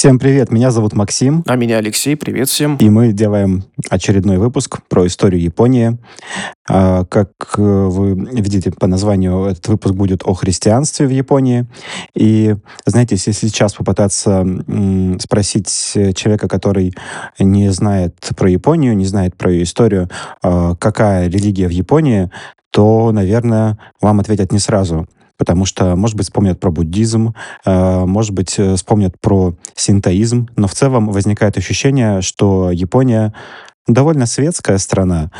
Всем 0.00 0.18
привет, 0.18 0.50
меня 0.50 0.70
зовут 0.70 0.94
Максим. 0.94 1.44
А 1.46 1.56
меня 1.56 1.76
Алексей, 1.76 2.16
привет 2.16 2.48
всем. 2.48 2.76
И 2.76 2.88
мы 2.88 3.12
делаем 3.12 3.64
очередной 3.90 4.38
выпуск 4.38 4.78
про 4.88 5.06
историю 5.06 5.42
Японии. 5.42 5.98
А, 6.66 7.04
как 7.04 7.32
э, 7.58 7.60
вы 7.60 8.14
видите 8.14 8.72
по 8.72 8.86
названию, 8.86 9.44
этот 9.44 9.68
выпуск 9.68 9.94
будет 9.94 10.22
о 10.24 10.32
христианстве 10.32 11.06
в 11.06 11.10
Японии. 11.10 11.66
И, 12.14 12.56
знаете, 12.86 13.16
если 13.16 13.32
сейчас 13.32 13.74
попытаться 13.74 14.46
спросить 15.20 15.68
человека, 15.68 16.48
который 16.48 16.94
не 17.38 17.68
знает 17.70 18.16
про 18.34 18.48
Японию, 18.48 18.96
не 18.96 19.04
знает 19.04 19.36
про 19.36 19.52
ее 19.52 19.64
историю, 19.64 20.08
а, 20.42 20.76
какая 20.76 21.28
религия 21.28 21.68
в 21.68 21.72
Японии, 21.72 22.30
то, 22.70 23.12
наверное, 23.12 23.78
вам 24.00 24.20
ответят 24.20 24.50
не 24.50 24.60
сразу 24.60 25.06
потому 25.40 25.64
что, 25.64 25.96
может 25.96 26.18
быть, 26.18 26.26
вспомнят 26.26 26.60
про 26.60 26.70
буддизм, 26.70 27.34
э, 27.64 28.04
может 28.04 28.32
быть, 28.32 28.58
э, 28.58 28.74
вспомнят 28.74 29.18
про 29.18 29.54
синтоизм, 29.74 30.50
но 30.54 30.68
в 30.68 30.74
целом 30.74 31.08
возникает 31.08 31.56
ощущение, 31.56 32.20
что 32.20 32.70
Япония 32.70 33.32
довольно 33.86 34.26
светская 34.26 34.76
страна. 34.76 35.30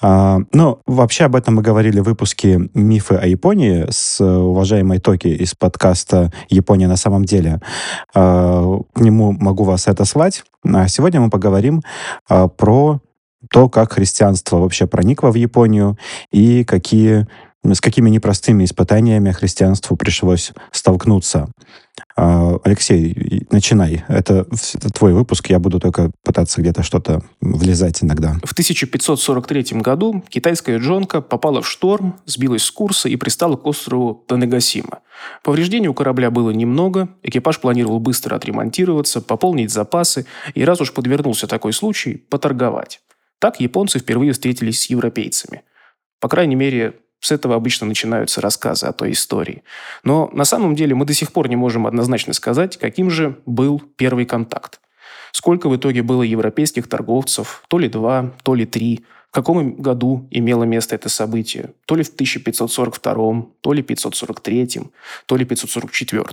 А, 0.00 0.38
ну, 0.54 0.78
вообще 0.86 1.24
об 1.24 1.36
этом 1.36 1.56
мы 1.56 1.62
говорили 1.62 2.00
в 2.00 2.04
выпуске 2.04 2.70
«Мифы 2.72 3.16
о 3.16 3.26
Японии» 3.26 3.84
с 3.90 4.24
уважаемой 4.24 5.00
Токи 5.00 5.28
из 5.28 5.54
подкаста 5.54 6.32
«Япония 6.48 6.88
на 6.88 6.96
самом 6.96 7.26
деле». 7.26 7.60
А, 8.14 8.80
к 8.94 9.00
нему 9.00 9.32
могу 9.32 9.64
вас 9.64 9.86
это 9.86 10.06
слать. 10.06 10.44
А 10.64 10.88
сегодня 10.88 11.20
мы 11.20 11.28
поговорим 11.28 11.82
про 12.56 13.00
то, 13.50 13.68
как 13.68 13.92
христианство 13.92 14.56
вообще 14.56 14.86
проникло 14.86 15.30
в 15.30 15.34
Японию 15.34 15.98
и 16.30 16.64
какие 16.64 17.26
с 17.64 17.80
какими 17.80 18.10
непростыми 18.10 18.64
испытаниями 18.64 19.30
христианству 19.30 19.96
пришлось 19.96 20.52
столкнуться. 20.72 21.48
А, 22.16 22.58
Алексей, 22.64 23.46
начинай. 23.50 24.04
Это 24.08 24.46
твой 24.94 25.12
выпуск, 25.12 25.48
я 25.50 25.58
буду 25.58 25.78
только 25.78 26.10
пытаться 26.24 26.60
где-то 26.60 26.82
что-то 26.82 27.22
влезать 27.40 28.02
иногда. 28.02 28.36
В 28.44 28.52
1543 28.52 29.80
году 29.80 30.24
китайская 30.28 30.78
джонка 30.78 31.20
попала 31.20 31.62
в 31.62 31.68
шторм, 31.68 32.20
сбилась 32.26 32.64
с 32.64 32.70
курса 32.70 33.08
и 33.08 33.16
пристала 33.16 33.56
к 33.56 33.66
острову 33.66 34.14
Танегасима. 34.26 35.00
Повреждений 35.44 35.88
у 35.88 35.94
корабля 35.94 36.30
было 36.30 36.50
немного, 36.50 37.08
экипаж 37.22 37.60
планировал 37.60 38.00
быстро 38.00 38.34
отремонтироваться, 38.34 39.20
пополнить 39.20 39.70
запасы 39.70 40.26
и, 40.54 40.64
раз 40.64 40.80
уж 40.80 40.92
подвернулся 40.92 41.46
такой 41.46 41.72
случай, 41.72 42.16
поторговать. 42.16 43.00
Так 43.38 43.60
японцы 43.60 43.98
впервые 43.98 44.32
встретились 44.32 44.80
с 44.80 44.86
европейцами. 44.86 45.62
По 46.20 46.28
крайней 46.28 46.54
мере, 46.54 46.94
с 47.22 47.30
этого 47.30 47.54
обычно 47.54 47.86
начинаются 47.86 48.40
рассказы 48.40 48.86
о 48.86 48.92
той 48.92 49.12
истории. 49.12 49.62
Но 50.02 50.28
на 50.32 50.44
самом 50.44 50.74
деле 50.74 50.94
мы 50.96 51.06
до 51.06 51.14
сих 51.14 51.32
пор 51.32 51.48
не 51.48 51.56
можем 51.56 51.86
однозначно 51.86 52.32
сказать, 52.34 52.76
каким 52.76 53.10
же 53.10 53.38
был 53.46 53.80
первый 53.96 54.26
контакт. 54.26 54.80
Сколько 55.30 55.68
в 55.68 55.76
итоге 55.76 56.02
было 56.02 56.24
европейских 56.24 56.88
торговцев, 56.88 57.62
то 57.68 57.78
ли 57.78 57.88
два, 57.88 58.32
то 58.42 58.56
ли 58.56 58.66
три, 58.66 59.04
в 59.30 59.34
каком 59.34 59.76
году 59.76 60.26
имело 60.32 60.64
место 60.64 60.96
это 60.96 61.08
событие, 61.08 61.70
то 61.86 61.94
ли 61.94 62.02
в 62.02 62.08
1542, 62.08 63.46
то 63.60 63.72
ли 63.72 63.82
543, 63.82 64.80
то 65.26 65.36
ли 65.36 65.44
544. 65.44 66.26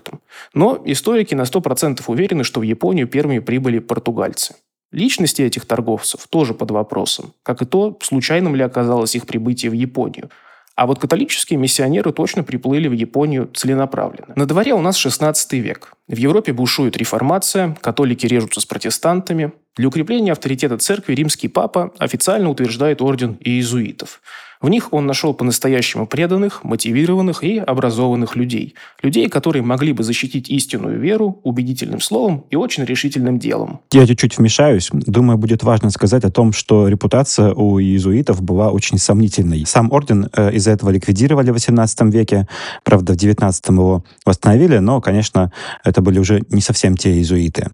Но 0.55 0.81
историки 0.85 1.35
на 1.35 1.43
100% 1.43 2.01
уверены, 2.07 2.43
что 2.43 2.59
в 2.59 2.63
Японию 2.63 3.07
первыми 3.07 3.39
прибыли 3.39 3.77
португальцы. 3.77 4.55
Личности 4.91 5.43
этих 5.43 5.65
торговцев 5.65 6.25
тоже 6.27 6.55
под 6.55 6.71
вопросом, 6.71 7.33
как 7.43 7.61
и 7.61 7.65
то, 7.65 7.97
случайным 8.01 8.55
ли 8.55 8.63
оказалось 8.63 9.15
их 9.15 9.27
прибытие 9.27 9.69
в 9.69 9.75
Японию– 9.75 10.31
а 10.79 10.85
вот 10.85 10.97
католические 10.97 11.59
миссионеры 11.59 12.13
точно 12.13 12.41
приплыли 12.41 12.87
в 12.87 12.93
Японию 12.93 13.49
целенаправленно. 13.53 14.31
На 14.37 14.45
дворе 14.45 14.73
у 14.73 14.79
нас 14.79 14.95
16 14.95 15.51
век. 15.53 15.91
В 16.07 16.15
Европе 16.15 16.53
бушует 16.53 16.95
реформация, 16.95 17.75
католики 17.81 18.25
режутся 18.25 18.61
с 18.61 18.65
протестантами. 18.65 19.51
Для 19.75 19.89
укрепления 19.89 20.31
авторитета 20.31 20.77
церкви 20.77 21.15
римский 21.15 21.49
папа 21.49 21.91
официально 21.99 22.49
утверждает 22.49 23.01
орден 23.01 23.37
иезуитов– 23.41 24.21
в 24.61 24.67
них 24.67 24.91
он 24.91 25.05
нашел 25.05 25.33
по-настоящему 25.33 26.05
преданных, 26.05 26.65
мотивированных 26.65 27.45
и 27.45 27.59
образованных 27.59 28.35
людей. 28.35 28.75
Людей, 29.01 29.29
которые 29.29 29.63
могли 29.63 29.93
бы 29.93 30.03
защитить 30.03 30.49
истинную 30.49 30.99
веру 30.99 31.39
убедительным 31.43 32.01
словом 32.01 32.43
и 32.49 32.57
очень 32.57 32.83
решительным 32.83 33.39
делом. 33.39 33.79
Я 33.93 34.05
чуть-чуть 34.05 34.37
вмешаюсь. 34.37 34.89
Думаю, 34.91 35.37
будет 35.37 35.63
важно 35.63 35.91
сказать 35.91 36.25
о 36.25 36.29
том, 36.29 36.51
что 36.51 36.89
репутация 36.89 37.53
у 37.53 37.79
иезуитов 37.79 38.41
была 38.41 38.71
очень 38.71 38.97
сомнительной. 38.97 39.65
Сам 39.65 39.93
орден 39.93 40.29
э, 40.33 40.51
из-за 40.53 40.71
этого 40.71 40.89
ликвидировали 40.89 41.51
в 41.51 41.55
XVIII 41.55 42.11
веке. 42.11 42.45
Правда, 42.83 43.13
в 43.13 43.15
XIX 43.15 43.53
его 43.69 44.03
восстановили, 44.25 44.79
но, 44.79 44.99
конечно, 44.99 45.53
это 45.85 46.01
были 46.01 46.19
уже 46.19 46.43
не 46.49 46.59
совсем 46.59 46.97
те 46.97 47.13
иезуиты. 47.13 47.69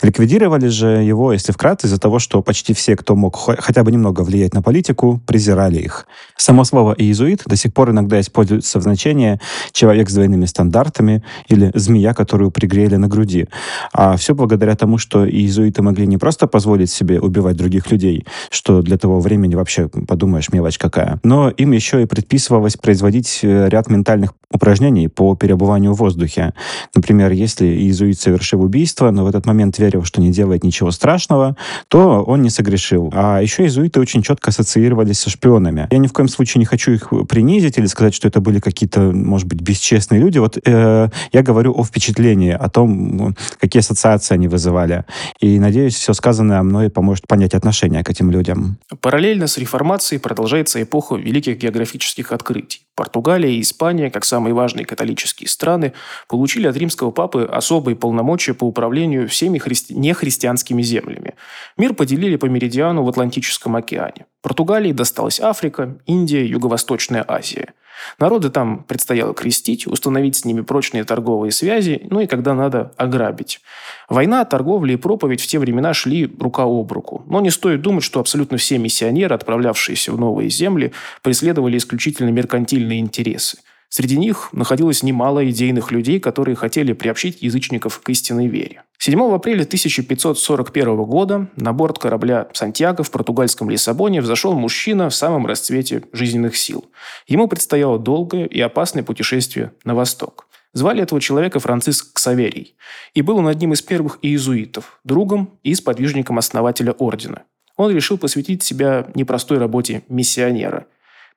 Ликвидировали 0.00 0.68
же 0.68 0.86
его, 0.86 1.34
если 1.34 1.52
вкратце, 1.52 1.86
из-за 1.86 1.98
того, 1.98 2.18
что 2.18 2.40
почти 2.40 2.72
все, 2.72 2.96
кто 2.96 3.14
мог 3.14 3.36
хотя 3.36 3.84
бы 3.84 3.92
немного 3.92 4.22
влиять 4.22 4.54
на 4.54 4.62
политику, 4.62 5.20
презирали 5.26 5.80
их. 5.80 6.06
Само 6.40 6.64
слово 6.64 6.94
«иезуит» 6.96 7.42
до 7.44 7.54
сих 7.54 7.74
пор 7.74 7.90
иногда 7.90 8.18
используется 8.18 8.78
в 8.78 8.82
значении 8.82 9.38
«человек 9.72 10.08
с 10.08 10.14
двойными 10.14 10.46
стандартами» 10.46 11.22
или 11.48 11.70
«змея, 11.74 12.14
которую 12.14 12.50
пригрели 12.50 12.96
на 12.96 13.08
груди». 13.08 13.48
А 13.92 14.16
все 14.16 14.34
благодаря 14.34 14.74
тому, 14.74 14.96
что 14.96 15.28
иезуиты 15.28 15.82
могли 15.82 16.06
не 16.06 16.16
просто 16.16 16.46
позволить 16.46 16.90
себе 16.90 17.20
убивать 17.20 17.58
других 17.58 17.90
людей, 17.90 18.24
что 18.48 18.80
для 18.80 18.96
того 18.96 19.20
времени 19.20 19.54
вообще, 19.54 19.88
подумаешь, 19.88 20.50
мелочь 20.50 20.78
какая, 20.78 21.20
но 21.22 21.50
им 21.50 21.72
еще 21.72 22.02
и 22.02 22.06
предписывалось 22.06 22.78
производить 22.78 23.40
э, 23.42 23.68
ряд 23.68 23.90
ментальных 23.90 24.32
упражнений 24.50 25.08
по 25.08 25.36
перебыванию 25.36 25.92
в 25.92 25.98
воздухе. 25.98 26.54
Например, 26.94 27.30
если 27.30 27.66
иезуит 27.66 28.18
совершил 28.18 28.62
убийство, 28.62 29.10
но 29.10 29.24
в 29.24 29.28
этот 29.28 29.44
момент 29.44 29.78
верил, 29.78 30.04
что 30.04 30.22
не 30.22 30.32
делает 30.32 30.64
ничего 30.64 30.90
страшного, 30.90 31.56
то 31.88 32.22
он 32.22 32.42
не 32.42 32.50
согрешил. 32.50 33.12
А 33.14 33.40
еще 33.40 33.62
иезуиты 33.64 34.00
очень 34.00 34.22
четко 34.22 34.48
ассоциировались 34.50 35.20
со 35.20 35.28
шпионами. 35.28 35.86
Я 35.90 35.98
ни 35.98 36.06
в 36.06 36.12
коем 36.12 36.28
случае 36.30 36.60
не 36.60 36.64
хочу 36.64 36.92
их 36.92 37.12
принизить 37.28 37.78
или 37.78 37.86
сказать, 37.86 38.14
что 38.14 38.28
это 38.28 38.40
были 38.40 38.60
какие-то, 38.60 39.00
может 39.00 39.46
быть, 39.46 39.60
бесчестные 39.60 40.20
люди. 40.20 40.38
Вот 40.38 40.58
э, 40.64 41.08
я 41.32 41.42
говорю 41.42 41.74
о 41.76 41.84
впечатлении, 41.84 42.52
о 42.52 42.68
том, 42.68 43.36
какие 43.58 43.80
ассоциации 43.80 44.34
они 44.34 44.48
вызывали. 44.48 45.04
И, 45.40 45.58
надеюсь, 45.58 45.94
все 45.94 46.12
сказанное 46.12 46.62
мной 46.62 46.90
поможет 46.90 47.26
понять 47.26 47.54
отношение 47.54 48.02
к 48.04 48.10
этим 48.10 48.30
людям. 48.30 48.78
Параллельно 49.00 49.46
с 49.46 49.58
реформацией 49.58 50.20
продолжается 50.20 50.82
эпоха 50.82 51.16
великих 51.16 51.58
географических 51.58 52.32
открытий. 52.32 52.80
Португалия 53.00 53.50
и 53.50 53.62
Испания, 53.62 54.10
как 54.10 54.26
самые 54.26 54.52
важные 54.52 54.84
католические 54.84 55.48
страны, 55.48 55.94
получили 56.28 56.66
от 56.66 56.76
римского 56.76 57.10
папы 57.10 57.44
особые 57.50 57.96
полномочия 57.96 58.52
по 58.52 58.64
управлению 58.64 59.26
всеми 59.26 59.56
христи... 59.56 59.94
нехристианскими 59.94 60.82
землями. 60.82 61.34
Мир 61.78 61.94
поделили 61.94 62.36
по 62.36 62.44
меридиану 62.44 63.02
в 63.02 63.08
Атлантическом 63.08 63.74
океане. 63.74 64.26
Португалии 64.42 64.92
досталась 64.92 65.40
Африка, 65.40 65.96
Индия, 66.04 66.44
Юго-Восточная 66.44 67.24
Азия. 67.26 67.72
Народы 68.18 68.50
там 68.50 68.84
предстояло 68.84 69.34
крестить, 69.34 69.86
установить 69.86 70.36
с 70.36 70.44
ними 70.44 70.60
прочные 70.60 71.04
торговые 71.04 71.52
связи, 71.52 72.06
ну 72.10 72.20
и 72.20 72.26
когда 72.26 72.54
надо, 72.54 72.92
ограбить. 72.96 73.60
Война, 74.08 74.44
торговля 74.44 74.94
и 74.94 74.96
проповедь 74.96 75.40
в 75.40 75.46
те 75.46 75.58
времена 75.58 75.94
шли 75.94 76.30
рука 76.38 76.64
об 76.64 76.90
руку. 76.92 77.24
Но 77.26 77.40
не 77.40 77.50
стоит 77.50 77.82
думать, 77.82 78.04
что 78.04 78.20
абсолютно 78.20 78.56
все 78.56 78.78
миссионеры, 78.78 79.34
отправлявшиеся 79.34 80.12
в 80.12 80.18
новые 80.18 80.50
земли, 80.50 80.92
преследовали 81.22 81.78
исключительно 81.78 82.30
меркантильные 82.30 83.00
интересы– 83.00 83.58
Среди 83.92 84.16
них 84.16 84.50
находилось 84.52 85.02
немало 85.02 85.48
идейных 85.50 85.90
людей, 85.90 86.20
которые 86.20 86.54
хотели 86.54 86.92
приобщить 86.92 87.42
язычников 87.42 87.98
к 87.98 88.08
истинной 88.08 88.46
вере. 88.46 88.84
7 88.98 89.20
апреля 89.34 89.62
1541 89.62 90.96
года 91.02 91.48
на 91.56 91.72
борт 91.72 91.98
корабля 91.98 92.48
«Сантьяго» 92.52 93.02
в 93.02 93.10
португальском 93.10 93.68
Лиссабоне 93.68 94.20
взошел 94.20 94.52
мужчина 94.54 95.10
в 95.10 95.14
самом 95.14 95.44
расцвете 95.44 96.04
жизненных 96.12 96.56
сил. 96.56 96.84
Ему 97.26 97.48
предстояло 97.48 97.98
долгое 97.98 98.46
и 98.46 98.60
опасное 98.60 99.02
путешествие 99.02 99.72
на 99.84 99.96
восток. 99.96 100.46
Звали 100.72 101.02
этого 101.02 101.20
человека 101.20 101.58
Франциск 101.58 102.12
Ксаверий, 102.12 102.76
и 103.14 103.22
был 103.22 103.38
он 103.38 103.48
одним 103.48 103.72
из 103.72 103.82
первых 103.82 104.20
иезуитов, 104.22 105.00
другом 105.02 105.58
и 105.64 105.74
сподвижником 105.74 106.38
основателя 106.38 106.92
ордена. 106.92 107.42
Он 107.76 107.90
решил 107.90 108.18
посвятить 108.18 108.62
себя 108.62 109.08
непростой 109.16 109.58
работе 109.58 110.04
миссионера. 110.08 110.86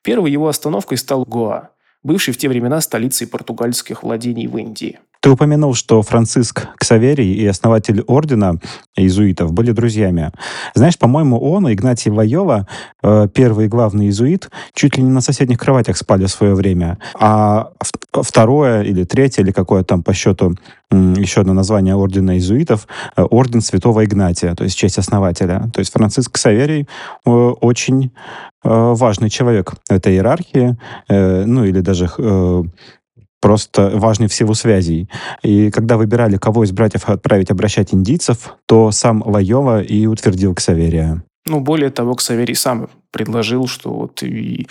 Первой 0.02 0.30
его 0.30 0.46
остановкой 0.46 0.98
стал 0.98 1.24
Гоа, 1.24 1.70
бывший 2.04 2.32
в 2.32 2.36
те 2.36 2.48
времена 2.48 2.80
столицей 2.80 3.26
португальских 3.26 4.04
владений 4.04 4.46
в 4.46 4.56
Индии. 4.56 5.00
Ты 5.24 5.30
упомянул, 5.30 5.72
что 5.72 6.02
Франциск 6.02 6.68
Ксаверий 6.76 7.32
и 7.32 7.46
основатель 7.46 8.02
ордена 8.02 8.58
иезуитов 8.94 9.54
были 9.54 9.72
друзьями. 9.72 10.32
Знаешь, 10.74 10.98
по-моему, 10.98 11.40
он 11.40 11.66
и 11.66 11.72
Игнатий 11.72 12.10
Вайова, 12.10 12.68
э, 13.02 13.28
первый 13.32 13.68
главный 13.68 14.04
иезуит, 14.04 14.50
чуть 14.74 14.98
ли 14.98 15.02
не 15.02 15.08
на 15.08 15.22
соседних 15.22 15.58
кроватях 15.58 15.96
спали 15.96 16.26
в 16.26 16.28
свое 16.28 16.54
время. 16.54 16.98
А 17.18 17.70
второе 18.12 18.82
или 18.82 19.04
третье, 19.04 19.40
или 19.40 19.50
какое 19.50 19.82
там 19.82 20.02
по 20.02 20.12
счету 20.12 20.56
еще 20.90 21.40
одно 21.40 21.54
название 21.54 21.94
ордена 21.94 22.32
иезуитов, 22.32 22.86
э, 23.16 23.22
орден 23.22 23.62
святого 23.62 24.04
Игнатия, 24.04 24.54
то 24.54 24.64
есть 24.64 24.76
честь 24.76 24.98
основателя. 24.98 25.70
То 25.72 25.78
есть 25.78 25.90
Франциск 25.90 26.32
Ксаверий 26.32 26.86
э, 27.24 27.30
очень 27.30 28.12
важный 28.62 29.28
человек 29.28 29.74
этой 29.90 30.14
иерархии, 30.14 30.78
ну 31.08 31.64
или 31.64 31.80
даже 31.80 32.08
просто 33.44 33.90
важный 33.94 34.26
в 34.26 34.32
силу 34.32 34.54
связей. 34.54 35.10
И 35.42 35.70
когда 35.70 35.98
выбирали, 35.98 36.38
кого 36.38 36.64
из 36.64 36.72
братьев 36.72 37.10
отправить 37.10 37.50
обращать 37.50 37.92
индийцев, 37.92 38.56
то 38.64 38.90
сам 38.90 39.22
Лайова 39.22 39.82
и 39.82 40.06
утвердил 40.06 40.54
Ксаверия. 40.54 41.22
Ну, 41.44 41.60
более 41.60 41.90
того, 41.90 42.14
Ксаверий 42.14 42.54
сам 42.54 42.88
предложил, 43.10 43.66
что 43.66 43.92
вот 43.92 44.22
и 44.22 44.66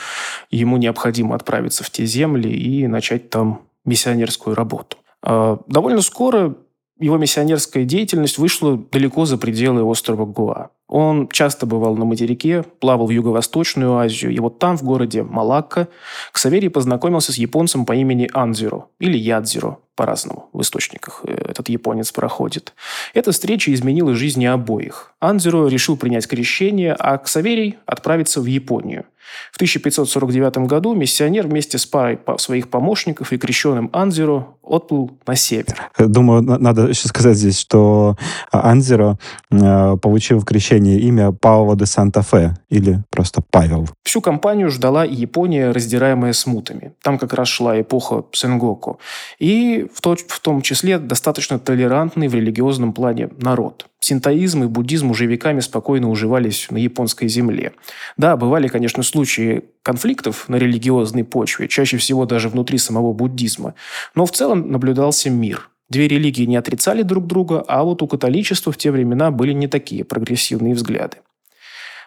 ему 0.49 0.77
необходимо 0.77 1.35
отправиться 1.35 1.83
в 1.83 1.91
те 1.91 2.07
земли 2.07 2.49
и 2.49 2.87
начать 2.87 3.29
там 3.29 3.61
миссионерскую 3.85 4.55
работу. 4.55 4.97
А, 5.21 5.59
довольно 5.67 6.01
скоро 6.01 6.55
его 6.99 7.17
миссионерская 7.17 7.85
деятельность 7.85 8.39
вышла 8.39 8.75
далеко 8.91 9.25
за 9.25 9.37
пределы 9.37 9.83
острова 9.83 10.25
Гуа. 10.25 10.69
Он 10.93 11.27
часто 11.27 11.65
бывал 11.65 11.95
на 11.95 12.05
материке, 12.05 12.61
плавал 12.79 13.07
в 13.07 13.09
Юго-Восточную 13.09 13.97
Азию, 13.97 14.31
и 14.31 14.39
вот 14.39 14.59
там, 14.59 14.77
в 14.77 14.83
городе 14.83 15.23
Малакка, 15.23 15.87
Ксаверий 16.31 16.69
познакомился 16.69 17.31
с 17.31 17.35
японцем 17.37 17.87
по 17.87 17.93
имени 17.93 18.29
Анзиро, 18.31 18.85
или 18.99 19.17
Ядзиро, 19.17 19.79
по-разному 19.95 20.49
в 20.53 20.61
источниках 20.61 21.21
э, 21.23 21.33
этот 21.49 21.69
японец 21.69 22.11
проходит. 22.11 22.75
Эта 23.15 23.31
встреча 23.31 23.73
изменила 23.73 24.13
жизни 24.13 24.45
обоих. 24.45 25.13
Анзиро 25.19 25.65
решил 25.65 25.97
принять 25.97 26.27
крещение, 26.27 26.93
а 26.93 27.17
Ксаверий 27.17 27.79
отправиться 27.87 28.39
в 28.39 28.45
Японию. 28.45 29.05
В 29.51 29.55
1549 29.55 30.57
году 30.67 30.93
миссионер 30.95 31.47
вместе 31.47 31.77
с 31.77 31.85
парой 31.85 32.19
своих 32.37 32.69
помощников 32.69 33.33
и 33.33 33.37
крещенным 33.37 33.89
Анзиро 33.93 34.47
отплыл 34.63 35.11
на 35.27 35.35
север. 35.35 35.75
Думаю, 35.97 36.41
надо 36.41 36.87
еще 36.87 37.07
сказать 37.07 37.37
здесь, 37.37 37.59
что 37.59 38.15
Анзиро 38.51 39.17
э, 39.51 39.97
получил 40.01 40.39
в 40.39 40.45
крещении 40.45 40.99
имя 40.99 41.31
Паула 41.31 41.75
де 41.75 41.85
Санта-Фе, 41.85 42.55
или 42.69 43.03
просто 43.09 43.41
Павел. 43.51 43.87
Всю 44.03 44.21
компанию 44.21 44.69
ждала 44.69 45.03
Япония, 45.03 45.71
раздираемая 45.71 46.33
смутами. 46.33 46.93
Там 47.01 47.17
как 47.17 47.33
раз 47.33 47.47
шла 47.47 47.79
эпоха 47.79 48.25
Сенгоку. 48.31 48.99
И 49.39 49.87
в, 49.93 50.01
то, 50.01 50.15
в 50.15 50.39
том 50.39 50.61
числе 50.61 50.97
достаточно 50.97 51.59
толерантный 51.59 52.27
в 52.27 52.35
религиозном 52.35 52.93
плане 52.93 53.29
народ. 53.37 53.87
Синтоизм 54.03 54.65
и 54.65 54.67
буддизм 54.67 55.11
уже 55.11 55.27
веками 55.27 55.61
спокойно 55.61 56.09
уживались 56.09 56.67
на 56.69 56.75
японской 56.75 57.29
земле. 57.29 57.71
Да, 58.17 58.35
бывали, 58.35 58.67
конечно, 58.67 59.01
случаи 59.01 59.63
конфликтов 59.81 60.49
на 60.49 60.57
религиозной 60.57 61.23
почве, 61.23 61.69
чаще 61.69 61.95
всего 61.95 62.25
даже 62.25 62.49
внутри 62.49 62.79
самого 62.79 63.13
буддизма, 63.13 63.75
но 64.13 64.25
в 64.25 64.31
целом 64.33 64.69
наблюдался 64.69 65.29
мир. 65.29 65.69
Две 65.87 66.09
религии 66.09 66.43
не 66.43 66.57
отрицали 66.57 67.01
друг 67.03 67.27
друга, 67.27 67.63
а 67.65 67.85
вот 67.85 68.01
у 68.01 68.07
католичества 68.07 68.73
в 68.73 68.77
те 68.77 68.91
времена 68.91 69.31
были 69.31 69.53
не 69.53 69.67
такие 69.67 70.03
прогрессивные 70.03 70.73
взгляды. 70.73 71.19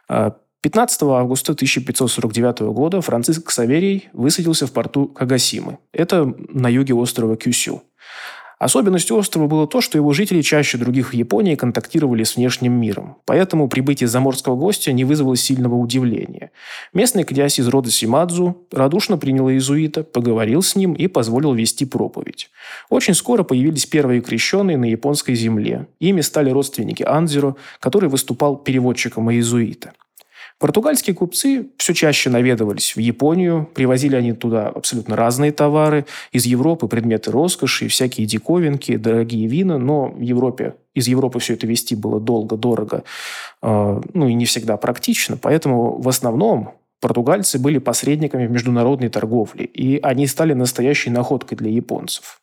15 0.07 1.03
а, 1.03 1.07
августа 1.21 1.53
1549 1.53 2.61
года 2.75 3.01
Франциск 3.01 3.51
Саверий 3.51 4.11
высадился 4.13 4.67
в 4.67 4.73
порту 4.73 5.07
Кагасимы. 5.07 5.79
Это 5.95 6.31
на 6.51 6.69
юге 6.69 6.93
острова 6.93 7.39
Кюсю. 7.39 7.85
Особенностью 8.59 9.17
острова 9.17 9.49
было 9.49 9.67
то, 9.67 9.83
что 9.83 9.99
его 9.99 10.15
жители 10.15 10.41
чаще 10.41 10.79
других 10.79 11.11
в 11.11 11.13
Японии 11.13 11.57
контактировали 11.57 12.25
с 12.25 12.37
внешним 12.37 12.73
миром. 12.73 13.19
Поэтому 13.27 13.69
прибытие 13.69 14.09
заморского 14.09 14.57
гостя 14.57 14.93
не 14.93 15.05
вызвало 15.05 15.37
сильного 15.37 15.75
удивления. 15.75 16.53
Местный 16.95 17.25
князь 17.25 17.59
из 17.59 17.69
рода 17.69 17.91
Симадзу 17.91 18.67
радушно 18.73 19.19
принял 19.19 19.51
иезуита, 19.51 20.05
поговорил 20.05 20.63
с 20.63 20.75
ним 20.75 20.95
и 20.95 21.07
позволил 21.07 21.53
вести 21.53 21.85
проповедь. 21.85 22.51
Очень 22.89 23.15
скоро 23.15 23.43
появились 23.43 23.85
первые 23.85 24.23
крещенные 24.23 24.79
на 24.79 24.87
японской 24.87 25.35
земле. 25.35 25.89
Ими 26.01 26.23
стали 26.23 26.49
родственники 26.49 27.03
Анзиро, 27.03 27.57
который 27.79 28.09
выступал 28.09 28.57
переводчиком 28.57 29.31
иезуита. 29.31 29.93
Португальские 30.59 31.15
купцы 31.15 31.69
все 31.77 31.93
чаще 31.93 32.31
наведывались 32.31 32.97
в 32.97 32.99
Японию, 32.99 33.69
привозили 33.75 34.17
они 34.17 34.33
туда 34.33 34.69
абсолютно 34.69 35.15
разные 35.15 35.53
товары, 35.53 36.07
из 36.33 36.47
Европы 36.47 36.89
предметы 36.89 37.31
роскоши, 37.31 37.89
всякие 37.89 38.27
диковинки, 38.27 38.97
дорогие 38.97 39.49
вина, 39.49 39.77
но 39.77 40.09
в 40.09 40.21
Европе 40.21 40.77
из 40.95 41.09
Европы 41.09 41.41
все 41.41 41.55
это 41.55 41.67
вести 41.67 41.95
было 41.95 42.21
долго, 42.21 42.57
дорого, 42.57 43.05
э, 43.63 44.01
ну 44.15 44.29
и 44.29 44.33
не 44.33 44.47
всегда 44.47 44.79
практично, 44.79 45.37
поэтому 45.37 46.01
в 46.01 46.09
основном 46.09 46.73
португальцы 47.01 47.59
были 47.59 47.77
посредниками 47.77 48.47
в 48.47 48.51
международной 48.51 49.11
торговле, 49.11 49.67
и 49.67 50.01
они 50.01 50.27
стали 50.27 50.55
настоящей 50.55 51.11
находкой 51.11 51.59
для 51.59 51.71
японцев. 51.71 52.41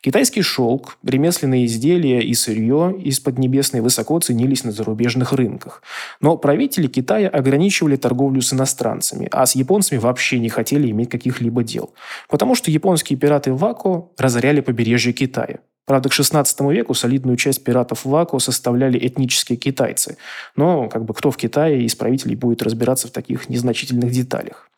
Китайский 0.00 0.42
шелк, 0.42 0.96
ремесленные 1.02 1.66
изделия 1.66 2.20
и 2.20 2.32
сырье 2.32 2.94
из 3.02 3.18
Поднебесной 3.18 3.80
высоко 3.80 4.20
ценились 4.20 4.62
на 4.62 4.70
зарубежных 4.70 5.32
рынках. 5.32 5.82
Но 6.20 6.36
правители 6.36 6.86
Китая 6.86 7.28
ограничивали 7.28 7.96
торговлю 7.96 8.40
с 8.40 8.52
иностранцами, 8.52 9.28
а 9.32 9.44
с 9.44 9.56
японцами 9.56 9.98
вообще 9.98 10.38
не 10.38 10.50
хотели 10.50 10.88
иметь 10.88 11.10
каких-либо 11.10 11.64
дел. 11.64 11.94
Потому 12.28 12.54
что 12.54 12.70
японские 12.70 13.18
пираты 13.18 13.52
Вако 13.52 14.08
разоряли 14.16 14.60
побережье 14.60 15.12
Китая. 15.12 15.58
Правда, 15.84 16.08
к 16.10 16.12
XVI 16.12 16.72
веку 16.72 16.94
солидную 16.94 17.36
часть 17.36 17.64
пиратов 17.64 18.04
Вако 18.04 18.38
составляли 18.38 19.04
этнические 19.04 19.58
китайцы. 19.58 20.16
Но 20.54 20.88
как 20.88 21.06
бы 21.06 21.12
кто 21.12 21.32
в 21.32 21.36
Китае 21.36 21.82
из 21.82 21.96
правителей 21.96 22.36
будет 22.36 22.62
разбираться 22.62 23.08
в 23.08 23.10
таких 23.10 23.48
незначительных 23.48 24.12
деталях. 24.12 24.68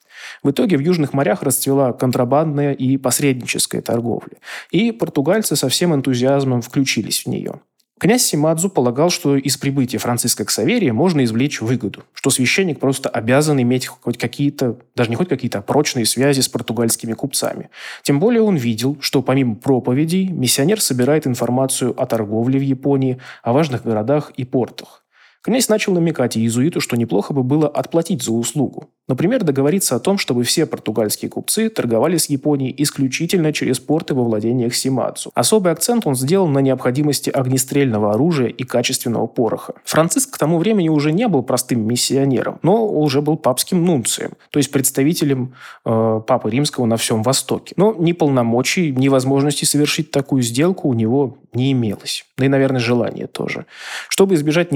В 0.42 0.50
итоге 0.50 0.76
в 0.76 0.80
южных 0.80 1.12
морях 1.12 1.42
расцвела 1.42 1.92
контрабандная 1.92 2.72
и 2.72 2.96
посредническая 2.96 3.82
торговля. 3.82 4.38
И 4.70 4.92
португальцы 4.92 5.56
со 5.56 5.68
всем 5.68 5.94
энтузиазмом 5.94 6.62
включились 6.62 7.24
в 7.24 7.26
нее. 7.28 7.60
Князь 8.00 8.24
Симадзу 8.24 8.70
полагал, 8.70 9.10
что 9.10 9.36
из 9.36 9.58
прибытия 9.58 9.98
Франциска 9.98 10.46
к 10.46 10.50
Саверии 10.50 10.90
можно 10.90 11.22
извлечь 11.22 11.60
выгоду, 11.60 12.02
что 12.14 12.30
священник 12.30 12.80
просто 12.80 13.10
обязан 13.10 13.60
иметь 13.60 13.88
хоть 13.88 14.16
какие-то, 14.16 14.78
даже 14.96 15.10
не 15.10 15.16
хоть 15.16 15.28
какие-то, 15.28 15.58
а 15.58 15.62
прочные 15.62 16.06
связи 16.06 16.40
с 16.40 16.48
португальскими 16.48 17.12
купцами. 17.12 17.68
Тем 18.02 18.18
более 18.18 18.40
он 18.40 18.56
видел, 18.56 18.96
что 19.02 19.20
помимо 19.20 19.54
проповедей 19.54 20.28
миссионер 20.28 20.80
собирает 20.80 21.26
информацию 21.26 21.94
о 22.00 22.06
торговле 22.06 22.58
в 22.58 22.62
Японии, 22.62 23.18
о 23.42 23.52
важных 23.52 23.82
городах 23.82 24.32
и 24.34 24.46
портах. 24.46 25.04
Князь 25.42 25.70
начал 25.70 25.94
намекать 25.94 26.36
иезуиту, 26.36 26.80
что 26.80 26.96
неплохо 26.96 27.32
бы 27.32 27.42
было 27.42 27.66
отплатить 27.66 28.22
за 28.22 28.32
услугу. 28.32 28.90
Например, 29.08 29.42
договориться 29.42 29.96
о 29.96 29.98
том, 29.98 30.18
чтобы 30.18 30.44
все 30.44 30.66
португальские 30.66 31.30
купцы 31.30 31.68
торговали 31.68 32.16
с 32.16 32.28
Японией 32.28 32.72
исключительно 32.78 33.52
через 33.52 33.80
порты 33.80 34.14
во 34.14 34.22
владениях 34.22 34.72
Симацу. 34.72 35.32
Особый 35.34 35.72
акцент 35.72 36.06
он 36.06 36.14
сделал 36.14 36.46
на 36.46 36.60
необходимости 36.60 37.28
огнестрельного 37.28 38.12
оружия 38.12 38.48
и 38.48 38.62
качественного 38.62 39.26
пороха. 39.26 39.74
Франциск 39.84 40.34
к 40.34 40.38
тому 40.38 40.58
времени 40.58 40.88
уже 40.88 41.10
не 41.10 41.26
был 41.26 41.42
простым 41.42 41.88
миссионером, 41.88 42.60
но 42.62 42.86
уже 42.86 43.20
был 43.20 43.36
папским 43.36 43.84
нунцием, 43.84 44.32
то 44.50 44.58
есть 44.58 44.70
представителем 44.70 45.54
э, 45.84 46.20
Папы 46.24 46.50
Римского 46.50 46.86
на 46.86 46.96
всем 46.96 47.24
Востоке. 47.24 47.74
Но 47.76 47.92
ни 47.98 48.12
полномочий, 48.12 48.92
ни 48.92 49.08
возможности 49.08 49.64
совершить 49.64 50.12
такую 50.12 50.42
сделку 50.42 50.88
у 50.88 50.94
него 50.94 51.38
не 51.52 51.72
имелось. 51.72 52.24
Да 52.38 52.46
и, 52.46 52.48
наверное, 52.48 52.80
желания 52.80 53.26
тоже. 53.26 53.66
Чтобы 54.08 54.34
избежать 54.34 54.70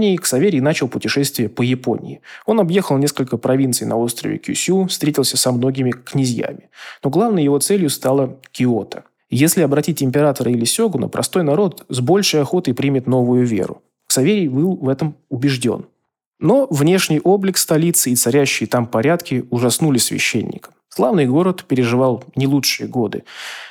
недопониманий, 0.00 0.16
Ксаверий 0.16 0.60
начал 0.60 0.88
путешествие 0.88 1.48
по 1.48 1.62
Японии. 1.62 2.20
Он 2.46 2.60
объехал 2.60 2.98
несколько 2.98 3.36
провинций 3.36 3.86
на 3.86 3.96
острове 3.96 4.38
Кюсю, 4.38 4.86
встретился 4.86 5.36
со 5.36 5.52
многими 5.52 5.90
князьями. 5.90 6.70
Но 7.04 7.10
главной 7.10 7.44
его 7.44 7.58
целью 7.58 7.90
стала 7.90 8.38
Киото. 8.52 9.04
Если 9.30 9.62
обратить 9.62 10.02
императора 10.02 10.50
или 10.50 10.64
сёгуна, 10.64 11.08
простой 11.08 11.42
народ 11.44 11.84
с 11.88 12.00
большей 12.00 12.40
охотой 12.40 12.74
примет 12.74 13.06
новую 13.06 13.46
веру. 13.46 13.82
Саверий 14.08 14.48
был 14.48 14.76
в 14.76 14.88
этом 14.88 15.14
убежден. 15.28 15.84
Но 16.40 16.66
внешний 16.70 17.20
облик 17.20 17.58
столицы 17.58 18.10
и 18.10 18.16
царящие 18.16 18.66
там 18.66 18.86
порядки 18.86 19.44
ужаснули 19.50 19.98
священника. 19.98 20.70
Славный 20.92 21.26
город 21.26 21.64
переживал 21.68 22.24
не 22.34 22.48
лучшие 22.48 22.88
годы. 22.88 23.22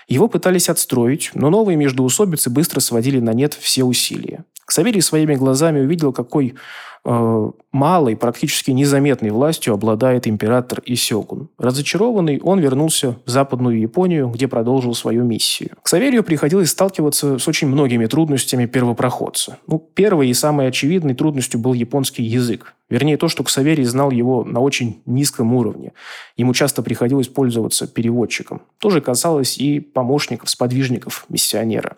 Его 0.08 0.30
пытались 0.30 0.70
отстроить, 0.70 1.32
но 1.34 1.50
новые 1.50 1.76
междоусобицы 1.76 2.50
быстро 2.50 2.80
сводили 2.80 3.20
на 3.20 3.34
нет 3.34 3.54
все 3.54 3.84
усилия. 3.84 4.46
Ксаверий 4.66 5.02
своими 5.02 5.36
глазами 5.36 5.82
увидел, 5.82 6.14
какой 6.14 6.56
малой, 7.04 8.16
практически 8.16 8.72
незаметной 8.72 9.30
властью 9.30 9.74
обладает 9.74 10.28
император 10.28 10.82
Исёгун. 10.86 11.50
Разочарованный, 11.58 12.40
он 12.42 12.60
вернулся 12.60 13.18
в 13.26 13.30
Западную 13.30 13.80
Японию, 13.80 14.30
где 14.30 14.48
продолжил 14.48 14.94
свою 14.94 15.24
миссию. 15.24 15.72
К 15.82 15.88
Саверию 15.88 16.24
приходилось 16.24 16.72
сталкиваться 16.72 17.38
с 17.38 17.48
очень 17.48 17.68
многими 17.68 18.06
трудностями 18.06 18.66
первопроходца. 18.66 19.58
Ну, 19.68 19.80
первой 19.94 20.30
и 20.30 20.34
самой 20.34 20.68
очевидной 20.68 21.14
трудностью 21.14 21.60
был 21.60 21.74
японский 21.74 22.24
язык. 22.24 22.76
Вернее, 22.90 23.18
то, 23.18 23.28
что 23.28 23.44
Ксаверий 23.44 23.84
знал 23.84 24.10
его 24.10 24.44
на 24.44 24.60
очень 24.60 25.02
низком 25.06 25.54
уровне. 25.54 25.94
Ему 26.38 26.54
часто 26.54 26.82
приходилось 26.82 27.28
пользоваться 27.28 27.88
переводчиком. 27.88 28.64
То 28.80 28.90
же 28.90 29.00
касалось 29.00 29.58
и 29.60 29.80
помощников, 29.80 30.50
сподвижников 30.50 31.26
миссионера. 31.30 31.98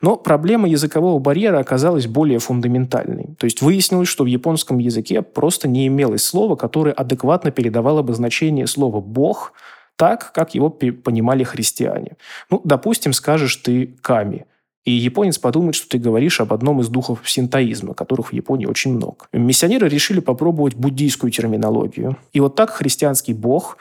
Но 0.00 0.16
проблема 0.16 0.68
языкового 0.68 1.18
барьера 1.18 1.58
оказалась 1.58 2.06
более 2.06 2.38
фундаментальной. 2.38 3.34
То 3.38 3.44
есть 3.44 3.62
выяснилось, 3.62 4.08
что 4.08 4.24
в 4.24 4.26
японском 4.26 4.78
языке 4.78 5.22
просто 5.22 5.68
не 5.68 5.86
имелось 5.86 6.24
слова, 6.24 6.56
которое 6.56 6.92
адекватно 6.92 7.50
передавало 7.50 8.02
бы 8.02 8.14
значение 8.14 8.66
слова 8.66 9.00
«бог», 9.00 9.52
так, 9.96 10.32
как 10.32 10.54
его 10.54 10.68
понимали 10.68 11.42
христиане. 11.42 12.16
Ну, 12.50 12.60
допустим, 12.64 13.14
скажешь 13.14 13.56
ты 13.56 13.96
«ками», 14.02 14.44
и 14.84 14.92
японец 14.92 15.38
подумает, 15.38 15.74
что 15.74 15.88
ты 15.88 15.98
говоришь 15.98 16.40
об 16.40 16.52
одном 16.52 16.80
из 16.80 16.88
духов 16.88 17.20
синтоизма, 17.24 17.92
которых 17.94 18.30
в 18.30 18.32
Японии 18.32 18.66
очень 18.66 18.94
много. 18.94 19.26
Миссионеры 19.32 19.88
решили 19.88 20.20
попробовать 20.20 20.74
буддийскую 20.76 21.32
терминологию. 21.32 22.16
И 22.32 22.38
вот 22.38 22.54
так 22.54 22.70
христианский 22.70 23.34
бог 23.34 23.78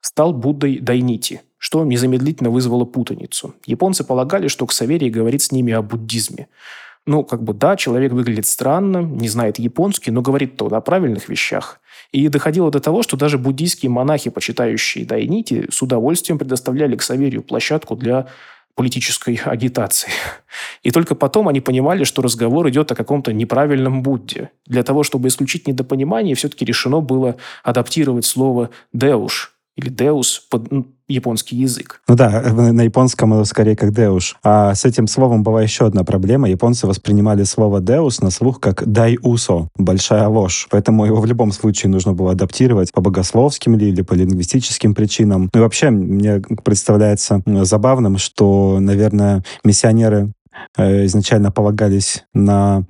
стал 0.00 0.32
Буддой 0.32 0.78
Дайнити– 0.78 1.42
что 1.58 1.84
незамедлительно 1.84 2.50
вызвало 2.50 2.84
путаницу. 2.84 3.54
Японцы 3.64 4.04
полагали, 4.04 4.48
что 4.48 4.66
Ксаверий 4.66 5.10
говорит 5.10 5.42
с 5.42 5.52
ними 5.52 5.72
о 5.72 5.82
буддизме. 5.82 6.48
Ну, 7.06 7.22
как 7.22 7.42
бы 7.42 7.54
да, 7.54 7.76
человек 7.76 8.12
выглядит 8.12 8.46
странно, 8.46 8.98
не 8.98 9.28
знает 9.28 9.60
японский, 9.60 10.10
но 10.10 10.22
говорит-то 10.22 10.66
о 10.66 10.80
правильных 10.80 11.28
вещах. 11.28 11.80
И 12.10 12.28
доходило 12.28 12.70
до 12.70 12.80
того, 12.80 13.02
что 13.02 13.16
даже 13.16 13.38
буддийские 13.38 13.90
монахи, 13.90 14.28
почитающие 14.28 15.06
Дайнити, 15.06 15.68
с 15.70 15.80
удовольствием 15.82 16.38
предоставляли 16.38 16.96
Ксаверию 16.96 17.42
площадку 17.42 17.94
для 17.94 18.26
политической 18.74 19.40
агитации. 19.44 20.10
И 20.82 20.90
только 20.90 21.14
потом 21.14 21.48
они 21.48 21.60
понимали, 21.60 22.04
что 22.04 22.22
разговор 22.22 22.68
идет 22.68 22.92
о 22.92 22.94
каком-то 22.94 23.32
неправильном 23.32 24.02
Будде. 24.02 24.50
Для 24.66 24.82
того, 24.82 25.02
чтобы 25.02 25.28
исключить 25.28 25.66
недопонимание, 25.66 26.34
все-таки 26.34 26.64
решено 26.64 27.00
было 27.00 27.36
адаптировать 27.64 28.26
слово 28.26 28.70
«деуш», 28.92 29.55
или 29.76 29.88
«деус» 29.90 30.46
под 30.50 30.68
японский 31.08 31.56
язык. 31.56 32.00
Ну 32.08 32.16
да, 32.16 32.42
на 32.52 32.82
японском 32.82 33.34
это 33.34 33.44
скорее 33.44 33.76
как 33.76 33.92
«деуш». 33.92 34.36
А 34.42 34.74
с 34.74 34.84
этим 34.84 35.06
словом 35.06 35.42
была 35.42 35.62
еще 35.62 35.86
одна 35.86 36.02
проблема. 36.02 36.48
Японцы 36.48 36.86
воспринимали 36.86 37.44
слово 37.44 37.80
«деус» 37.80 38.20
на 38.20 38.30
слух 38.30 38.58
как 38.58 38.86
«дай-усо»— 38.86 39.68
«большая 39.76 40.26
ложь». 40.28 40.66
Поэтому 40.70 41.04
его 41.04 41.20
в 41.20 41.26
любом 41.26 41.52
случае 41.52 41.90
нужно 41.90 42.14
было 42.14 42.32
адаптировать 42.32 42.92
по 42.92 43.00
богословским 43.00 43.76
или 43.76 44.02
по 44.02 44.14
лингвистическим 44.14 44.94
причинам. 44.94 45.50
Ну 45.52 45.60
и 45.60 45.62
вообще, 45.62 45.90
мне 45.90 46.40
представляется 46.64 47.42
забавным, 47.46 48.18
что, 48.18 48.78
наверное, 48.80 49.44
миссионеры 49.62 50.32
э, 50.76 51.04
изначально 51.04 51.52
полагались 51.52 52.24
на 52.32 52.84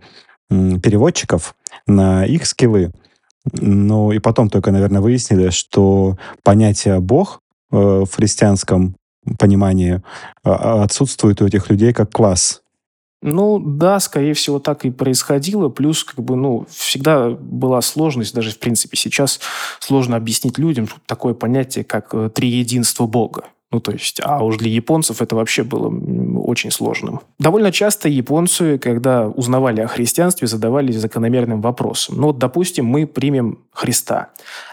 переводчиков, 0.49 1.57
на 1.89 2.25
их 2.25 2.47
скиллы, 2.47 2.93
ну 3.53 4.13
и 4.13 4.19
потом 4.19 4.51
только, 4.51 4.71
наверное, 4.73 5.01
выяснили, 5.01 5.51
что 5.51 6.17
понятие 6.43 7.01
«бог» 7.01 7.41
э, 7.71 7.77
в 7.77 8.11
христианском 8.15 8.97
понимании 9.39 10.03
а, 10.45 10.85
отсутствует 10.85 11.43
у 11.43 11.47
этих 11.47 11.69
людей 11.69 11.93
как 11.93 12.13
класс. 12.13 12.63
Ну 13.23 13.59
да, 13.59 13.99
скорее 13.99 14.35
всего, 14.35 14.59
так 14.59 14.85
и 14.85 14.91
происходило. 14.91 15.69
Плюс, 15.69 16.05
как 16.05 16.25
бы, 16.25 16.37
ну, 16.37 16.67
всегда 16.71 17.31
была 17.31 17.81
сложность, 17.81 18.35
даже 18.35 18.51
в 18.51 18.59
принципе 18.59 18.97
сейчас 18.97 19.41
сложно 19.81 20.17
объяснить 20.17 20.59
людям 20.59 20.89
такое 21.07 21.35
понятие, 21.35 21.85
как 21.85 22.15
э, 22.15 22.31
триединство 22.33 23.07
Бога. 23.07 23.47
Ну, 23.77 23.81
то 23.81 23.93
есть, 23.93 24.23
а 24.25 24.43
уж 24.43 24.57
для 24.57 24.71
японцев 24.71 25.21
это 25.21 25.37
вообще 25.37 25.63
было 25.63 25.93
очень 26.41 26.71
сложным. 26.71 27.21
Довольно 27.39 27.71
часто 27.71 28.09
японцы, 28.09 28.79
когда 28.79 29.29
узнавали 29.29 29.83
о 29.83 29.87
христианстве, 29.87 30.49
задавались 30.49 30.97
закономерным 30.97 31.61
вопросом. 31.61 32.15
Ну, 32.17 32.29
вот, 32.29 32.39
допустим, 32.39 32.87
мы 32.87 33.07
примем 33.07 33.59
Христа. 33.71 34.31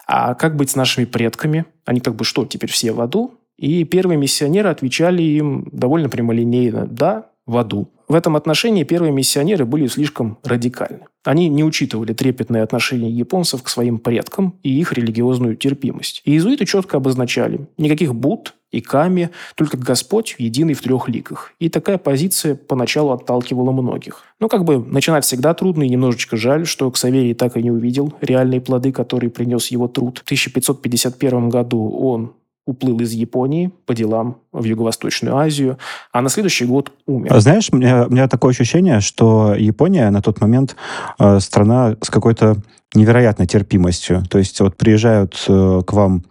А 0.07 0.36
как 0.36 0.55
быть 0.55 0.69
с 0.69 0.77
нашими 0.77 1.03
предками? 1.03 1.65
Они 1.83 2.00
как 2.00 2.15
бы 2.15 2.24
что, 2.24 2.45
теперь 2.45 2.72
все 2.72 2.93
в 2.93 3.01
аду? 3.01 3.33
И 3.57 3.83
первые 3.83 4.17
миссионеры 4.17 4.69
отвечали 4.69 5.22
им 5.22 5.67
довольно 5.74 6.07
прямолинейно 6.07 6.88
«да, 6.88 7.25
в 7.45 7.57
аду». 7.57 7.89
В 8.07 8.15
этом 8.15 8.36
отношении 8.36 8.83
первые 8.83 9.12
миссионеры 9.12 9.65
были 9.65 9.88
слишком 9.88 10.38
радикальны. 10.43 11.07
Они 11.24 11.50
не 11.50 11.63
учитывали 11.63 12.13
трепетное 12.13 12.63
отношение 12.63 13.12
японцев 13.12 13.63
к 13.63 13.69
своим 13.69 14.00
предкам 14.00 14.60
и 14.63 14.79
их 14.79 14.93
религиозную 14.93 15.55
терпимость. 15.55 16.22
И 16.25 16.31
иезуиты 16.31 16.65
четко 16.65 16.98
обозначали– 16.98 17.67
никаких 17.77 18.13
Будд 18.13 18.53
и 18.74 18.82
Ками, 18.82 19.30
только 19.56 19.77
Господь 19.77 20.36
единый 20.39 20.74
в 20.74 20.82
трех 20.82 21.08
ликах. 21.08 21.53
И 21.60 21.70
такая 21.70 21.98
позиция 21.98 22.56
поначалу 22.56 23.12
отталкивала 23.12 23.72
многих. 23.72 24.24
Но 24.39 24.50
как 24.50 24.65
бы 24.65 24.80
начинать 24.84 25.24
всегда 25.24 25.53
трудно, 25.53 25.84
и 25.84 25.89
немножечко 25.89 26.36
жаль, 26.36 26.65
что 26.65 26.89
Ксаверий 26.89 27.36
так 27.36 27.56
и 27.56 27.63
не 27.63 27.72
увидел 27.72 28.13
реальные 28.20 28.62
плоды, 28.62 28.92
которые 28.92 29.30
принес 29.30 29.68
его 29.68 29.88
труд. 29.88 30.20
В 30.20 30.24
1551 30.24 31.50
году 31.50 31.88
он 31.89 32.34
уплыл 32.65 33.00
из 33.01 33.12
Японии 33.12 33.72
по 33.86 33.94
делам 33.94 34.38
в 34.51 34.63
Юго-Восточную 34.63 35.36
Азию, 35.38 35.77
а 36.12 36.22
на 36.22 36.30
следующий 36.30 36.65
год 36.65 36.92
умер. 37.06 37.32
А 37.32 37.39
знаешь, 37.42 37.70
у 37.72 37.75
меня, 37.75 38.08
у 38.08 38.10
меня 38.10 38.27
такое 38.27 38.51
ощущение, 38.51 39.01
что 39.01 39.53
Япония 39.53 40.10
на 40.10 40.22
тот 40.22 40.42
момент 40.42 40.75
э, 41.20 41.39
страна 41.39 41.96
с 42.01 42.10
какой-то 42.10 42.58
невероятной 42.96 43.48
терпимостью. 43.48 44.24
То 44.30 44.39
есть 44.39 44.60
вот 44.62 44.77
приезжают 44.77 45.46
э, 45.48 45.82
к 45.86 45.94
вам 45.94 46.24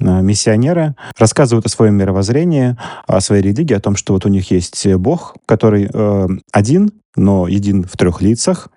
миссионеры, 0.00 0.96
рассказывают 1.18 1.66
о 1.66 1.68
своем 1.68 1.94
мировоззрении, 1.94 2.76
о 3.06 3.20
своей 3.20 3.42
религии, 3.42 3.74
о 3.74 3.80
том, 3.80 3.96
что 3.96 4.12
вот 4.12 4.26
у 4.26 4.28
них 4.28 4.50
есть 4.50 4.86
Бог, 4.96 5.36
который 5.46 5.88
э, 5.92 6.26
один, 6.52 6.90
но 7.16 7.46
един 7.46 7.84
в 7.84 7.96
трех 7.96 8.20
лицах, 8.20 8.68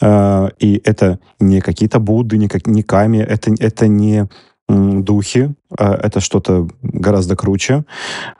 э, 0.00 0.48
и 0.58 0.80
это 0.84 1.18
не 1.40 1.60
какие-то 1.60 2.00
Будды, 2.00 2.38
не, 2.38 2.48
как, 2.48 2.66
не 2.66 2.82
Ками, 2.82 3.18
это, 3.18 3.54
это 3.58 3.86
не 3.86 4.28
духи. 4.68 5.54
А, 5.78 5.94
это 5.94 6.20
что-то 6.20 6.68
гораздо 6.82 7.36
круче. 7.36 7.84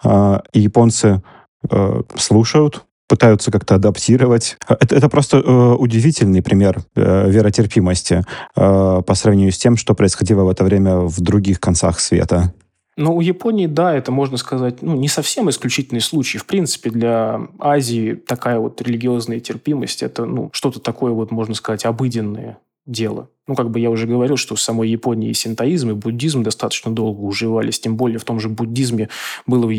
А, 0.03 0.43
и 0.53 0.61
японцы 0.61 1.23
э, 1.71 2.03
слушают, 2.17 2.85
пытаются 3.13 3.51
как-то 3.51 3.75
адаптировать. 3.75 4.57
Это, 4.67 4.97
это 4.97 5.09
просто 5.11 5.37
э, 5.37 5.75
удивительный 5.79 6.41
пример 6.41 6.79
э, 6.97 7.31
веротерпимости 7.31 8.25
э, 8.57 9.03
по 9.07 9.15
сравнению 9.15 9.53
с 9.53 9.59
тем, 9.59 9.77
что 9.77 9.93
происходило 9.95 10.45
в 10.45 10.49
это 10.49 10.65
время 10.65 10.97
в 10.97 11.21
других 11.21 11.61
концах 11.61 12.01
света. 12.01 12.55
Ну, 12.97 13.15
у 13.15 13.21
Японии, 13.21 13.67
да, 13.67 13.95
это, 13.95 14.13
можно 14.13 14.39
сказать, 14.39 14.81
ну, 14.81 14.97
не 14.97 15.09
совсем 15.09 15.51
исключительный 15.51 16.01
случай. 16.01 16.39
В 16.39 16.47
принципе, 16.47 16.89
для 16.89 17.43
Азии 17.59 18.15
такая 18.15 18.59
вот 18.59 18.81
религиозная 18.81 19.41
терпимость– 19.41 20.03
это, 20.05 20.25
ну, 20.25 20.49
что-то 20.55 20.81
такое 20.81 21.13
вот, 21.13 21.31
можно 21.31 21.55
сказать, 21.55 21.85
обыденное 21.85 22.57
дело. 22.87 23.29
Ну, 23.49 23.57
как 23.57 23.71
бы 23.71 23.81
я 23.81 23.91
уже 23.91 24.07
говорил, 24.07 24.37
что 24.37 24.55
в 24.55 24.61
самой 24.61 24.89
Японии 24.89 25.33
синтоизм 25.33 25.91
и 25.91 25.95
буддизм 25.95 26.43
достаточно 26.43 26.93
долго 26.93 27.21
уживались, 27.21 27.81
тем 27.81 27.97
более 27.97 28.19
в 28.19 28.25
том 28.25 28.39
же 28.39 28.49
буддизме 28.49 29.09
было 29.47 29.71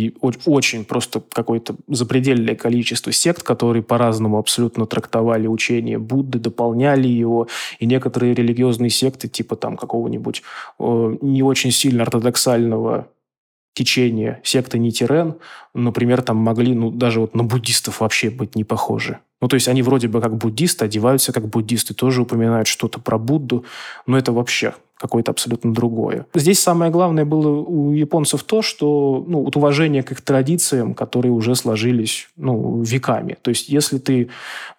очень 0.46 0.84
просто 0.84 1.24
какое-то 1.32 1.76
запредельное 1.88 2.56
количество 2.56 3.14
сект, 3.14 3.44
которые 3.44 3.82
по-разному 3.82 4.38
абсолютно 4.38 4.86
трактовали 4.86 5.48
учение 5.48 5.98
Будды, 5.98 6.40
дополняли 6.40 7.08
его, 7.08 7.48
и 7.80 7.86
некоторые 7.86 8.34
религиозные 8.34 8.90
секты, 8.90 9.30
типа 9.30 9.56
там 9.56 9.78
какого-нибудь 9.78 10.44
э, 10.80 11.18
не 11.22 11.42
очень 11.42 11.72
сильно 11.72 12.04
ортодоксального 12.04 13.08
течения 13.74 14.40
секты 14.44 14.78
Нитирен, 14.78 15.36
например, 15.74 16.22
там 16.22 16.38
могли, 16.38 16.74
ну, 16.74 16.92
даже 16.92 17.20
вот 17.20 17.36
на 17.36 17.44
буддистов 17.44 18.02
вообще 18.02 18.30
быть 18.30 18.56
не 18.56 18.64
похожи. 18.64 19.20
Ну, 19.42 19.48
то 19.48 19.56
есть 19.56 19.68
они 19.68 19.82
вроде 19.82 20.08
бы 20.08 20.22
как 20.22 20.38
буддисты, 20.38 20.86
одеваются 20.86 21.34
как 21.34 21.48
буддисты, 21.50 21.94
тоже 21.94 22.22
упоминают 22.22 22.68
что-то 22.68 23.00
про 23.00 23.18
Будду, 23.18 23.66
но 24.06 24.18
это 24.18 24.32
вообще 24.32 24.74
какое-то 24.98 25.32
абсолютно 25.32 25.74
другое. 25.74 26.28
Здесь 26.34 26.62
самое 26.62 26.90
главное 26.90 27.26
было 27.26 27.50
у 27.50 27.92
японцев 27.92 28.44
то, 28.44 28.62
что 28.62 29.26
ну, 29.28 29.44
вот 29.44 29.58
уважение 29.58 30.02
к 30.02 30.14
их 30.14 30.22
традициям, 30.22 30.94
которые 30.94 31.34
уже 31.34 31.56
сложились 31.56 32.30
ну, 32.38 32.82
веками. 32.82 33.36
То 33.42 33.50
есть 33.50 33.68
если 33.68 33.98
ты 33.98 34.30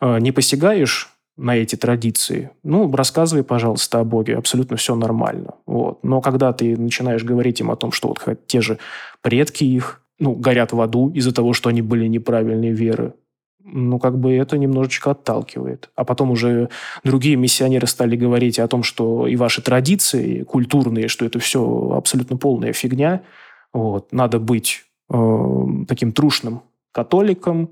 э, 0.01 0.19
не 0.21 0.33
посягаешь 0.33 1.14
на 1.37 1.57
эти 1.57 1.77
традиции, 1.77 2.51
ну, 2.63 2.91
рассказывай, 2.95 3.43
пожалуйста, 3.43 4.01
о 4.01 4.05
Боге, 4.05 4.37
абсолютно 4.37 4.77
все 4.77 4.95
нормально. 4.95 5.55
Вот. 5.67 6.05
Но 6.05 6.21
когда 6.21 6.53
ты 6.53 6.77
начинаешь 6.77 7.25
говорить 7.25 7.61
им 7.61 7.71
о 7.71 7.77
том, 7.77 7.91
что 7.93 8.09
вот 8.09 8.47
те 8.47 8.61
же 8.61 8.79
предки 9.21 9.65
их, 9.65 10.01
ну, 10.21 10.35
горят 10.35 10.73
в 10.73 10.81
аду 10.81 11.11
из-за 11.11 11.35
того, 11.35 11.53
что 11.53 11.69
они 11.69 11.83
были 11.83 12.07
неправильной 12.07 12.71
веры, 12.71 13.15
ну, 13.65 13.99
как 13.99 14.19
бы 14.19 14.35
это 14.35 14.59
немножечко 14.59 15.11
отталкивает. 15.11 15.91
А 15.97 16.05
потом 16.05 16.31
уже 16.31 16.69
другие 17.03 17.37
миссионеры 17.37 17.87
стали 17.87 18.15
говорить 18.15 18.59
о 18.59 18.69
том, 18.69 18.83
что 18.83 19.27
и 19.27 19.37
ваши 19.37 19.63
традиции 19.63 20.43
культурные, 20.43 21.09
что 21.09 21.25
это 21.25 21.39
все 21.39 21.95
абсолютно 21.97 22.37
полная 22.37 22.73
фигня. 22.73 23.23
Вот. 23.73 24.13
Надо 24.13 24.39
быть 24.39 24.85
э, 25.11 25.67
таким 25.89 26.13
трушным 26.13 26.63
католиком, 26.93 27.71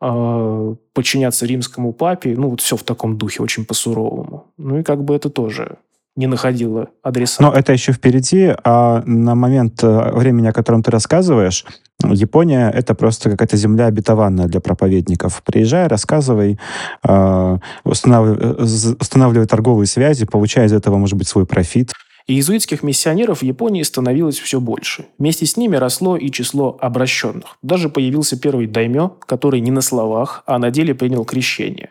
подчиняться 0.00 1.46
римскому 1.46 1.92
папе. 1.92 2.34
Ну, 2.36 2.50
вот 2.50 2.60
все 2.60 2.76
в 2.76 2.82
таком 2.82 3.18
духе, 3.18 3.42
очень 3.42 3.64
по-суровому. 3.64 4.46
Ну, 4.56 4.78
и 4.78 4.82
как 4.82 5.02
бы 5.02 5.14
это 5.14 5.28
тоже 5.28 5.78
не 6.18 6.26
находила 6.26 6.88
адреса. 7.02 7.42
Но 7.42 7.52
это 7.52 7.72
еще 7.72 7.92
впереди, 7.92 8.52
а 8.64 9.02
на 9.06 9.36
момент 9.36 9.84
э, 9.84 10.10
времени, 10.12 10.48
о 10.48 10.52
котором 10.52 10.82
ты 10.82 10.90
рассказываешь, 10.90 11.64
Япония— 12.04 12.70
это 12.74 12.94
просто 12.94 13.30
какая-то 13.30 13.56
земля 13.56 13.86
обетованная 13.86 14.46
для 14.46 14.60
проповедников. 14.60 15.40
Приезжай, 15.44 15.86
рассказывай, 15.86 16.58
э, 17.06 17.58
устанавливай, 17.84 18.36
э, 18.36 18.94
устанавливай 19.00 19.46
торговые 19.46 19.86
связи, 19.86 20.26
получай 20.26 20.66
из 20.66 20.72
этого, 20.72 20.96
может 20.96 21.16
быть, 21.16 21.28
свой 21.28 21.46
профит. 21.46 21.92
И 22.28 22.34
иезуитских 22.34 22.82
миссионеров 22.82 23.40
в 23.40 23.42
Японии 23.42 23.82
становилось 23.82 24.38
все 24.38 24.60
больше. 24.60 25.06
Вместе 25.18 25.46
с 25.46 25.56
ними 25.56 25.76
росло 25.76 26.18
и 26.18 26.30
число 26.30 26.76
обращенных. 26.78 27.56
Даже 27.62 27.88
появился 27.88 28.38
первый 28.38 28.66
даймё, 28.66 29.08
который 29.26 29.60
не 29.60 29.70
на 29.70 29.80
словах, 29.80 30.42
а 30.44 30.58
на 30.58 30.70
деле 30.70 30.94
принял 30.94 31.24
крещение. 31.24 31.90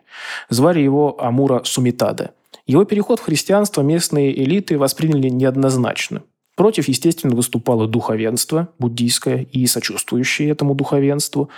Звали 0.50 0.80
его 0.80 1.20
Амура 1.20 1.62
Сумитада. 1.64 2.32
Его 2.68 2.86
переход 2.86 3.20
в 3.20 3.24
христианство 3.24 3.82
местные 3.82 4.32
элиты 4.44 4.78
восприняли 4.78 5.30
неоднозначно. 5.30 6.22
Против, 6.56 6.88
естественно, 6.88 7.36
выступало 7.36 7.88
духовенство, 7.88 8.70
буддийское 8.78 9.48
и 9.52 9.66
сочувствующее 9.66 10.50
этому 10.50 10.76
духовенству, 10.76 11.50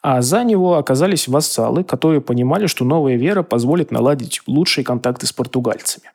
а 0.00 0.22
за 0.22 0.44
него 0.44 0.76
оказались 0.76 1.26
вассалы, 1.26 1.82
которые 1.82 2.20
понимали, 2.20 2.66
что 2.66 2.84
новая 2.84 3.16
вера 3.16 3.42
позволит 3.42 3.90
наладить 3.90 4.42
лучшие 4.46 4.84
контакты 4.84 5.26
с 5.26 5.32
португальцами. 5.32 6.10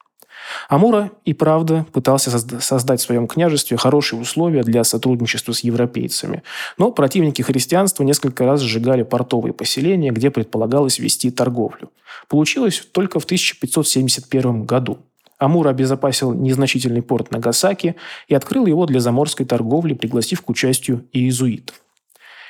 Амура 0.70 1.12
и 1.26 1.34
правда 1.34 1.86
пытался 1.92 2.32
создать 2.60 3.02
в 3.02 3.04
своем 3.04 3.28
княжестве 3.28 3.78
хорошие 3.78 4.20
условия 4.20 4.64
для 4.64 4.84
сотрудничества 4.84 5.54
с 5.54 5.62
европейцами. 5.62 6.44
Но 6.78 6.92
противники 6.92 7.42
христианства 7.42 8.04
несколько 8.04 8.46
раз 8.46 8.62
сжигали 8.62 9.04
портовые 9.04 9.54
поселения, 9.54 10.12
где 10.12 10.32
предполагалось 10.32 11.00
вести 11.00 11.32
торговлю. 11.32 11.92
Получилось 12.28 12.86
только 12.92 13.20
в 13.20 13.26
1571 13.26 14.64
году. 14.64 15.00
Амур 15.38 15.68
обезопасил 15.68 16.34
незначительный 16.34 17.02
порт 17.02 17.32
Нагасаки 17.32 17.96
и 18.28 18.36
открыл 18.36 18.66
его 18.66 18.86
для 18.86 19.00
заморской 19.00 19.46
торговли, 19.46 19.94
пригласив 19.94 20.42
к 20.42 20.50
участию 20.50 21.06
иезуитов. 21.12 21.82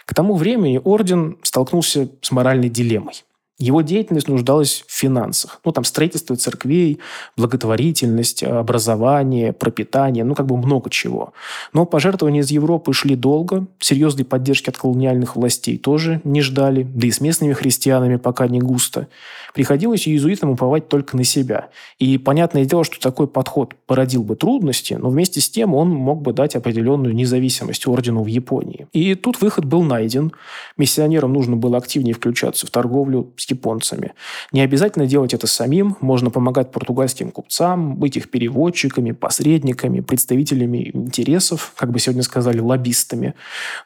К 0.05 0.13
тому 0.13 0.36
времени 0.36 0.79
орден 0.83 1.38
столкнулся 1.43 2.10
с 2.22 2.31
моральной 2.31 2.69
дилеммой. 2.69 3.24
Его 3.60 3.81
деятельность 3.81 4.27
нуждалась 4.27 4.83
в 4.88 4.91
финансах. 4.91 5.62
Ну, 5.63 5.72
там 5.72 5.83
строительство 5.83 6.36
церквей, 6.36 7.00
благотворительность, 7.38 8.43
образование, 8.43 9.53
пропитание, 9.53 10.24
ну, 10.24 10.33
как 10.33 10.48
бы 10.48 10.57
много 10.57 10.89
чего. 10.89 11.33
Но 11.72 11.86
пожертвования 11.86 12.41
из 12.41 12.50
Европы 12.50 12.93
шли 12.93 13.15
долго, 13.15 13.67
серьезной 13.79 14.25
поддержки 14.25 14.69
от 14.69 14.77
колониальных 14.77 15.36
властей 15.36 15.77
тоже 15.77 16.19
не 16.24 16.41
ждали, 16.41 16.81
да 16.81 17.05
и 17.05 17.12
с 17.12 17.22
местными 17.22 17.53
христианами 17.53 18.15
пока 18.15 18.48
не 18.48 18.60
густо. 18.60 19.07
Приходилось 19.53 20.07
иезуитам 20.07 20.50
уповать 20.50 20.88
только 20.88 21.15
на 21.15 21.24
себя. 21.24 21.69
И 22.00 22.17
понятное 22.17 22.65
дело, 22.65 22.83
что 22.83 23.00
такой 23.00 23.27
подход 23.27 23.75
породил 23.86 24.24
бы 24.24 24.36
трудности, 24.36 24.95
но 24.95 25.10
вместе 25.10 25.41
с 25.41 25.50
тем 25.50 25.75
он 25.75 25.89
мог 25.89 26.24
бы 26.24 26.33
дать 26.33 26.55
определенную 26.55 27.13
независимость 27.13 27.88
ордену 27.88 28.24
в 28.24 28.27
Японии. 28.27 28.88
И 28.93 29.13
тут 29.13 29.41
выход 29.41 29.65
был 29.65 29.83
найден. 29.83 30.31
Миссионерам 30.75 31.33
нужно 31.33 31.55
было 31.55 31.77
активнее 31.77 32.15
включаться 32.15 32.65
в 32.65 32.72
торговлю 32.72 33.31
с 33.44 33.50
японцами. 33.50 34.14
Не 34.52 34.62
обязательно 34.62 35.06
делать 35.06 35.34
это 35.34 35.48
самим, 35.48 35.98
можно 36.02 36.30
помогать 36.30 36.72
португальским 36.72 37.32
купцам, 37.32 37.96
быть 37.96 38.18
их 38.18 38.30
переводчиками, 38.30 39.12
посредниками, 39.12 40.00
представителями 40.00 40.92
интересов, 40.94 41.74
как 41.76 41.92
бы 41.92 42.00
сегодня 42.00 42.24
сказали, 42.24 42.60
лоббистами. 42.60 43.34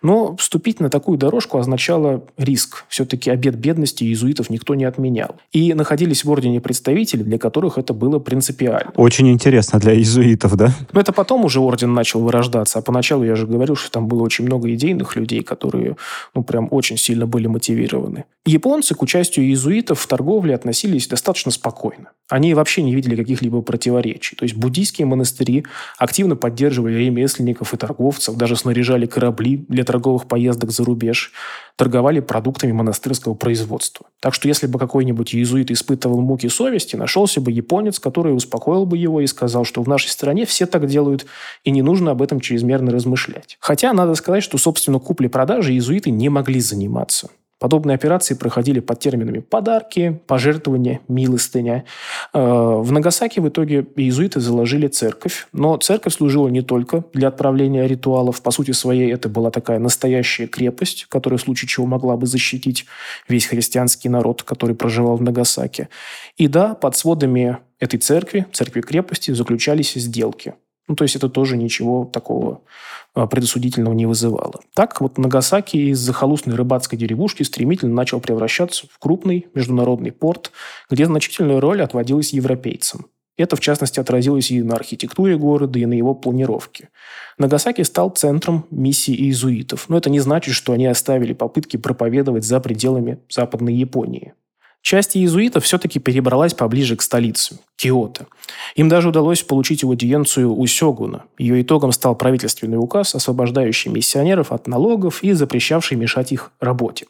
Но 0.02 0.36
вступить 0.38 0.80
на 0.80 0.90
такую 0.90 1.18
дорожку 1.18 1.58
означало 1.58 2.24
риск. 2.38 2.86
Все-таки 2.88 3.30
обед 3.30 3.56
бедности 3.56 4.04
иезуитов 4.04 4.50
никто 4.50 4.76
не 4.76 4.86
отменял. 4.86 5.36
И 5.52 5.74
находились 5.74 6.24
в 6.24 6.30
ордене 6.30 6.62
представители, 6.62 7.24
для 7.24 7.38
которых 7.38 7.78
это 7.78 7.94
было 7.94 8.20
принципиально. 8.20 8.92
Очень 8.96 9.30
интересно 9.30 9.80
для 9.80 9.94
иезуитов, 9.94 10.56
да? 10.56 10.74
Но 10.92 11.02
это 11.02 11.12
потом 11.12 11.46
уже 11.46 11.60
орден 11.60 11.94
начал 11.94 12.22
вырождаться, 12.22 12.80
а 12.80 12.82
поначалу 12.82 13.24
я 13.24 13.36
же 13.36 13.48
говорил, 13.48 13.76
что 13.76 13.92
там 13.92 14.08
было 14.08 14.22
очень 14.22 14.46
много 14.46 14.74
идейных 14.74 15.16
людей, 15.16 15.42
которые, 15.42 15.98
ну, 16.36 16.44
прям 16.44 16.68
очень 16.72 16.98
сильно 16.98 17.26
были 17.26 17.48
мотивированы. 17.48 18.26
Японцы 18.46 18.96
к 18.96 19.02
участию 19.02 19.47
иезуитов 19.48 20.00
в 20.00 20.08
торговле 20.08 20.56
относились 20.56 21.08
достаточно 21.08 21.52
спокойно. 21.52 22.12
Они 22.30 22.54
вообще 22.54 22.84
не 22.84 22.94
видели 22.94 23.16
каких-либо 23.16 23.62
противоречий. 23.62 24.36
То 24.36 24.44
есть 24.44 24.56
буддийские 24.56 25.06
монастыри 25.06 25.66
активно 25.98 26.36
поддерживали 26.36 26.96
ремесленников 26.96 27.74
и 27.74 27.78
торговцев, 27.78 28.36
даже 28.36 28.56
снаряжали 28.56 29.06
корабли 29.06 29.66
для 29.70 29.84
торговых 29.84 30.28
поездок 30.28 30.72
за 30.72 30.84
рубеж, 30.84 31.32
торговали 31.78 32.20
продуктами 32.20 32.72
монастырского 32.72 33.34
производства. 33.34 34.08
Так 34.20 34.34
что 34.34 34.48
если 34.48 34.68
бы 34.68 34.78
какой-нибудь 34.78 35.34
иезуит 35.34 35.72
испытывал 35.72 36.20
муки 36.22 36.48
совести, 36.50 36.96
нашелся 36.96 37.40
бы 37.40 37.52
японец, 37.52 38.00
который 38.00 38.36
успокоил 38.36 38.86
бы 38.86 38.98
его 38.98 39.22
и 39.22 39.28
сказал, 39.28 39.64
что 39.64 39.82
в 39.82 39.88
нашей 39.88 40.10
стране 40.10 40.46
все 40.46 40.66
так 40.66 40.88
делают, 40.88 41.26
и 41.64 41.72
не 41.72 41.82
нужно 41.82 42.12
об 42.12 42.22
этом 42.22 42.42
чрезмерно 42.42 42.92
размышлять. 42.92 43.58
Хотя 43.60 43.94
надо 43.94 44.16
сказать, 44.16 44.44
что, 44.44 44.58
собственно, 44.58 45.00
куплей-продажей 45.00 45.76
иезуиты 45.76 46.10
не 46.10 46.30
могли 46.30 46.60
заниматься. 46.60 47.30
Подобные 47.60 47.96
операции 47.96 48.36
проходили 48.36 48.80
под 48.80 49.00
терминами 49.00 49.40
«подарки», 49.40 50.22
«пожертвования», 50.28 51.00
«милостыня». 51.08 51.86
Э, 52.32 52.40
в 52.40 52.92
Нагасаки 52.92 53.40
в 53.40 53.50
итоге 53.50 53.86
иезуиты 53.96 54.40
заложили 54.40 54.88
церковь, 54.88 55.48
но 55.54 55.76
церковь 55.78 56.14
служила 56.14 56.50
не 56.50 56.62
только 56.62 57.04
для 57.14 57.30
отправления 57.30 57.88
ритуалов. 57.88 58.44
По 58.44 58.52
сути 58.52 58.72
своей 58.72 59.12
это 59.12 59.28
была 59.28 59.50
такая 59.50 59.80
настоящая 59.80 60.46
крепость, 60.46 61.08
которая 61.10 61.40
в 61.40 61.42
случае 61.42 61.68
чего 61.68 61.88
могла 61.88 62.16
бы 62.16 62.28
защитить 62.28 62.86
весь 63.28 63.48
христианский 63.48 64.10
народ, 64.10 64.44
который 64.44 64.76
проживал 64.76 65.18
в 65.18 65.24
Нагасаке. 65.24 65.90
И 66.38 66.48
да, 66.48 66.76
под 66.76 66.96
сводами 66.96 67.58
этой 67.80 67.98
церкви, 67.98 68.46
церкви-крепости, 68.54 69.32
заключались 69.32 69.94
сделки. 69.94 70.54
Ну, 70.88 70.96
то 70.96 71.04
есть 71.04 71.16
это 71.16 71.30
тоже 71.30 71.58
ничего 71.58 72.06
такого 72.06 72.62
а, 73.14 73.28
предосудительного 73.28 73.94
не 73.94 74.06
вызывало. 74.06 74.62
Так 74.74 75.02
вот 75.02 75.18
Нагасаки 75.18 75.78
из 75.78 76.00
захолустной 76.00 76.56
рыбацкой 76.56 76.98
деревушки 76.98 77.44
стремительно 77.44 77.94
начал 77.94 78.22
превращаться 78.22 78.88
в 78.90 78.98
крупный 79.00 79.48
международный 79.54 80.12
порт, 80.12 80.52
где 80.90 81.06
значительная 81.06 81.60
роль 81.60 81.82
отводилась 81.82 82.34
европейцам. 82.34 83.08
Это, 83.38 83.56
в 83.56 83.60
частности, 83.60 84.00
отразилось 84.00 84.50
и 84.50 84.64
на 84.64 84.76
архитектуре 84.76 85.38
города, 85.38 85.78
и 85.78 85.86
на 85.86 85.94
его 85.94 86.16
планировке. 86.16 86.90
Нагасаки 87.38 87.84
стал 87.84 88.10
центром 88.10 88.66
миссии 88.72 89.14
иезуитов, 89.14 89.90
но 89.90 89.98
это 89.98 90.10
не 90.10 90.20
значит, 90.20 90.56
что 90.56 90.74
они 90.74 90.88
оставили 90.88 91.34
попытки 91.34 91.78
проповедовать 91.78 92.46
за 92.46 92.60
пределами 92.60 93.20
Западной 93.30 93.76
Японии. 93.76 94.34
Часть 94.90 95.18
иезуитов 95.18 95.66
все-таки 95.66 96.00
перебралась 96.00 96.54
поближе 96.54 96.96
к 96.96 97.02
столице, 97.02 97.60
Киото. 97.76 98.28
Им 98.76 98.88
даже 98.88 99.10
удалось 99.10 99.44
получить 99.44 99.84
аудиенцию 99.84 100.58
у 100.58 100.66
Сёгуна. 100.66 101.26
Ее 101.38 101.62
итогом 101.62 101.92
стал 101.92 102.16
правительственный 102.16 102.78
указ, 102.78 103.14
освобождающий 103.14 103.92
миссионеров 103.92 104.54
от 104.54 104.66
налогов 104.66 105.24
и 105.24 105.34
запрещавший 105.34 105.98
мешать 105.98 106.32
их 106.32 106.54
работе. 106.62 107.08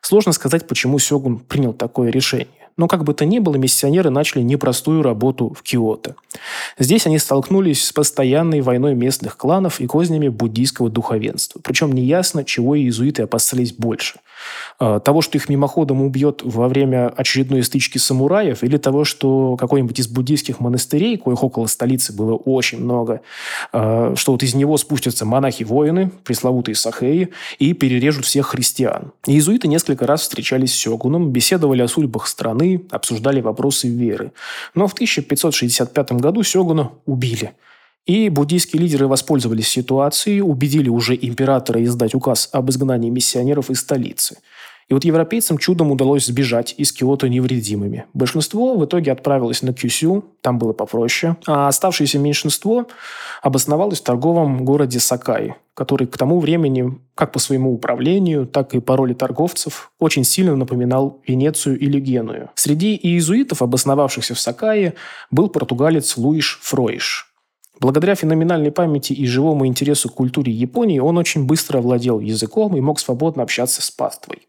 Сложно 0.00 0.32
сказать, 0.32 0.66
почему 0.66 0.98
Сёгун 0.98 1.38
принял 1.38 1.72
такое 1.72 2.10
решение. 2.10 2.61
Но 2.76 2.88
как 2.88 3.04
бы 3.04 3.14
то 3.14 3.24
ни 3.24 3.38
было, 3.38 3.56
миссионеры 3.56 4.10
начали 4.10 4.42
непростую 4.42 5.02
работу 5.02 5.54
в 5.56 5.62
Киото. 5.62 6.16
Здесь 6.78 7.06
они 7.06 7.18
столкнулись 7.18 7.84
с 7.84 7.92
постоянной 7.92 8.60
войной 8.60 8.94
местных 8.94 9.36
кланов 9.36 9.80
и 9.80 9.86
кознями 9.86 10.28
буддийского 10.28 10.90
духовенства. 10.90 11.60
Причем 11.62 11.92
неясно, 11.92 12.44
чего 12.44 12.76
иезуиты 12.76 13.22
опасались 13.22 13.72
больше– 13.72 14.18
Э, 14.80 15.00
того, 15.04 15.20
что 15.20 15.38
их 15.38 15.48
мимоходом 15.48 16.02
убьет 16.02 16.40
во 16.42 16.68
время 16.68 17.08
очередной 17.08 17.62
стычки 17.62 17.98
самураев, 17.98 18.62
или 18.62 18.76
того, 18.76 19.04
что 19.04 19.56
какой-нибудь 19.56 19.98
из 19.98 20.08
буддийских 20.08 20.60
монастырей, 20.60 21.16
коих 21.16 21.42
около 21.42 21.66
столицы 21.66 22.12
было 22.12 22.34
очень 22.34 22.80
много, 22.80 23.20
э, 23.72 24.14
что 24.16 24.32
вот 24.32 24.42
из 24.42 24.54
него 24.54 24.76
спустятся 24.76 25.24
монахи-воины, 25.24 26.10
пресловутые 26.24 26.74
сахеи, 26.74 27.30
и 27.58 27.72
перережут 27.72 28.24
всех 28.24 28.48
христиан. 28.48 29.12
Иезуиты 29.26 29.68
несколько 29.68 30.06
раз 30.06 30.22
встречались 30.22 30.72
с 30.72 30.76
Сёгуном, 30.76 31.30
беседовали 31.30 31.82
о 31.82 31.88
судьбах 31.88 32.26
страны, 32.26 32.61
обсуждали 32.90 33.40
вопросы 33.40 33.88
веры. 33.88 34.32
Но 34.74 34.86
в 34.86 34.92
1565 34.92 36.12
году 36.12 36.42
Сёгуна 36.42 36.90
убили– 37.06 37.52
и 38.06 38.28
буддийские 38.28 38.82
лидеры 38.82 39.06
воспользовались 39.06 39.68
ситуацией, 39.68 40.40
убедили 40.40 40.88
уже 40.88 41.14
императора 41.14 41.82
издать 41.84 42.14
указ 42.14 42.48
об 42.52 42.68
изгнании 42.68 43.10
миссионеров 43.10 43.70
из 43.70 43.80
столицы. 43.80 44.38
И 44.88 44.94
вот 44.94 45.04
европейцам 45.04 45.58
чудом 45.58 45.90
удалось 45.90 46.26
сбежать 46.26 46.74
из 46.76 46.92
Киото 46.92 47.28
невредимыми. 47.28 48.06
Большинство 48.14 48.76
в 48.76 48.84
итоге 48.84 49.12
отправилось 49.12 49.62
на 49.62 49.72
Кюсю, 49.72 50.24
там 50.40 50.58
было 50.58 50.72
попроще, 50.72 51.36
а 51.46 51.68
оставшееся 51.68 52.18
меньшинство 52.18 52.86
обосновалось 53.42 54.00
в 54.00 54.04
торговом 54.04 54.64
городе 54.64 55.00
Сакай, 55.00 55.54
который 55.74 56.06
к 56.06 56.16
тому 56.16 56.40
времени, 56.40 56.98
как 57.14 57.32
по 57.32 57.38
своему 57.38 57.72
управлению, 57.72 58.46
так 58.46 58.74
и 58.74 58.80
по 58.80 58.96
роли 58.96 59.14
торговцев, 59.14 59.90
очень 59.98 60.24
сильно 60.24 60.56
напоминал 60.56 61.20
Венецию 61.26 61.78
или 61.78 61.98
Геную. 62.00 62.50
Среди 62.54 62.94
иезуитов, 62.94 63.62
обосновавшихся 63.62 64.34
в 64.34 64.40
Сакае, 64.40 64.94
был 65.30 65.48
португалец 65.48 66.16
Луиш 66.16 66.60
Фройш– 66.62 67.28
Благодаря 67.82 68.14
феноменальной 68.14 68.70
памяти 68.70 69.12
и 69.12 69.26
живому 69.26 69.66
интересу 69.66 70.08
к 70.08 70.14
культуре 70.14 70.52
Японии 70.52 71.00
он 71.00 71.18
очень 71.18 71.46
быстро 71.46 71.78
овладел 71.78 72.20
языком 72.20 72.76
и 72.76 72.80
мог 72.80 73.00
свободно 73.00 73.42
общаться 73.42 73.82
с 73.82 73.90
паствой. 73.90 74.46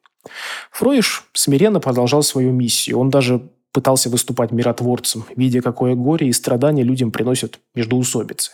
Фройш 0.72 1.26
смиренно 1.34 1.80
продолжал 1.80 2.24
свою 2.24 2.52
миссию. 2.52 3.00
Он 3.00 3.10
даже 3.10 3.42
пытался 3.72 4.10
выступать 4.10 4.52
миротворцем, 4.52 5.26
видя, 5.36 5.62
какое 5.62 5.96
горе 5.96 6.28
и 6.28 6.34
страдания 6.34 6.84
людям 6.84 7.12
приносят 7.12 7.60
междоусобицы. 7.76 8.52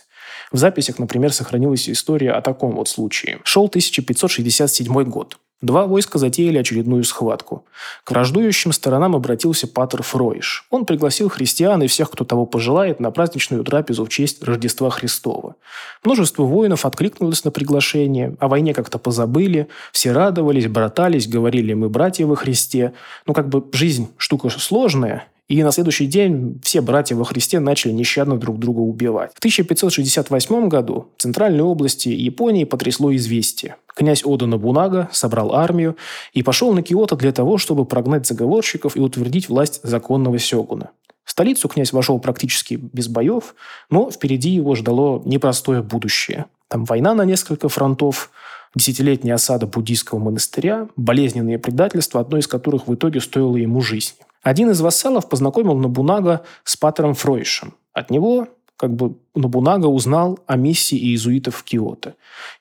В 0.50 0.56
записях, 0.56 0.98
например, 0.98 1.32
сохранилась 1.32 1.88
история 1.88 2.32
о 2.32 2.40
таком 2.40 2.74
вот 2.76 2.88
случае. 2.88 3.40
Шел 3.44 3.66
1567 3.66 5.04
год. 5.04 5.38
Два 5.62 5.86
войска 5.86 6.18
затеяли 6.18 6.56
очередную 6.56 7.04
схватку. 7.04 7.66
К 8.04 8.12
враждующим 8.12 8.72
сторонам 8.72 9.14
обратился 9.14 9.66
Патер 9.66 10.02
Фройш. 10.02 10.64
Он 10.70 10.86
пригласил 10.86 11.28
христиан 11.28 11.82
и 11.82 11.86
всех, 11.86 12.10
кто 12.10 12.24
того 12.24 12.46
пожелает, 12.46 12.98
на 12.98 13.10
праздничную 13.10 13.62
трапезу 13.62 14.06
в 14.06 14.08
честь 14.08 14.42
Рождества 14.42 14.88
Христова. 14.88 15.56
Множество 16.02 16.44
воинов 16.44 16.86
откликнулось 16.86 17.44
на 17.44 17.50
приглашение, 17.50 18.36
о 18.40 18.48
войне 18.48 18.72
как-то 18.72 18.98
позабыли, 18.98 19.68
все 19.92 20.12
радовались, 20.12 20.66
братались, 20.66 21.28
говорили 21.28 21.74
«мы 21.74 21.90
братья 21.90 22.24
во 22.24 22.36
Христе». 22.36 22.94
Ну, 23.26 23.34
как 23.34 23.50
бы 23.50 23.62
жизнь 23.72 24.08
штука 24.16 24.48
сложная, 24.48 25.26
и 25.50 25.64
на 25.64 25.72
следующий 25.72 26.06
день 26.06 26.60
все 26.62 26.80
братья 26.80 27.16
во 27.16 27.24
Христе 27.24 27.58
начали 27.58 27.90
нещадно 27.90 28.38
друг 28.38 28.60
друга 28.60 28.78
убивать. 28.78 29.32
В 29.34 29.38
1568 29.38 30.68
году 30.68 31.08
в 31.16 31.22
центральной 31.22 31.64
области 31.64 32.08
Японии 32.08 32.62
потрясло 32.62 33.12
известие. 33.16 33.74
Князь 33.88 34.22
Ода 34.24 34.46
Набунага 34.46 35.08
собрал 35.10 35.52
армию 35.52 35.96
и 36.32 36.44
пошел 36.44 36.72
на 36.72 36.82
Киото 36.82 37.16
для 37.16 37.32
того, 37.32 37.58
чтобы 37.58 37.84
прогнать 37.84 38.28
заговорщиков 38.28 38.96
и 38.96 39.00
утвердить 39.00 39.48
власть 39.48 39.80
законного 39.82 40.38
сёгуна. 40.38 40.90
В 41.24 41.32
столицу 41.32 41.66
князь 41.68 41.92
вошел 41.92 42.20
практически 42.20 42.74
без 42.74 43.08
боев, 43.08 43.56
но 43.90 44.08
впереди 44.08 44.50
его 44.50 44.76
ждало 44.76 45.20
непростое 45.24 45.82
будущее. 45.82 46.46
Там 46.68 46.84
война 46.84 47.12
на 47.14 47.24
несколько 47.24 47.68
фронтов, 47.68 48.30
десятилетняя 48.76 49.34
осада 49.34 49.66
буддийского 49.66 50.20
монастыря, 50.20 50.86
болезненные 50.94 51.58
предательства, 51.58 52.20
одно 52.20 52.38
из 52.38 52.46
которых 52.46 52.86
в 52.86 52.94
итоге 52.94 53.20
стоило 53.20 53.56
ему 53.56 53.80
жизни. 53.80 54.20
Один 54.42 54.70
из 54.70 54.80
вассалов 54.80 55.28
познакомил 55.28 55.74
Набунага 55.74 56.42
с 56.64 56.76
Патером 56.76 57.14
Фройшем. 57.14 57.74
От 57.92 58.10
него 58.10 58.48
как 58.76 58.94
бы 58.94 59.16
Набунага 59.34 59.86
узнал 59.86 60.38
о 60.46 60.56
миссии 60.56 60.96
иезуитов 60.96 61.56
в 61.56 61.64
Киото. 61.64 62.14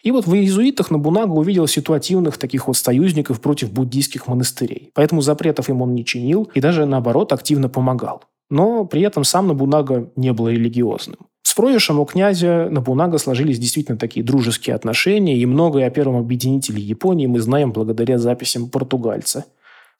И 0.03 0.11
вот 0.11 0.27
в 0.27 0.33
иезуитах 0.33 0.91
Набунага 0.91 1.31
увидел 1.31 1.65
ситуативных 1.65 2.37
таких 2.37 2.67
вот 2.67 2.75
союзников 2.75 3.39
против 3.39 3.71
буддийских 3.71 4.27
монастырей. 4.27 4.91
Поэтому 4.93 5.21
запретов 5.21 5.69
им 5.69 5.81
он 5.81 5.93
не 5.93 6.03
чинил 6.03 6.51
и 6.53 6.59
даже, 6.59 6.85
наоборот, 6.85 7.31
активно 7.31 7.69
помогал. 7.69 8.23
Но 8.49 8.83
при 8.83 9.01
этом 9.01 9.23
сам 9.23 9.47
Набунага 9.47 10.11
не 10.17 10.33
был 10.33 10.49
религиозным. 10.49 11.19
С 11.43 11.53
проигрышем 11.53 12.01
у 12.01 12.05
князя 12.05 12.67
Набунага 12.69 13.17
сложились 13.17 13.57
действительно 13.57 13.97
такие 13.97 14.23
дружеские 14.23 14.75
отношения, 14.75 15.37
и 15.37 15.45
многое 15.45 15.87
о 15.87 15.89
первом 15.89 16.17
объединителе 16.17 16.81
Японии 16.81 17.27
мы 17.27 17.39
знаем 17.39 17.71
благодаря 17.71 18.17
записям 18.17 18.69
португальца. 18.69 19.45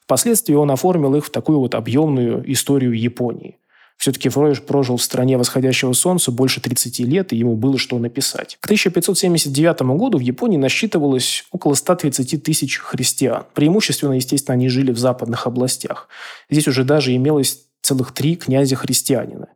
Впоследствии 0.10 0.56
он 0.56 0.72
оформил 0.72 1.14
их 1.14 1.28
в 1.28 1.30
такую 1.30 1.60
вот 1.60 1.76
объемную 1.76 2.44
историю 2.52 3.00
Японии– 3.00 3.58
все-таки 4.00 4.30
Фройш 4.30 4.62
прожил 4.62 4.96
в 4.96 5.04
стране 5.04 5.38
восходящего 5.38 5.92
солнца 5.92 6.32
больше 6.32 6.62
30 6.62 7.00
лет, 7.00 7.34
и 7.34 7.36
ему 7.36 7.58
было 7.58 7.78
что 7.78 8.00
написать. 8.00 8.58
К 8.62 8.66
1579 8.66 9.82
году 9.98 10.18
в 10.18 10.22
Японии 10.22 10.58
насчитывалось 10.58 11.44
около 11.52 11.74
130 11.74 12.42
тысяч 12.42 12.78
христиан. 12.78 13.44
Преимущественно, 13.54 14.14
естественно, 14.14 14.54
они 14.54 14.70
жили 14.70 14.94
в 14.94 14.98
западных 14.98 15.46
областях. 15.46 16.08
Здесь 16.50 16.70
уже 16.70 16.86
даже 16.86 17.14
имелось 17.14 17.66
целых 17.82 18.14
три 18.14 18.38
князя-христианина. 18.38 19.50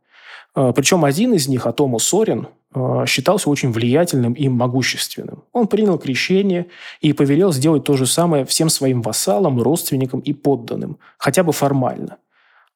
А, 0.54 0.72
Причем 0.72 1.04
один 1.04 1.34
из 1.34 1.48
них, 1.48 1.66
Атому 1.66 1.98
Сорин, 1.98 2.48
а, 2.72 3.06
считался 3.06 3.50
очень 3.50 3.70
влиятельным 3.70 4.32
и 4.32 4.48
могущественным. 4.48 5.44
Он 5.52 5.66
принял 5.66 5.98
крещение 5.98 6.66
и 7.00 7.12
повелел 7.12 7.52
сделать 7.52 7.84
то 7.84 7.96
же 7.96 8.06
самое 8.06 8.44
всем 8.44 8.68
своим 8.68 9.02
вассалам, 9.02 9.60
родственникам 9.60 10.20
и 10.20 10.32
подданным, 10.32 10.98
хотя 11.18 11.42
бы 11.42 11.52
формально. 11.52 12.16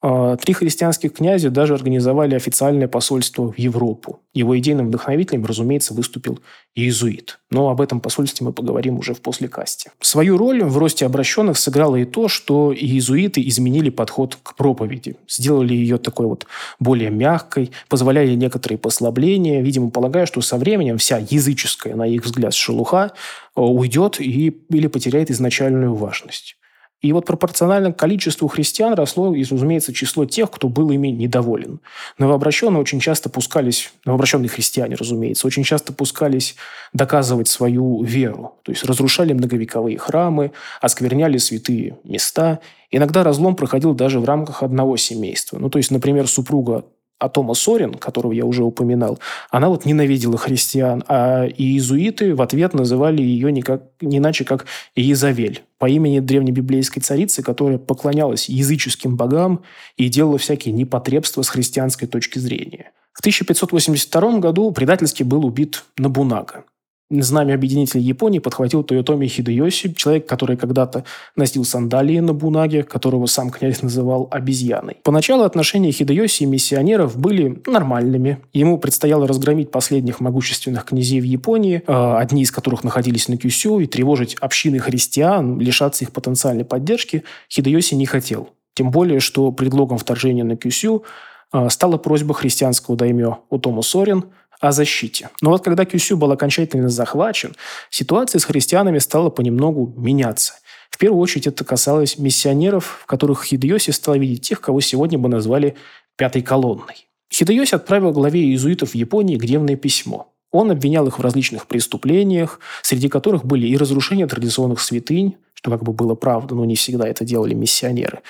А, 0.01 0.37
три 0.37 0.53
христианских 0.53 1.13
князя 1.13 1.49
даже 1.49 1.73
организовали 1.73 2.33
официальное 2.33 2.87
посольство 2.87 3.51
в 3.51 3.57
Европу. 3.57 4.21
Его 4.33 4.57
идейным 4.57 4.87
вдохновителем, 4.87 5.45
разумеется, 5.45 5.93
выступил 5.93 6.39
иезуит. 6.73 7.39
Но 7.51 7.69
об 7.69 7.81
этом 7.81 7.99
посольстве 7.99 8.45
мы 8.45 8.53
поговорим 8.53 8.97
уже 8.97 9.13
в 9.13 9.19
послекасте. 9.19 9.91
Свою 9.99 10.37
роль 10.37 10.63
в 10.63 10.77
росте 10.77 11.05
обращенных 11.05 11.57
сыграло 11.57 11.97
и 11.97 12.05
то, 12.05 12.29
что 12.29 12.73
иезуиты 12.73 13.45
изменили 13.45 13.89
подход 13.89 14.37
к 14.41 14.55
проповеди. 14.55 15.17
Сделали 15.27 15.73
ее 15.73 15.97
такой 15.97 16.27
вот 16.27 16.45
более 16.79 17.09
мягкой, 17.09 17.71
позволяли 17.89 18.35
некоторые 18.35 18.77
послабления, 18.77 19.61
видимо, 19.61 19.89
полагая, 19.89 20.25
что 20.25 20.39
со 20.39 20.55
временем 20.55 20.97
вся 20.97 21.17
языческая, 21.17 21.95
на 21.95 22.07
их 22.07 22.23
взгляд, 22.23 22.53
шелуха 22.53 23.11
а, 23.53 23.61
уйдет 23.61 24.21
и, 24.21 24.47
или 24.69 24.87
потеряет 24.87 25.29
изначальную 25.29 25.93
важность. 25.93 26.55
И 27.01 27.13
вот 27.13 27.25
пропорционально 27.25 27.93
количеству 27.93 28.47
христиан 28.49 28.93
росло, 28.93 29.33
разумеется, 29.33 29.93
число 29.93 30.25
тех, 30.25 30.51
кто 30.51 30.67
был 30.67 30.91
ими 30.91 31.07
недоволен. 31.07 31.79
Новообращенные 32.17 32.81
очень 32.81 32.99
часто 32.99 33.29
пускались, 33.29 33.93
новообращенные 34.05 34.49
христиане, 34.49 34.95
разумеется, 34.95 35.47
очень 35.47 35.63
часто 35.63 35.93
пускались 35.93 36.55
доказывать 36.91 37.47
свою 37.47 38.03
веру. 38.03 38.55
То 38.63 38.71
есть 38.71 38.83
разрушали 38.83 39.31
многовековые 39.31 39.97
храмы, 39.97 40.51
оскверняли 40.81 41.37
святые 41.37 41.97
места. 42.03 42.59
Иногда 42.91 43.23
разлом 43.23 43.55
проходил 43.55 43.93
даже 43.93 44.19
в 44.19 44.25
рамках 44.25 44.61
одного 44.61 44.97
семейства. 44.97 45.57
Ну, 45.57 45.69
то 45.69 45.77
есть, 45.77 45.91
например, 45.91 46.27
супруга 46.27 46.83
а 47.19 47.53
Сорин, 47.53 47.95
которого 47.95 48.31
я 48.31 48.45
уже 48.45 48.63
упоминал, 48.63 49.19
она 49.49 49.69
вот 49.69 49.85
ненавидела 49.85 50.37
христиан, 50.37 51.03
а 51.07 51.45
иезуиты 51.45 52.33
в 52.33 52.41
ответ 52.41 52.73
называли 52.73 53.21
ее 53.21 53.51
никак, 53.51 53.83
не 54.01 54.17
иначе, 54.17 54.45
как 54.45 54.65
Иезавель, 54.95 55.61
по 55.77 55.89
имени 55.89 56.19
древнебиблейской 56.19 57.01
царицы, 57.01 57.43
которая 57.43 57.77
поклонялась 57.77 58.49
языческим 58.49 59.17
богам 59.17 59.61
и 59.97 60.07
делала 60.07 60.37
всякие 60.37 60.73
непотребства 60.73 61.41
с 61.41 61.49
христианской 61.49 62.07
точки 62.07 62.39
зрения. 62.39 62.91
В 63.11 63.19
1582 63.19 64.39
году 64.39 64.71
предательски 64.71 65.23
был 65.23 65.45
убит 65.45 65.83
Набунага. 65.97 66.63
Знамя 67.11 67.55
объединителя 67.55 68.01
Японии 68.01 68.37
подхватил 68.37 68.83
Тойотоми 68.83 69.25
Хидеоси, 69.25 69.93
человек, 69.95 70.27
который 70.27 70.57
когда-то 70.57 71.05
носил 71.35 71.65
сандалии 71.65 72.19
на 72.19 72.33
Бунаге, 72.33 72.83
которого 72.83 73.25
сам 73.25 73.49
князь 73.49 73.81
называл 73.81 74.27
обезьяной. 74.29 74.97
Поначалу 75.03 75.43
отношения 75.43 75.91
Хидеоси 75.91 76.43
и 76.43 76.45
миссионеров 76.45 77.17
были 77.17 77.63
нормальными. 77.65 78.37
Ему 78.53 78.77
предстояло 78.77 79.27
разгромить 79.27 79.71
последних 79.71 80.19
могущественных 80.19 80.85
князей 80.85 81.19
в 81.19 81.23
Японии, 81.23 81.81
э, 81.85 82.15
одни 82.17 82.43
из 82.43 82.51
которых 82.51 82.83
находились 82.83 83.27
на 83.27 83.37
Кюсю, 83.37 83.79
и 83.79 83.87
тревожить 83.87 84.35
общины 84.35 84.77
христиан, 84.77 85.59
лишаться 85.59 86.05
их 86.05 86.11
потенциальной 86.11 86.63
поддержки 86.65 87.23
Хидеоси 87.49 87.95
не 87.95 88.05
хотел. 88.05 88.49
Тем 88.75 88.91
более, 88.91 89.19
что 89.19 89.51
предлогом 89.51 89.97
вторжения 89.97 90.43
на 90.43 90.55
Кюсю 90.55 91.03
э, 91.51 91.69
стала 91.69 91.97
просьба 91.97 92.35
христианского 92.35 92.95
даймё 92.95 93.39
Утому 93.49 93.81
Сорин– 93.81 94.25
о 94.59 94.71
защите. 94.71 95.29
Но 95.41 95.51
вот 95.51 95.63
когда 95.63 95.85
Кюсю 95.85 96.17
был 96.17 96.31
окончательно 96.31 96.89
захвачен, 96.89 97.55
ситуация 97.89 98.39
с 98.39 98.43
христианами 98.45 98.99
стала 98.99 99.29
понемногу 99.29 99.93
меняться. 99.97 100.55
В 100.89 100.97
первую 100.97 101.21
очередь 101.21 101.47
это 101.47 101.63
касалось 101.63 102.17
миссионеров, 102.17 102.99
в 103.03 103.05
которых 103.05 103.43
Хидеоси 103.43 103.91
стал 103.91 104.15
видеть 104.15 104.41
тех, 104.41 104.59
кого 104.59 104.81
сегодня 104.81 105.17
бы 105.17 105.29
назвали 105.29 105.75
«пятой 106.17 106.41
колонной». 106.41 107.07
Хидеоси 107.31 107.75
отправил 107.75 108.11
главе 108.11 108.41
иезуитов 108.41 108.91
в 108.91 108.95
Японии 108.95 109.37
гневное 109.37 109.75
письмо. 109.75 110.33
Он 110.51 110.71
обвинял 110.71 111.07
их 111.07 111.19
в 111.19 111.21
различных 111.21 111.67
преступлениях, 111.67 112.59
среди 112.81 113.07
которых 113.07 113.45
были 113.45 113.67
и 113.67 113.77
разрушение 113.77 114.25
традиционных 114.25 114.81
святынь, 114.81 115.37
что 115.53 115.69
как 115.69 115.83
бы 115.83 115.93
было 115.93 116.15
правда, 116.15 116.55
но 116.55 116.65
не 116.65 116.75
всегда 116.75 117.07
это 117.07 117.23
делали 117.23 117.53
миссионеры, 117.53 118.21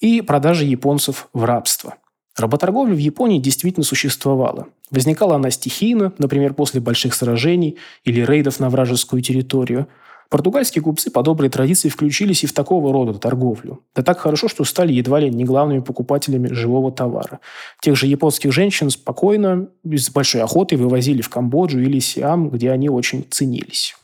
и 0.00 0.20
продажи 0.20 0.64
японцев 0.64 1.28
в 1.32 1.44
рабство– 1.44 1.94
Работорговля 2.38 2.94
в 2.94 2.98
Японии 2.98 3.38
действительно 3.38 3.84
существовала. 3.84 4.68
Возникала 4.90 5.36
она 5.36 5.50
стихийно, 5.50 6.12
например, 6.18 6.54
после 6.54 6.80
больших 6.80 7.14
сражений 7.14 7.76
или 8.04 8.24
рейдов 8.24 8.60
на 8.60 8.70
вражескую 8.70 9.22
территорию. 9.22 9.88
Португальские 10.30 10.82
купцы 10.82 11.10
по 11.10 11.22
доброй 11.22 11.48
традиции 11.48 11.88
включились 11.88 12.44
и 12.44 12.46
в 12.46 12.52
такого 12.52 12.92
рода 12.92 13.18
торговлю. 13.18 13.80
Да 13.94 14.02
так 14.02 14.18
хорошо, 14.18 14.48
что 14.48 14.64
стали 14.64 14.92
едва 14.92 15.20
ли 15.20 15.30
не 15.30 15.44
главными 15.44 15.80
покупателями 15.80 16.48
живого 16.48 16.92
товара. 16.92 17.40
Тех 17.80 17.96
же 17.96 18.06
японских 18.06 18.52
женщин 18.52 18.90
спокойно, 18.90 19.68
без 19.84 20.10
большой 20.10 20.42
охоты 20.42 20.76
вывозили 20.76 21.22
в 21.22 21.30
Камбоджу 21.30 21.80
или 21.80 21.98
Сиам, 21.98 22.50
где 22.50 22.70
они 22.70 22.90
очень 22.90 23.26
ценились. 23.30 23.96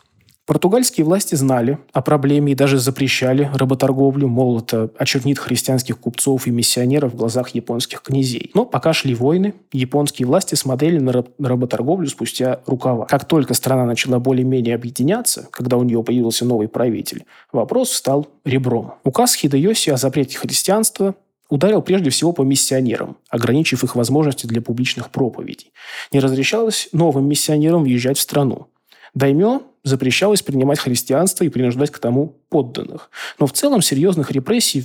Португальские 0.46 1.06
власти 1.06 1.34
знали 1.36 1.78
о 1.94 2.02
проблеме 2.02 2.52
и 2.52 2.54
даже 2.54 2.78
запрещали 2.78 3.50
работорговлю, 3.54 4.28
мол, 4.28 4.58
это 4.58 4.90
очернит 4.98 5.38
христианских 5.38 5.98
купцов 5.98 6.46
и 6.46 6.50
миссионеров 6.50 7.12
в 7.12 7.16
глазах 7.16 7.48
японских 7.50 8.02
князей. 8.02 8.50
Но 8.52 8.66
пока 8.66 8.92
шли 8.92 9.14
войны, 9.14 9.54
японские 9.72 10.28
власти 10.28 10.54
смотрели 10.54 10.98
на 10.98 11.24
работорговлю 11.48 12.06
спустя 12.08 12.60
рукава. 12.66 13.06
Как 13.06 13.26
только 13.26 13.54
страна 13.54 13.86
начала 13.86 14.18
более-менее 14.18 14.74
объединяться, 14.74 15.48
когда 15.50 15.78
у 15.78 15.82
нее 15.82 16.02
появился 16.02 16.44
новый 16.44 16.68
правитель, 16.68 17.24
вопрос 17.50 17.92
стал 17.92 18.28
ребром. 18.44 18.94
Указ 19.02 19.34
Хидеоси 19.34 19.88
о 19.90 19.96
запрете 19.96 20.36
христианства 20.36 21.14
ударил 21.48 21.80
прежде 21.80 22.10
всего 22.10 22.32
по 22.32 22.42
миссионерам, 22.42 23.16
ограничив 23.30 23.82
их 23.82 23.96
возможности 23.96 24.46
для 24.46 24.60
публичных 24.60 25.08
проповедей. 25.08 25.72
Не 26.12 26.20
разрешалось 26.20 26.90
новым 26.92 27.26
миссионерам 27.28 27.84
въезжать 27.84 28.18
в 28.18 28.20
страну. 28.20 28.66
Даймё 29.14 29.62
запрещалось 29.84 30.42
принимать 30.42 30.80
христианство 30.80 31.44
и 31.44 31.50
принуждать 31.50 31.90
к 31.90 31.98
тому 31.98 32.38
подданных. 32.48 33.10
Но 33.38 33.46
в 33.46 33.52
целом 33.52 33.82
серьезных 33.82 34.32
репрессий 34.32 34.84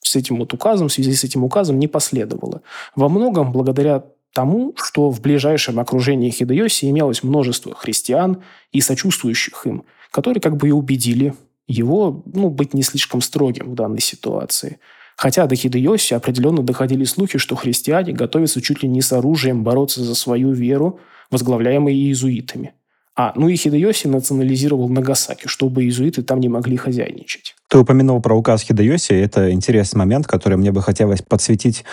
с 0.00 0.14
этим 0.14 0.38
вот 0.38 0.52
указом, 0.52 0.88
в 0.88 0.92
связи 0.92 1.14
с 1.14 1.24
этим 1.24 1.42
указом 1.42 1.78
не 1.78 1.88
последовало. 1.88 2.62
Во 2.94 3.08
многом 3.08 3.50
благодаря 3.50 4.04
тому, 4.32 4.74
что 4.76 5.10
в 5.10 5.20
ближайшем 5.20 5.80
окружении 5.80 6.30
Хидеоси 6.30 6.84
имелось 6.90 7.22
множество 7.22 7.74
христиан 7.74 8.42
и 8.70 8.80
сочувствующих 8.82 9.66
им, 9.66 9.84
которые 10.10 10.40
как 10.40 10.56
бы 10.58 10.68
и 10.68 10.72
убедили 10.72 11.34
его 11.66 12.22
ну, 12.32 12.50
быть 12.50 12.74
не 12.74 12.82
слишком 12.82 13.22
строгим 13.22 13.70
в 13.70 13.74
данной 13.74 14.00
ситуации. 14.00 14.78
Хотя 15.16 15.46
до 15.46 15.56
Хидеоси 15.56 16.12
определенно 16.12 16.62
доходили 16.62 17.04
слухи, 17.04 17.38
что 17.38 17.56
христиане 17.56 18.12
готовятся 18.12 18.60
чуть 18.60 18.82
ли 18.82 18.88
не 18.88 19.00
с 19.00 19.12
оружием 19.12 19.64
бороться 19.64 20.04
за 20.04 20.14
свою 20.14 20.52
веру, 20.52 21.00
возглавляемые 21.30 21.96
иезуитами. 21.96 22.74
А, 23.18 23.32
ну 23.34 23.48
и 23.48 23.56
Хидеоси 23.56 24.08
национализировал 24.08 24.90
Нагасаки, 24.90 25.46
чтобы 25.46 25.84
иезуиты 25.84 26.22
там 26.22 26.38
не 26.38 26.50
могли 26.50 26.76
хозяйничать. 26.76 27.54
Ты 27.68 27.78
упомянул 27.78 28.20
про 28.20 28.34
указ 28.34 28.60
Хидеоси. 28.62 29.12
Это 29.12 29.50
интересный 29.52 30.00
момент, 30.00 30.26
который 30.26 30.58
мне 30.58 30.70
бы 30.70 30.82
хотелось 30.82 31.22
подсветить 31.22 31.84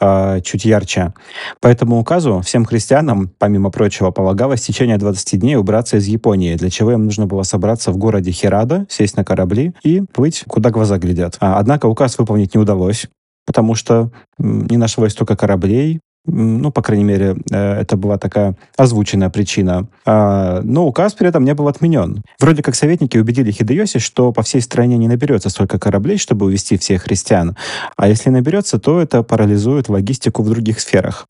э, 0.00 0.40
чуть 0.44 0.66
ярче. 0.66 1.14
По 1.60 1.68
этому 1.68 1.98
указу 1.98 2.42
всем 2.42 2.66
христианам, 2.66 3.30
помимо 3.38 3.70
прочего, 3.70 4.10
полагалось 4.10 4.60
в 4.60 4.66
течение 4.66 4.98
20 4.98 5.40
дней 5.40 5.56
убраться 5.56 5.96
из 5.96 6.06
Японии, 6.06 6.54
для 6.56 6.68
чего 6.68 6.92
им 6.92 7.06
нужно 7.06 7.26
было 7.26 7.42
собраться 7.42 7.90
в 7.90 7.96
городе 7.96 8.30
Хирада, 8.30 8.86
сесть 8.90 9.16
на 9.16 9.24
корабли 9.24 9.72
и 9.82 10.02
плыть, 10.02 10.44
куда 10.46 10.70
глаза 10.70 10.98
глядят. 10.98 11.38
А, 11.40 11.58
однако 11.58 11.86
указ 11.86 12.18
выполнить 12.18 12.54
не 12.54 12.60
удалось. 12.60 13.06
потому 13.46 13.76
что 13.76 14.10
не 14.38 14.76
нашлось 14.76 15.12
столько 15.12 15.36
кораблей, 15.36 16.00
ну, 16.26 16.70
по 16.70 16.82
крайней 16.82 17.04
мере, 17.04 17.36
э, 17.50 17.80
это 17.80 17.96
была 17.96 18.18
такая 18.18 18.56
озвученная 18.76 19.30
причина. 19.30 19.88
А, 20.04 20.60
но 20.62 20.86
указ 20.86 21.14
при 21.14 21.28
этом 21.28 21.44
не 21.44 21.54
был 21.54 21.68
отменен. 21.68 22.22
Вроде 22.40 22.62
как 22.62 22.74
советники 22.74 23.16
убедили 23.16 23.50
Хидеоси, 23.50 23.98
что 23.98 24.32
по 24.32 24.42
всей 24.42 24.60
стране 24.60 24.96
не 24.98 25.08
наберется 25.08 25.48
столько 25.48 25.78
кораблей, 25.78 26.18
чтобы 26.18 26.46
увести 26.46 26.76
всех 26.76 27.02
христиан. 27.02 27.56
А 27.96 28.08
если 28.08 28.30
наберется, 28.30 28.78
то 28.78 29.00
это 29.00 29.22
парализует 29.22 29.88
логистику 29.88 30.42
в 30.42 30.48
других 30.48 30.80
сферах. 30.80 31.26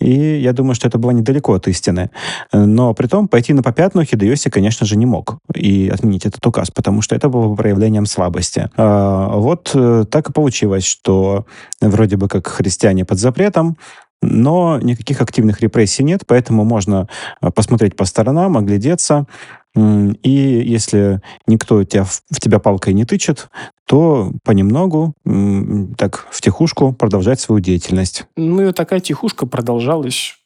И 0.00 0.40
я 0.40 0.52
думаю, 0.52 0.74
что 0.74 0.88
это 0.88 0.98
было 0.98 1.12
недалеко 1.12 1.54
от 1.54 1.68
истины. 1.68 2.10
Но 2.52 2.92
при 2.94 3.06
том 3.06 3.28
пойти 3.28 3.52
на 3.52 3.62
попятную 3.62 4.06
Хидеоси, 4.06 4.50
конечно 4.50 4.86
же, 4.86 4.96
не 4.96 5.06
мог 5.06 5.38
и 5.54 5.88
отменить 5.88 6.26
этот 6.26 6.44
указ, 6.46 6.70
потому 6.70 7.00
что 7.00 7.14
это 7.14 7.28
было 7.28 7.48
бы 7.48 7.56
проявлением 7.56 8.06
слабости. 8.06 8.68
А, 8.76 9.28
вот 9.36 9.70
э, 9.74 10.04
так 10.10 10.28
и 10.28 10.32
получилось, 10.32 10.84
что 10.84 11.46
вроде 11.80 12.16
бы 12.16 12.28
как 12.28 12.46
христиане 12.48 13.04
под 13.04 13.18
запретом, 13.18 13.76
но 14.26 14.78
никаких 14.80 15.20
активных 15.20 15.60
репрессий 15.60 16.04
нет, 16.04 16.22
поэтому 16.26 16.64
можно 16.64 17.08
э, 17.40 17.50
посмотреть 17.50 17.96
по 17.96 18.04
сторонам, 18.04 18.56
оглядеться, 18.56 19.26
и 19.76 20.62
если 20.64 21.20
никто 21.46 21.82
тебя, 21.82 22.04
в 22.04 22.40
тебя 22.40 22.60
палкой 22.60 22.94
не 22.94 23.04
тычет, 23.04 23.48
то 23.86 24.32
понемногу, 24.44 25.14
так, 25.96 26.28
в 26.30 26.40
тихушку 26.40 26.92
продолжать 26.92 27.40
свою 27.40 27.60
деятельность. 27.60 28.24
Ну 28.36 28.68
и 28.68 28.72
такая 28.72 29.00
тихушка 29.00 29.46
продолжалась, 29.46 30.36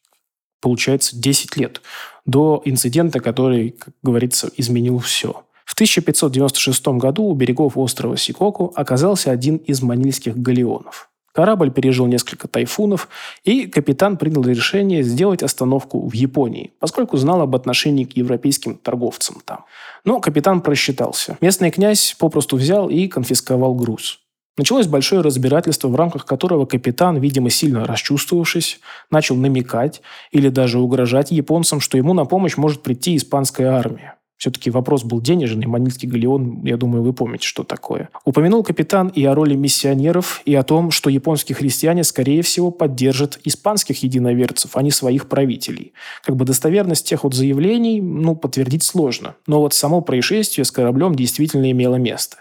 получается, 0.62 1.14
10 1.18 1.56
лет. 1.58 1.82
До 2.24 2.62
инцидента, 2.64 3.20
который, 3.20 3.70
как 3.70 3.92
говорится, 4.02 4.50
изменил 4.56 4.98
все. 4.98 5.42
В 5.66 5.74
1596 5.74 6.88
году 6.88 7.24
у 7.24 7.34
берегов 7.34 7.76
острова 7.76 8.16
Сикоку 8.16 8.72
оказался 8.74 9.30
один 9.30 9.56
из 9.56 9.82
манильских 9.82 10.38
галеонов. 10.38 11.10
Корабль 11.38 11.70
пережил 11.70 12.08
несколько 12.08 12.48
тайфунов, 12.48 13.08
и 13.44 13.68
капитан 13.68 14.16
принял 14.16 14.42
решение 14.42 15.04
сделать 15.04 15.44
остановку 15.44 16.08
в 16.08 16.12
Японии, 16.12 16.72
поскольку 16.80 17.16
знал 17.16 17.42
об 17.42 17.54
отношении 17.54 18.02
к 18.02 18.16
европейским 18.16 18.74
торговцам 18.74 19.36
там. 19.44 19.64
Но 20.04 20.18
капитан 20.18 20.60
просчитался. 20.60 21.38
Местный 21.40 21.70
князь 21.70 22.16
попросту 22.18 22.56
взял 22.56 22.90
и 22.90 23.06
конфисковал 23.06 23.76
груз. 23.76 24.18
Началось 24.56 24.88
большое 24.88 25.20
разбирательство, 25.20 25.86
в 25.86 25.94
рамках 25.94 26.26
которого 26.26 26.66
капитан, 26.66 27.18
видимо, 27.18 27.50
сильно 27.50 27.86
расчувствовавшись, 27.86 28.80
начал 29.12 29.36
намекать 29.36 30.02
или 30.32 30.48
даже 30.48 30.80
угрожать 30.80 31.30
японцам, 31.30 31.78
что 31.78 31.96
ему 31.96 32.14
на 32.14 32.24
помощь 32.24 32.56
может 32.56 32.82
прийти 32.82 33.14
испанская 33.14 33.70
армия. 33.70 34.17
Все-таки 34.38 34.70
вопрос 34.70 35.02
был 35.02 35.20
денежный. 35.20 35.66
Манильский 35.66 36.08
галеон, 36.08 36.62
я 36.64 36.76
думаю, 36.76 37.02
вы 37.02 37.12
помните, 37.12 37.46
что 37.46 37.64
такое. 37.64 38.08
Упомянул 38.24 38.62
капитан 38.62 39.08
и 39.08 39.24
о 39.24 39.34
роли 39.34 39.56
миссионеров, 39.56 40.42
и 40.44 40.54
о 40.54 40.62
том, 40.62 40.92
что 40.92 41.10
японские 41.10 41.56
христиане, 41.56 42.04
скорее 42.04 42.42
всего, 42.42 42.70
поддержат 42.70 43.40
испанских 43.42 44.02
единоверцев, 44.04 44.76
а 44.76 44.82
не 44.82 44.92
своих 44.92 45.28
правителей. 45.28 45.92
Как 46.22 46.36
бы 46.36 46.44
достоверность 46.44 47.06
тех 47.06 47.24
вот 47.24 47.34
заявлений, 47.34 48.00
ну, 48.00 48.36
подтвердить 48.36 48.84
сложно. 48.84 49.34
Но 49.48 49.60
вот 49.60 49.74
само 49.74 50.02
происшествие 50.02 50.64
с 50.64 50.70
кораблем 50.70 51.16
действительно 51.16 51.70
имело 51.70 51.96
место. 51.96 52.38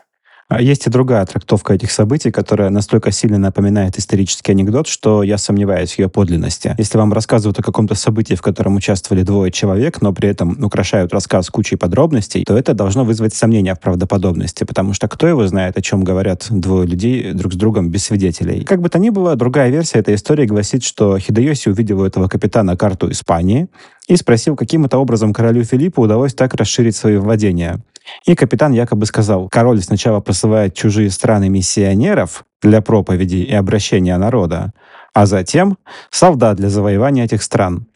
А 0.50 0.62
есть 0.62 0.88
и 0.88 0.90
другая 0.90 1.26
трактовка 1.26 1.74
этих 1.74 1.92
событий, 1.92 2.32
которая 2.32 2.70
настолько 2.70 3.12
сильно 3.12 3.38
напоминает 3.38 3.98
исторический 3.98 4.54
анекдот, 4.54 4.88
что 4.88 5.22
я 5.22 5.38
сомневаюсь 5.38 5.94
в 5.94 6.00
ее 6.00 6.08
подлинности. 6.08 6.74
Если 6.78 6.98
вам 6.98 7.12
рассказывают 7.12 7.60
о 7.60 7.64
каком-то 7.64 7.96
событии, 7.96 8.36
в 8.36 8.42
котором 8.42 8.78
участвовали 8.78 9.24
двое 9.24 9.52
человек, 9.52 10.02
но 10.02 10.14
при 10.14 10.30
этом 10.30 10.64
украшают 10.64 11.14
рассказ 11.14 11.50
кучей 11.50 11.76
подробностей, 11.76 12.46
то 12.46 12.58
это 12.58 12.74
должно 12.74 13.04
вызвать 13.04 13.34
сомнения 13.34 13.76
в 13.76 13.82
правдоподобности, 13.82 14.64
потому 14.64 14.94
что 14.94 15.10
кто 15.10 15.28
его 15.28 15.46
знает, 15.48 15.78
о 15.78 15.82
чем 15.82 16.06
говорят 16.06 16.48
двое 16.50 16.88
людей 16.88 17.34
друг 17.34 17.52
с 17.52 17.58
другом 17.58 17.90
без 17.90 18.06
свидетелей. 18.06 18.64
Как 18.64 18.82
бы 18.82 18.88
то 18.88 19.00
ни 19.00 19.10
было, 19.10 19.36
другая 19.36 19.70
версия 19.70 20.00
этой 20.00 20.16
истории 20.16 20.46
гласит, 20.46 20.82
что 20.82 21.20
Хидеоси 21.20 21.68
увидел 21.68 22.00
у 22.00 22.06
этого 22.06 22.30
капитана 22.30 22.78
карту 22.78 23.12
Испании 23.12 23.68
и 24.08 24.16
спросил, 24.16 24.56
каким 24.56 24.86
это 24.86 24.98
образом 24.98 25.34
королю 25.34 25.64
Филиппу 25.64 26.02
удалось 26.02 26.34
так 26.34 26.54
расширить 26.56 26.96
свои 26.96 27.18
владения. 27.18 27.80
И 28.26 28.36
капитан 28.36 28.72
якобы 28.72 29.06
сказал, 29.06 29.50
король 29.50 29.82
сначала 29.82 30.22
посылает 30.22 30.74
чужие 30.74 31.10
страны 31.10 31.50
миссионеров 31.50 32.46
для 32.62 32.82
проповеди 32.82 33.38
и 33.38 33.54
обращения 33.54 34.18
народа, 34.18 34.72
а 35.14 35.26
затем 35.26 35.78
солдат 36.10 36.58
для 36.58 36.70
завоевания 36.70 37.26
этих 37.26 37.44
стран. 37.44 37.88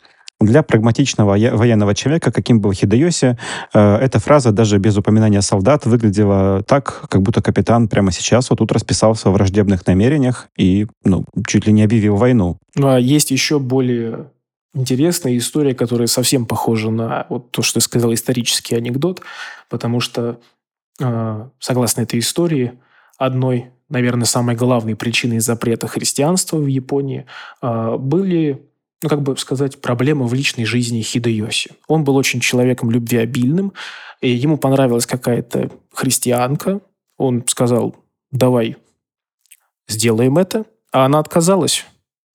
Для 0.42 0.64
прагматичного 0.64 1.38
военного 1.56 1.94
человека, 1.94 2.32
каким 2.32 2.62
был 2.62 2.74
Хидеоси, 2.74 3.38
э, 3.76 3.96
эта 3.98 4.20
фраза 4.20 4.52
даже 4.52 4.80
без 4.80 4.98
упоминания 4.98 5.42
солдат 5.42 5.86
выглядела 5.86 6.64
так, 6.64 7.04
как 7.10 7.22
будто 7.22 7.44
капитан 7.44 7.88
прямо 7.88 8.12
сейчас 8.12 8.50
вот 8.50 8.58
тут 8.58 8.72
расписался 8.72 9.30
в 9.30 9.34
враждебных 9.34 9.86
намерениях 9.86 10.50
и 10.58 10.88
ну, 11.06 11.26
чуть 11.46 11.68
ли 11.68 11.74
не 11.74 11.84
объявил 11.84 12.16
войну. 12.16 12.58
Ну, 12.76 12.88
а 12.88 13.00
есть 13.00 13.30
еще 13.30 13.60
более 13.60 14.32
интересная 14.74 15.38
история, 15.38 15.76
которая 15.76 16.08
совсем 16.08 16.46
похожа 16.46 16.90
на 16.90 17.26
вот 17.30 17.52
то, 17.52 17.62
что 17.62 17.78
я 17.78 17.82
сказал, 17.82 18.14
исторический 18.14 18.76
анекдот, 18.76 19.22
потому 19.70 20.00
что, 20.00 20.40
э, 21.00 21.50
согласно 21.60 22.02
этой 22.02 22.20
истории, 22.20 22.80
одной, 23.18 23.72
наверное, 23.90 24.26
самой 24.26 24.56
главной 24.56 24.96
причиной 24.96 25.40
запрета 25.40 25.88
христианства 25.88 26.58
в 26.58 26.68
Японии 26.68 27.26
э, 27.62 27.96
были 27.98 28.66
ну, 29.04 29.10
как 29.10 29.24
бы 29.24 29.36
сказать, 29.38 29.82
проблемы 29.82 30.28
в 30.28 30.34
личной 30.34 30.66
жизни 30.66 31.02
Хидеоси. 31.02 31.72
Он 31.88 32.04
был 32.04 32.16
очень 32.16 32.40
человеком 32.40 32.92
любвеобильным, 32.92 33.74
и 34.22 34.30
ему 34.30 34.58
понравилась 34.58 35.08
какая-то 35.08 35.72
христианка. 35.92 36.82
Он 37.18 37.44
сказал, 37.48 37.96
давай 38.32 38.78
сделаем 39.88 40.38
это. 40.38 40.66
А 40.92 41.06
она 41.06 41.20
отказалась. 41.20 41.86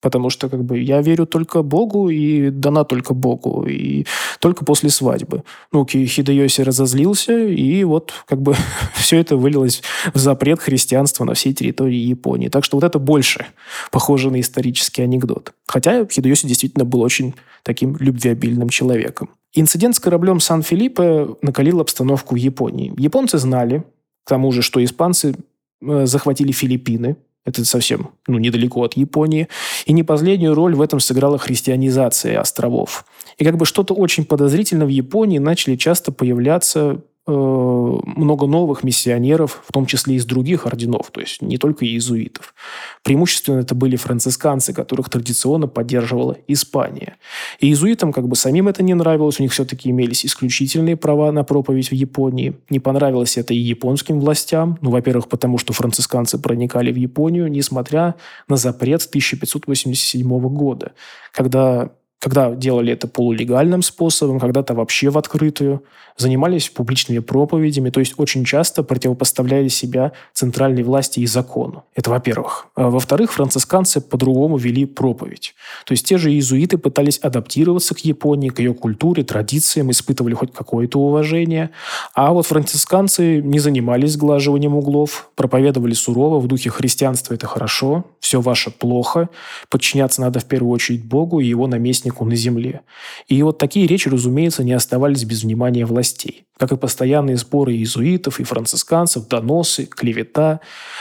Потому 0.07 0.29
что 0.29 0.47
как 0.47 0.63
бы 0.63 0.79
я 0.79 1.01
верю 1.01 1.25
только 1.25 1.63
Богу 1.63 2.07
и 2.07 2.49
дана 2.49 2.85
только 2.85 3.13
Богу. 3.13 3.65
И 3.67 4.05
только 4.39 4.63
после 4.63 4.89
свадьбы. 4.89 5.43
Ну, 5.73 5.85
Хидеоси 5.85 6.61
разозлился, 6.61 7.37
и 7.37 7.83
вот 7.83 8.13
как 8.25 8.41
бы 8.41 8.55
все 8.95 9.19
это 9.19 9.35
вылилось 9.35 9.83
в 10.13 10.17
запрет 10.17 10.61
христианства 10.61 11.25
на 11.25 11.33
всей 11.33 11.53
территории 11.53 11.97
Японии. 11.97 12.47
Так 12.47 12.63
что 12.63 12.77
вот 12.77 12.85
это 12.85 12.99
больше 12.99 13.47
похоже 13.91 14.31
на 14.31 14.39
исторический 14.39 15.01
анекдот. 15.01 15.51
Хотя 15.67 16.05
Хидеоси 16.05 16.47
действительно 16.47 16.85
был 16.85 17.01
очень 17.01 17.33
таким 17.63 17.97
любвеобильным 17.99 18.69
человеком. 18.69 19.29
Инцидент 19.53 19.97
с 19.97 19.99
кораблем 19.99 20.39
Сан-Филиппе 20.39 21.27
накалил 21.41 21.81
обстановку 21.81 22.35
в 22.35 22.37
Японии. 22.37 22.93
Японцы 22.97 23.39
знали, 23.39 23.83
к 24.23 24.29
тому 24.29 24.53
же, 24.53 24.61
что 24.61 24.81
испанцы 24.81 25.35
э, 25.81 26.05
захватили 26.05 26.53
Филиппины, 26.53 27.17
это 27.47 27.63
совсем 27.63 28.09
ну, 28.27 28.37
недалеко 28.37 28.83
от 28.83 28.97
Японии. 28.97 29.47
И 29.85 29.93
не 29.93 30.03
последнюю 30.03 30.53
роль 30.53 30.75
в 30.75 30.81
этом 30.81 30.99
сыграла 30.99 31.37
христианизация 31.37 32.39
островов. 32.41 33.05
И 33.37 33.45
как 33.45 33.55
бы 33.55 33.65
что-то 33.65 33.93
очень 33.93 34.25
подозрительно 34.25 34.85
в 34.85 34.89
Японии 34.89 35.39
начали 35.39 35.77
часто 35.77 36.11
появляться 36.11 37.01
много 37.27 38.47
новых 38.47 38.83
миссионеров, 38.83 39.61
в 39.67 39.71
том 39.73 39.85
числе 39.85 40.15
из 40.15 40.25
других 40.25 40.65
орденов, 40.65 41.11
то 41.11 41.19
есть 41.19 41.41
не 41.41 41.57
только 41.57 41.85
иезуитов. 41.85 42.55
Преимущественно 43.03 43.59
это 43.59 43.75
были 43.75 43.97
францисканцы, 43.97 44.73
которых 44.73 45.09
традиционно 45.09 45.67
поддерживала 45.67 46.37
Испания. 46.47 47.17
И 47.59 47.67
иезуитам 47.67 48.13
как 48.13 48.27
бы 48.27 48.35
самим 48.35 48.69
это 48.69 48.81
не 48.81 48.93
нравилось, 48.93 49.39
у 49.39 49.43
них 49.43 49.51
все-таки 49.51 49.89
имелись 49.89 50.25
исключительные 50.25 50.95
права 50.95 51.31
на 51.31 51.43
проповедь 51.43 51.89
в 51.89 51.93
Японии. 51.93 52.57
Не 52.69 52.79
понравилось 52.79 53.37
это 53.37 53.53
и 53.53 53.57
японским 53.57 54.19
властям, 54.19 54.77
ну, 54.81 54.91
во-первых, 54.91 55.27
потому 55.27 55.57
что 55.57 55.73
францисканцы 55.73 56.37
проникали 56.37 56.91
в 56.91 56.95
Японию, 56.95 57.51
несмотря 57.51 58.15
на 58.47 58.55
запрет 58.55 59.05
1587 59.05 60.27
года, 60.49 60.93
когда 61.33 61.91
когда 62.19 62.51
делали 62.55 62.93
это 62.93 63.07
полулегальным 63.07 63.81
способом, 63.81 64.39
когда-то 64.39 64.73
вообще 64.73 65.09
в 65.09 65.17
открытую, 65.17 65.83
занимались 66.17 66.69
публичными 66.69 67.19
проповедями, 67.19 67.91
то 67.91 67.99
есть 67.99 68.15
очень 68.17 68.43
часто 68.43 68.81
противопоставляли 68.83 69.67
себя 69.67 70.13
центральной 70.33 70.81
власти 70.81 71.19
и 71.19 71.27
закону. 71.27 71.85
Это 71.93 72.09
во-первых. 72.09 72.67
А 72.75 72.89
во-вторых, 72.89 73.31
францисканцы 73.31 74.01
по-другому 74.01 74.57
вели 74.57 74.85
проповедь. 74.85 75.53
То 75.85 75.91
есть 75.91 76.07
те 76.07 76.17
же 76.17 76.31
иезуиты 76.31 76.79
пытались 76.79 77.19
адаптироваться 77.19 77.93
к 77.93 77.99
Японии, 77.99 78.49
к 78.49 78.59
ее 78.59 78.73
культуре, 78.73 79.23
традициям, 79.23 79.91
испытывали 79.91 80.33
хоть 80.33 80.53
какое-то 80.53 80.99
уважение. 80.99 81.69
А 82.15 82.33
вот 82.33 82.47
францисканцы 82.47 83.41
не 83.41 83.59
занимались 83.59 84.13
сглаживанием 84.13 84.75
углов, 84.75 85.29
проповедовали 85.35 85.93
сурово, 85.93 86.39
в 86.39 86.47
духе 86.47 86.71
христианства 86.71 87.35
это 87.35 87.45
хорошо, 87.45 88.05
все 88.19 88.41
ваше 88.41 88.71
плохо, 88.71 89.29
подчиняться 89.69 90.21
надо 90.21 90.39
в 90.39 90.45
первую 90.45 90.71
очередь 90.71 91.05
Богу 91.05 91.39
и 91.39 91.45
его 91.45 91.67
наместнику 91.67 92.06
на 92.25 92.35
земле. 92.35 92.81
И 93.27 93.41
вот 93.43 93.57
такие 93.57 93.87
речи, 93.87 94.09
разумеется, 94.09 94.63
не 94.63 94.73
оставались 94.73 95.23
без 95.23 95.43
внимания 95.43 95.85
властей. 95.85 96.45
Как 96.57 96.71
и 96.71 96.77
постоянные 96.77 97.37
споры 97.37 97.73
иезуитов 97.73 98.39
и 98.39 98.43
францисканцев, 98.43 99.27
доносы, 99.27 99.85
клевета. 99.85 100.59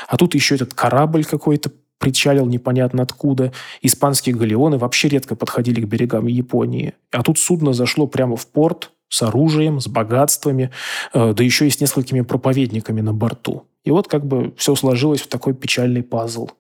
А 0.09 0.17
тут 0.17 0.35
еще 0.35 0.55
этот 0.55 0.75
корабль 0.75 1.25
какой-то 1.25 1.71
причалил 1.99 2.47
непонятно 2.47 3.03
откуда. 3.03 3.53
Испанские 3.83 4.35
галеоны 4.35 4.79
вообще 4.79 5.09
редко 5.09 5.35
подходили 5.35 5.81
к 5.81 5.89
берегам 5.89 6.27
Японии. 6.27 6.95
А 7.11 7.23
тут 7.23 7.39
судно 7.39 7.73
зашло 7.73 8.07
прямо 8.07 8.37
в 8.37 8.47
порт 8.47 8.91
с 9.09 9.23
оружием, 9.23 9.81
с 9.81 9.89
богатствами, 9.89 10.71
э, 11.15 11.33
да 11.33 11.45
еще 11.45 11.67
и 11.67 11.71
с 11.71 11.81
несколькими 11.81 12.23
проповедниками 12.23 13.01
на 13.01 13.13
борту. 13.13 13.67
И 13.85 13.91
вот 13.91 14.09
как 14.09 14.27
бы 14.27 14.53
все 14.57 14.75
сложилось 14.75 15.21
в 15.21 15.29
такой 15.29 15.55
печальный 15.55 16.03
пазл. 16.03 16.51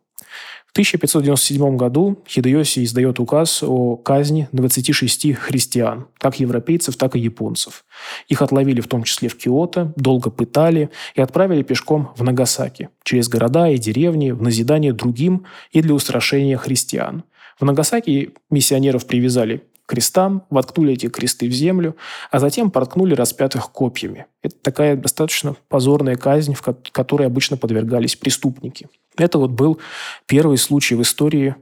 В 0.76 0.78
1597 0.78 1.78
году 1.78 2.18
Хидеоси 2.28 2.84
издает 2.84 3.18
указ 3.18 3.62
о 3.62 3.96
казни 3.96 4.46
26 4.52 5.32
христиан, 5.32 6.08
как 6.18 6.38
европейцев, 6.38 6.96
так 6.96 7.16
и 7.16 7.18
японцев. 7.18 7.86
Их 8.28 8.42
отловили 8.42 8.82
в 8.82 8.86
том 8.86 9.02
числе 9.02 9.30
в 9.30 9.38
Киото, 9.38 9.94
долго 9.96 10.28
пытали 10.28 10.90
и 11.14 11.22
отправили 11.22 11.62
пешком 11.62 12.10
в 12.14 12.22
Нагасаки, 12.22 12.90
через 13.04 13.30
города 13.30 13.70
и 13.70 13.78
деревни, 13.78 14.32
в 14.32 14.42
назидание 14.42 14.92
другим 14.92 15.46
и 15.70 15.80
для 15.80 15.94
устрашения 15.94 16.58
христиан. 16.58 17.24
В 17.58 17.64
Нагасаки 17.64 18.34
миссионеров 18.50 19.06
привязали 19.06 19.62
крестам, 19.86 20.44
воткнули 20.50 20.94
эти 20.94 21.08
кресты 21.08 21.48
в 21.48 21.52
землю, 21.52 21.96
а 22.30 22.38
затем 22.40 22.70
проткнули 22.70 23.14
распятых 23.14 23.70
копьями. 23.70 24.26
Это 24.42 24.56
такая 24.60 24.96
достаточно 24.96 25.56
позорная 25.68 26.16
казнь, 26.16 26.54
в 26.54 26.62
которой 26.92 27.26
обычно 27.26 27.56
подвергались 27.56 28.16
преступники. 28.16 28.88
Это 29.16 29.38
вот 29.38 29.52
был 29.52 29.80
первый 30.26 30.58
случай 30.58 30.94
в 30.94 31.02
истории 31.02 31.54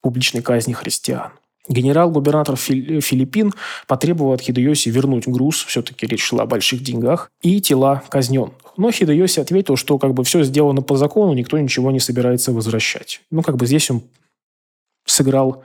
публичной 0.00 0.42
казни 0.42 0.72
христиан. 0.72 1.32
Генерал-губернатор 1.68 2.56
Филиппин 2.56 3.52
потребовал 3.86 4.32
от 4.32 4.40
Хидеоси 4.40 4.88
вернуть 4.88 5.28
груз, 5.28 5.62
все-таки 5.64 6.06
речь 6.06 6.24
шла 6.24 6.42
о 6.42 6.46
больших 6.46 6.82
деньгах, 6.82 7.30
и 7.40 7.60
тела 7.60 8.02
казненных. 8.08 8.54
Но 8.76 8.90
Хидеоси 8.90 9.38
ответил, 9.38 9.76
что 9.76 9.98
как 9.98 10.12
бы 10.12 10.24
все 10.24 10.42
сделано 10.42 10.82
по 10.82 10.96
закону, 10.96 11.34
никто 11.34 11.58
ничего 11.58 11.92
не 11.92 12.00
собирается 12.00 12.52
возвращать. 12.52 13.20
Ну, 13.30 13.42
как 13.42 13.56
бы 13.56 13.66
здесь 13.66 13.90
он 13.90 14.02
сыграл, 15.04 15.62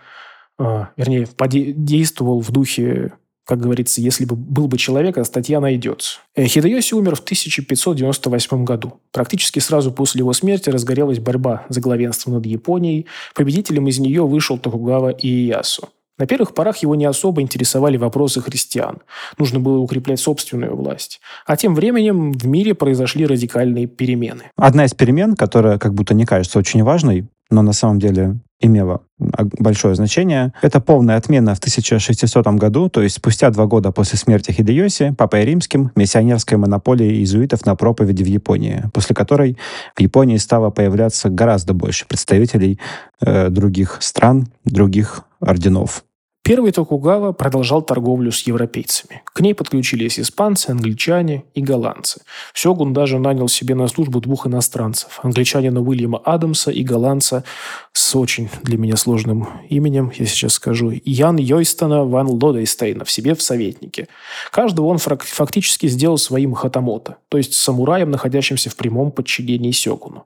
вернее, 0.60 1.28
действовал 1.76 2.42
в 2.42 2.52
духе 2.52 3.14
как 3.48 3.62
говорится, 3.62 4.02
если 4.02 4.26
бы 4.26 4.36
был 4.36 4.68
бы 4.68 4.78
человек, 4.78 5.18
а 5.18 5.24
статья 5.24 5.62
найдется. 5.62 6.20
Э, 6.36 6.46
Хидеоси 6.46 6.94
умер 6.94 7.16
в 7.16 7.22
1598 7.22 8.66
году. 8.66 9.00
Практически 9.14 9.60
сразу 9.60 9.94
после 9.94 10.20
его 10.20 10.34
смерти 10.34 10.70
разгорелась 10.70 11.20
борьба 11.20 11.66
за 11.70 11.80
главенство 11.80 12.30
над 12.30 12.46
Японией. 12.46 13.06
Победителем 13.34 13.88
из 13.88 14.00
нее 14.00 14.28
вышел 14.28 14.58
Токугава 14.58 15.12
Иеясу. 15.12 15.88
На 16.18 16.26
первых 16.26 16.54
порах 16.54 16.78
его 16.78 16.96
не 16.96 17.06
особо 17.06 17.42
интересовали 17.42 17.96
вопросы 17.96 18.42
христиан. 18.42 18.98
Нужно 19.38 19.60
было 19.60 19.78
укреплять 19.78 20.20
собственную 20.20 20.76
власть. 20.76 21.22
А 21.46 21.56
тем 21.56 21.76
временем 21.76 22.34
в 22.34 22.46
мире 22.48 22.74
произошли 22.74 23.26
радикальные 23.26 23.86
перемены. 23.86 24.52
Одна 24.58 24.86
из 24.86 24.94
перемен, 24.94 25.36
которая 25.36 25.78
как 25.78 25.94
будто 25.94 26.14
не 26.14 26.26
кажется 26.26 26.58
очень 26.60 26.84
важной, 26.84 27.28
но 27.50 27.62
на 27.62 27.74
самом 27.74 28.00
деле 28.00 28.38
имела 28.60 29.02
большое 29.20 29.96
значение. 29.96 30.54
Это 30.62 30.80
полная 30.80 31.18
отмена 31.18 31.54
в 31.56 31.60
1600 31.60 32.48
году, 32.56 32.90
то 32.90 33.02
есть 33.02 33.18
спустя 33.18 33.50
два 33.52 33.66
года 33.66 33.92
после 33.92 34.18
смерти 34.18 34.52
Хидеоси, 34.52 35.14
папой 35.18 35.46
римским, 35.46 35.92
миссионерской 35.96 36.58
монополии 36.58 37.14
иезуитов 37.14 37.66
на 37.66 37.76
проповеди 37.76 38.24
в 38.24 38.28
Японии, 38.28 38.84
после 38.94 39.16
которой 39.16 39.58
в 39.96 40.02
Японии 40.02 40.38
стало 40.38 40.70
появляться 40.70 41.30
гораздо 41.30 41.74
больше 41.74 42.08
представителей 42.08 42.80
э, 43.22 43.50
других 43.50 43.98
стран, 44.02 44.48
других 44.66 45.24
орденов. 45.40 46.04
Первый 46.48 46.72
Токугава 46.72 47.34
продолжал 47.34 47.82
торговлю 47.82 48.32
с 48.32 48.48
европейцами. 48.48 49.22
К 49.26 49.42
ней 49.42 49.54
подключились 49.54 50.18
испанцы, 50.18 50.70
англичане 50.70 51.44
и 51.54 51.62
голландцы. 51.62 52.22
Сёгун 52.54 52.94
даже 52.94 53.20
нанял 53.20 53.50
себе 53.50 53.76
на 53.76 53.90
службу 53.90 54.22
двух 54.22 54.48
иностранцев. 54.48 55.20
Англичанина 55.24 55.82
Уильяма 55.82 56.20
Адамса 56.20 56.72
и 56.72 56.84
голландца 56.84 57.44
с 57.92 58.16
очень 58.16 58.48
для 58.64 58.78
меня 58.78 58.96
сложным 58.96 59.50
именем, 59.68 60.10
я 60.16 60.26
сейчас 60.26 60.54
скажу, 60.54 60.94
Ян 61.04 61.36
Йойстона 61.36 62.06
ван 62.06 62.28
Лодейстейна 62.28 63.04
в 63.04 63.12
себе 63.12 63.36
в 63.36 63.42
советнике. 63.42 64.08
Каждого 64.50 64.86
он 64.86 65.00
фактически 65.00 65.88
сделал 65.88 66.18
своим 66.18 66.54
хатамото, 66.54 67.18
то 67.28 67.38
есть 67.38 67.56
самураем, 67.56 68.10
находящимся 68.10 68.70
в 68.70 68.78
прямом 68.78 69.12
подчинении 69.12 69.72
Сёгуну. 69.72 70.24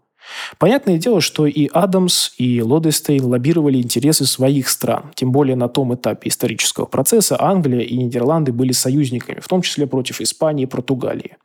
Понятное 0.58 0.98
дело, 0.98 1.22
что 1.22 1.46
и 1.46 1.68
Адамс, 1.72 2.32
и 2.38 2.62
Лодестейн 2.62 3.26
лоббировали 3.26 3.82
интересы 3.82 4.26
своих 4.26 4.70
стран. 4.70 5.12
Тем 5.16 5.32
более 5.32 5.56
на 5.56 5.70
том 5.70 5.94
этапе 5.94 6.30
исторического 6.30 6.86
процесса 6.86 7.42
Англия 7.42 7.82
и 7.82 7.96
Нидерланды 7.96 8.52
были 8.52 8.72
союзниками, 8.72 9.40
в 9.40 9.48
том 9.48 9.62
числе 9.62 9.88
против 9.88 10.22
Испании 10.22 10.64
и 10.64 10.68
Португалии. 10.68 11.38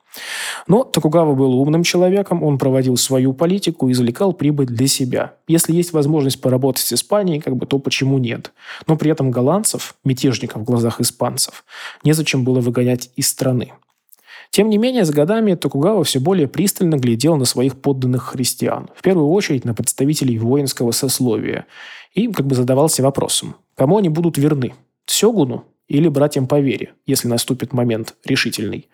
Но 0.67 0.85
Токугава 0.85 1.35
был 1.35 1.55
умным 1.61 1.83
человеком, 1.83 2.43
он 2.43 2.59
проводил 2.59 2.97
свою 2.97 3.33
политику 3.33 3.89
и 3.89 3.93
извлекал 3.93 4.33
прибыль 4.33 4.67
для 4.67 4.87
себя. 4.87 5.35
Если 5.47 5.75
есть 5.75 5.93
возможность 5.93 6.41
поработать 6.41 6.85
с 6.85 6.93
Испанией, 6.93 7.41
как 7.41 7.57
бы, 7.57 7.67
то 7.67 7.79
почему 7.79 8.19
нет? 8.19 8.53
Но 8.87 8.97
при 8.97 9.11
этом 9.11 9.31
голландцев, 9.31 9.95
мятежников 10.05 10.63
в 10.63 10.65
глазах 10.65 11.01
испанцев, 11.01 11.65
незачем 12.03 12.45
было 12.45 12.61
выгонять 12.61 13.11
из 13.17 13.29
страны. 13.29 13.73
Тем 14.57 14.71
не 14.71 14.79
менее, 14.79 15.05
с 15.05 15.11
годами 15.11 15.53
Токугава 15.53 16.03
все 16.03 16.19
более 16.19 16.49
пристально 16.49 16.97
глядел 16.97 17.37
на 17.37 17.45
своих 17.45 17.77
подданных 17.77 18.23
христиан, 18.29 18.89
в 18.97 19.03
первую 19.03 19.29
очередь 19.29 19.67
на 19.67 19.75
представителей 19.75 20.39
воинского 20.39 20.93
сословия, 20.93 21.67
и 22.15 22.27
как 22.29 22.47
бы 22.47 22.55
задавался 22.55 23.03
вопросом, 23.03 23.57
кому 23.75 23.99
они 23.99 24.09
будут 24.09 24.39
верны– 24.39 24.73
Сёгуну 25.05 25.65
или 25.89 26.09
братьям 26.09 26.47
по 26.47 26.59
вере, 26.59 26.95
если 27.05 27.29
наступит 27.29 27.75
момент 27.75 28.15
решительный. 28.25 28.89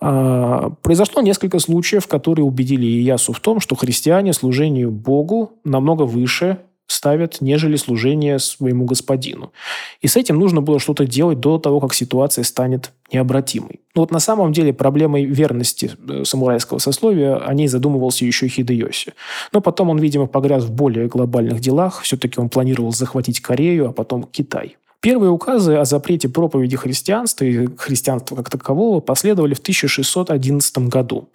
А, 0.00 0.70
произошло 0.82 1.20
несколько 1.20 1.58
случаев, 1.58 2.06
которые 2.06 2.44
убедили 2.44 2.86
Иясу 2.86 3.32
в 3.32 3.40
том, 3.40 3.58
что 3.58 3.74
христиане 3.74 4.32
служению 4.32 4.92
Богу 4.92 5.54
намного 5.64 6.02
выше 6.02 6.58
ставят, 6.86 7.40
нежели 7.40 7.76
служение 7.76 8.38
своему 8.38 8.84
господину. 8.84 9.52
И 10.00 10.08
с 10.08 10.16
этим 10.16 10.38
нужно 10.38 10.60
было 10.60 10.78
что-то 10.78 11.06
делать 11.06 11.40
до 11.40 11.58
того, 11.58 11.80
как 11.80 11.94
ситуация 11.94 12.44
станет 12.44 12.92
необратимой. 13.12 13.80
Но 13.94 14.02
вот 14.02 14.10
на 14.10 14.20
самом 14.20 14.52
деле 14.52 14.72
проблемой 14.72 15.24
верности 15.24 15.92
э, 16.08 16.24
самурайского 16.24 16.78
сословия 16.78 17.36
о 17.36 17.54
ней 17.54 17.68
задумывался 17.68 18.24
еще 18.24 18.48
Хидеоси. 18.48 19.14
Но 19.52 19.60
потом 19.60 19.90
он, 19.90 19.98
видимо, 19.98 20.26
погряз 20.26 20.64
в 20.64 20.72
более 20.72 21.08
глобальных 21.08 21.60
делах. 21.60 22.02
Все-таки 22.02 22.40
он 22.40 22.48
планировал 22.48 22.92
захватить 22.92 23.40
Корею, 23.40 23.88
а 23.88 23.92
потом 23.92 24.24
Китай. 24.24 24.76
Первые 25.00 25.30
указы 25.30 25.74
о 25.74 25.84
запрете 25.84 26.28
проповеди 26.28 26.76
христианства 26.76 27.44
и 27.44 27.68
христианства 27.76 28.34
как 28.36 28.50
такового 28.50 29.00
последовали 29.00 29.54
в 29.54 29.58
1611 29.58 30.78
году. 30.88 31.28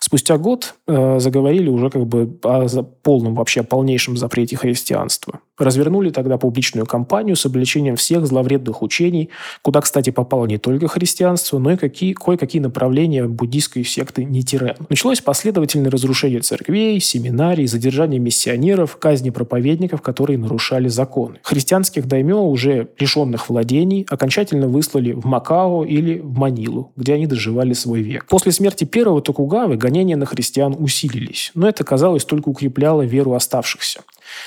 Спустя 0.00 0.38
год 0.38 0.74
э, 0.86 1.18
заговорили 1.18 1.68
уже 1.68 1.90
как 1.90 2.06
бы 2.06 2.38
о 2.44 2.66
полном, 3.02 3.34
вообще 3.34 3.60
о 3.60 3.64
полнейшем 3.64 4.16
запрете 4.16 4.56
христианства. 4.56 5.40
Развернули 5.58 6.10
тогда 6.10 6.36
публичную 6.36 6.86
кампанию 6.86 7.34
с 7.34 7.46
обличением 7.46 7.96
всех 7.96 8.26
зловредных 8.26 8.82
учений, 8.82 9.30
куда, 9.62 9.80
кстати, 9.80 10.10
попало 10.10 10.44
не 10.46 10.58
только 10.58 10.86
христианство, 10.86 11.58
но 11.58 11.72
и 11.72 11.76
какие, 11.76 12.12
кое-какие 12.12 12.60
направления 12.60 13.26
буддийской 13.26 13.82
секты 13.84 14.24
Нитирен. 14.24 14.76
Началось 14.90 15.20
последовательное 15.22 15.90
разрушение 15.90 16.40
церквей, 16.40 17.00
семинарий, 17.00 17.66
задержание 17.66 18.20
миссионеров, 18.20 18.98
казни 18.98 19.30
проповедников, 19.30 20.02
которые 20.02 20.38
нарушали 20.38 20.88
законы. 20.88 21.38
Христианских 21.42 22.06
даймё, 22.06 22.42
уже 22.42 22.84
лишенных 23.16 23.48
владений, 23.48 24.06
окончательно 24.08 24.68
выслали 24.68 25.12
в 25.12 25.24
Макао 25.24 25.84
или 25.84 26.18
в 26.18 26.36
Манилу, 26.36 26.92
где 26.96 27.14
они 27.14 27.26
доживали 27.26 27.72
свой 27.72 28.02
век. 28.02 28.26
После 28.28 28.52
смерти 28.52 28.84
первого 28.84 29.22
Токугавы 29.22 29.76
гонения 29.76 30.16
на 30.16 30.26
христиан 30.26 30.76
усилились, 30.78 31.50
но 31.54 31.68
это, 31.68 31.84
казалось, 31.84 32.24
только 32.24 32.50
укрепляло 32.50 33.02
веру 33.02 33.32
оставшихся. 33.32 34.02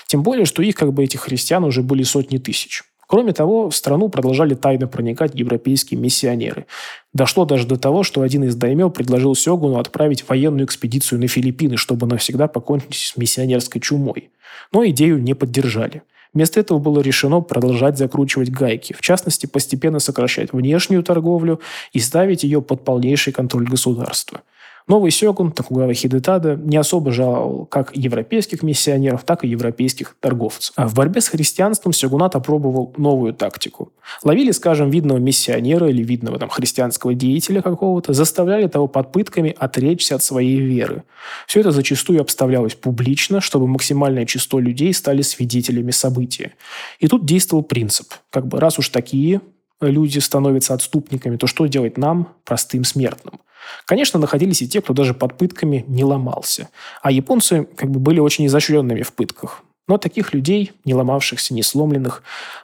Тем 0.07 0.23
более, 0.23 0.45
что 0.45 0.61
их, 0.61 0.75
как 0.75 0.93
бы, 0.93 1.03
этих 1.03 1.21
христиан 1.21 1.63
уже 1.63 1.81
были 1.81 2.03
сотни 2.03 2.37
тысяч. 2.37 2.83
Кроме 3.07 3.33
того, 3.33 3.71
в 3.71 3.75
страну 3.75 4.09
продолжали 4.09 4.53
тайно 4.53 4.87
проникать 4.87 5.31
европейские 5.33 5.99
миссионеры. 5.99 6.67
Дошло 7.11 7.45
даже 7.45 7.65
до 7.65 7.75
того, 7.75 8.03
что 8.03 8.21
один 8.21 8.43
из 8.43 8.55
даймё 8.55 8.91
предложил 8.91 9.33
Сёгуну 9.33 9.79
отправить 9.79 10.29
военную 10.29 10.65
экспедицию 10.65 11.19
на 11.19 11.27
Филиппины, 11.27 11.75
чтобы 11.75 12.05
навсегда 12.05 12.47
покончить 12.47 13.13
с 13.13 13.17
миссионерской 13.17 13.81
чумой. 13.81 14.29
Но 14.71 14.85
идею 14.85 15.19
не 15.19 15.33
поддержали. 15.33 16.03
Вместо 16.33 16.59
этого 16.59 16.79
было 16.79 16.99
решено 16.99 17.41
продолжать 17.41 17.97
закручивать 17.97 18.51
гайки, 18.51 18.93
в 18.93 19.01
частности, 19.01 19.45
постепенно 19.45 19.99
сокращать 19.99 20.53
внешнюю 20.53 21.03
торговлю 21.03 21.59
и 21.91 21.99
ставить 21.99 22.43
ее 22.43 22.61
под 22.61 22.83
полнейший 22.83 23.33
контроль 23.33 23.65
государства– 23.65 24.41
Новый 24.89 25.11
сёгун 25.11 25.51
Токугава 25.51 25.93
Хидетада 25.93 26.55
не 26.55 26.75
особо 26.75 27.11
жаловал 27.11 27.67
как 27.67 27.95
европейских 27.95 28.63
миссионеров, 28.63 29.23
так 29.23 29.45
и 29.45 29.47
европейских 29.47 30.15
торговцев. 30.19 30.73
А 30.75 30.87
в 30.87 30.95
борьбе 30.95 31.21
с 31.21 31.27
христианством 31.27 31.93
сёгунат 31.93 32.35
опробовал 32.35 32.91
новую 32.97 33.35
тактику. 33.35 33.93
Ловили, 34.23 34.49
скажем, 34.49 34.89
видного 34.89 35.19
миссионера 35.19 35.87
или 35.87 36.01
видного 36.01 36.39
там, 36.39 36.49
христианского 36.49 37.13
деятеля 37.13 37.61
какого-то, 37.61 38.13
заставляли 38.13 38.65
того 38.67 38.87
под 38.87 39.11
пытками 39.11 39.55
отречься 39.59 40.15
от 40.15 40.23
своей 40.23 40.59
веры. 40.59 41.03
Все 41.45 41.59
это 41.59 41.71
зачастую 41.71 42.19
обставлялось 42.19 42.73
публично, 42.73 43.41
чтобы 43.41 43.67
максимальное 43.67 44.25
число 44.25 44.59
людей 44.59 44.91
стали 44.95 45.21
свидетелями 45.21 45.91
события. 45.91 46.53
И 46.99 47.07
тут 47.07 47.25
действовал 47.25 47.61
принцип. 47.61 48.07
Как 48.31 48.47
бы 48.47 48.59
раз 48.59 48.79
уж 48.79 48.89
такие 48.89 49.41
люди 49.81 50.17
становятся 50.17 50.73
отступниками, 50.73 51.37
то 51.37 51.45
что 51.45 51.67
делать 51.67 51.99
нам, 51.99 52.29
простым 52.43 52.83
смертным? 52.83 53.39
Конечно, 53.85 54.19
находились 54.19 54.61
и 54.61 54.67
те, 54.67 54.81
кто 54.81 54.93
даже 54.93 55.13
под 55.13 55.37
пытками 55.37 55.83
не 55.87 56.03
ломался. 56.03 56.69
А 57.01 57.11
японцы 57.11 57.67
как 57.75 57.89
бы 57.89 57.99
были 57.99 58.19
очень 58.19 58.45
изощренными 58.47 59.01
в 59.01 59.13
пытках. 59.13 59.63
Но 59.87 59.97
таких 59.97 60.35
людей, 60.35 60.71
не 60.85 60.93
ломавшихся, 60.93 61.53
не 61.55 61.63
сломленных, 61.63 62.21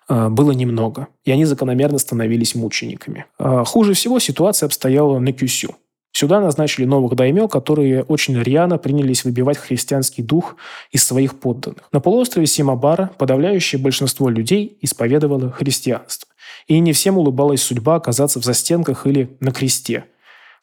э, 0.08 0.30
было 0.30 0.52
немного. 0.52 1.08
И 1.24 1.32
они 1.32 1.46
закономерно 1.46 1.98
становились 1.98 2.54
мучениками. 2.54 3.26
А 3.40 3.64
хуже 3.64 3.94
всего 3.94 4.20
ситуация 4.20 4.68
обстояла 4.68 5.18
на 5.18 5.34
Кюсю. 5.34 5.76
Сюда 6.16 6.40
назначили 6.40 6.86
новых 6.86 7.16
даймё, 7.16 7.50
которые 7.50 8.04
очень 8.04 8.42
рьяно 8.42 8.78
принялись 8.78 9.26
выбивать 9.26 9.58
христианский 9.58 10.22
дух 10.22 10.56
из 10.92 11.04
своих 11.04 11.38
подданных. 11.40 11.90
На 11.92 12.00
полуострове 12.00 12.48
Симабара 12.48 13.12
подавляющее 13.18 13.82
большинство 13.82 14.30
людей 14.30 14.78
исповедовало 14.82 15.52
христианство. 15.52 16.30
И 16.68 16.80
не 16.80 16.94
всем 16.94 17.18
улыбалась 17.18 17.62
судьба 17.62 17.96
оказаться 17.96 18.40
в 18.40 18.46
застенках 18.46 19.06
или 19.08 19.36
на 19.42 19.52
кресте. 19.52 20.06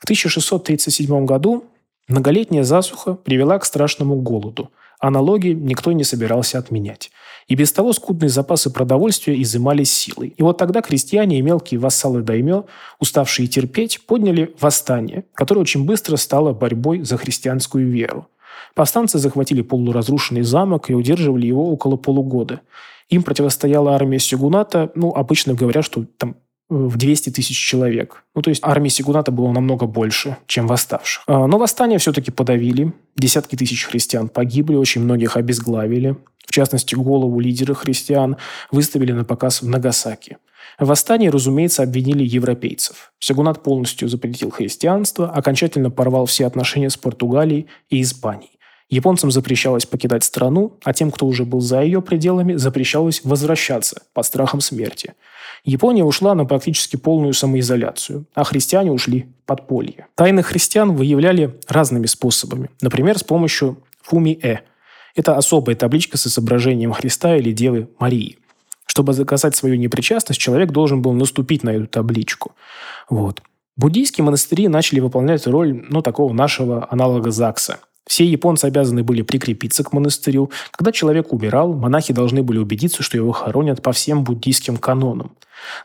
В 0.02 0.04
1637 0.04 1.24
году 1.24 1.64
многолетняя 2.08 2.64
засуха 2.64 3.14
привела 3.14 3.58
к 3.58 3.64
страшному 3.64 4.16
голоду– 4.16 4.70
а 5.02 5.10
налоги 5.10 5.48
никто 5.48 5.90
не 5.90 6.04
собирался 6.04 6.58
отменять. 6.58 7.10
И 7.48 7.56
без 7.56 7.72
того 7.72 7.92
скудные 7.92 8.28
запасы 8.28 8.70
продовольствия 8.70 9.42
изымались 9.42 9.92
силой. 9.92 10.32
И 10.36 10.42
вот 10.44 10.58
тогда 10.58 10.80
крестьяне 10.80 11.40
и 11.40 11.42
мелкие 11.42 11.80
вассалы 11.80 12.22
даймё, 12.22 12.66
уставшие 13.00 13.48
терпеть, 13.48 14.06
подняли 14.06 14.54
восстание, 14.60 15.24
которое 15.34 15.62
очень 15.62 15.84
быстро 15.84 16.14
стало 16.14 16.52
борьбой 16.52 17.02
за 17.02 17.16
христианскую 17.16 17.90
веру. 17.90 18.28
Повстанцы 18.76 19.18
захватили 19.18 19.62
полуразрушенный 19.62 20.42
замок 20.42 20.88
и 20.88 20.94
удерживали 20.94 21.48
его 21.48 21.72
около 21.72 21.96
полугода. 21.96 22.60
Им 23.08 23.24
противостояла 23.24 23.96
армия 23.96 24.20
Сюгуната, 24.20 24.92
ну, 24.94 25.12
обычно 25.12 25.54
говорят, 25.54 25.84
что 25.84 26.04
там 26.16 26.36
в 26.68 26.96
200 26.96 27.30
тысяч 27.30 27.58
человек. 27.58 28.24
Ну, 28.34 28.42
то 28.42 28.50
есть 28.50 28.62
армии 28.64 28.88
Сигуната 28.88 29.30
было 29.30 29.52
намного 29.52 29.86
больше, 29.86 30.38
чем 30.46 30.66
восставших. 30.66 31.24
А, 31.26 31.46
но 31.46 31.58
восстание 31.58 31.98
все-таки 31.98 32.30
подавили. 32.30 32.92
Десятки 33.16 33.56
тысяч 33.56 33.84
христиан 33.84 34.28
погибли, 34.28 34.76
очень 34.76 35.02
многих 35.02 35.36
обезглавили. 35.36 36.16
В 36.46 36.52
частности, 36.52 36.94
голову 36.94 37.40
лидера 37.40 37.74
христиан 37.74 38.36
выставили 38.70 39.12
на 39.12 39.24
показ 39.24 39.62
в 39.62 39.68
Нагасаки. 39.68 40.38
В 40.78 40.86
восстании, 40.86 41.28
разумеется, 41.28 41.82
обвинили 41.82 42.24
европейцев. 42.24 43.12
Сигунат 43.18 43.62
полностью 43.62 44.08
запретил 44.08 44.50
христианство, 44.50 45.30
окончательно 45.30 45.90
порвал 45.90 46.26
все 46.26 46.46
отношения 46.46 46.90
с 46.90 46.96
Португалией 46.96 47.66
и 47.90 48.00
Испанией. 48.02 48.58
Японцам 48.88 49.30
запрещалось 49.30 49.86
покидать 49.86 50.22
страну, 50.22 50.78
а 50.84 50.92
тем, 50.92 51.10
кто 51.10 51.26
уже 51.26 51.44
был 51.44 51.60
за 51.60 51.82
ее 51.82 52.02
пределами, 52.02 52.56
запрещалось 52.56 53.22
возвращаться 53.24 54.02
под 54.12 54.26
страхом 54.26 54.60
смерти. 54.60 55.14
Япония 55.64 56.02
ушла 56.04 56.34
на 56.34 56.44
практически 56.44 56.96
полную 56.96 57.34
самоизоляцию, 57.34 58.26
а 58.34 58.42
христиане 58.42 58.90
ушли 58.90 59.28
в 59.42 59.46
подполье. 59.46 60.06
Тайны 60.16 60.42
христиан 60.42 60.96
выявляли 60.96 61.58
разными 61.68 62.06
способами. 62.06 62.70
Например, 62.80 63.16
с 63.16 63.22
помощью 63.22 63.78
фуми-э. 64.02 64.58
Это 65.14 65.36
особая 65.36 65.76
табличка 65.76 66.18
с 66.18 66.26
изображением 66.26 66.92
Христа 66.92 67.36
или 67.36 67.52
Девы 67.52 67.88
Марии. 67.98 68.38
Чтобы 68.86 69.12
заказать 69.12 69.54
свою 69.54 69.76
непричастность, 69.76 70.40
человек 70.40 70.72
должен 70.72 71.00
был 71.00 71.12
наступить 71.12 71.62
на 71.62 71.70
эту 71.70 71.86
табличку. 71.86 72.52
Вот. 73.08 73.40
Буддийские 73.76 74.24
монастыри 74.24 74.68
начали 74.68 75.00
выполнять 75.00 75.46
роль 75.46 75.84
ну, 75.88 76.02
такого 76.02 76.32
нашего 76.32 76.88
аналога 76.90 77.30
ЗАГСа– 77.30 77.78
все 78.06 78.24
японцы 78.24 78.66
обязаны 78.66 79.04
были 79.04 79.22
прикрепиться 79.22 79.84
к 79.84 79.92
монастырю. 79.92 80.50
Когда 80.72 80.92
человек 80.92 81.32
умирал, 81.32 81.72
монахи 81.72 82.12
должны 82.12 82.42
были 82.42 82.58
убедиться, 82.58 83.02
что 83.02 83.16
его 83.16 83.32
хоронят 83.32 83.82
по 83.82 83.92
всем 83.92 84.24
буддийским 84.24 84.76
канонам. 84.76 85.36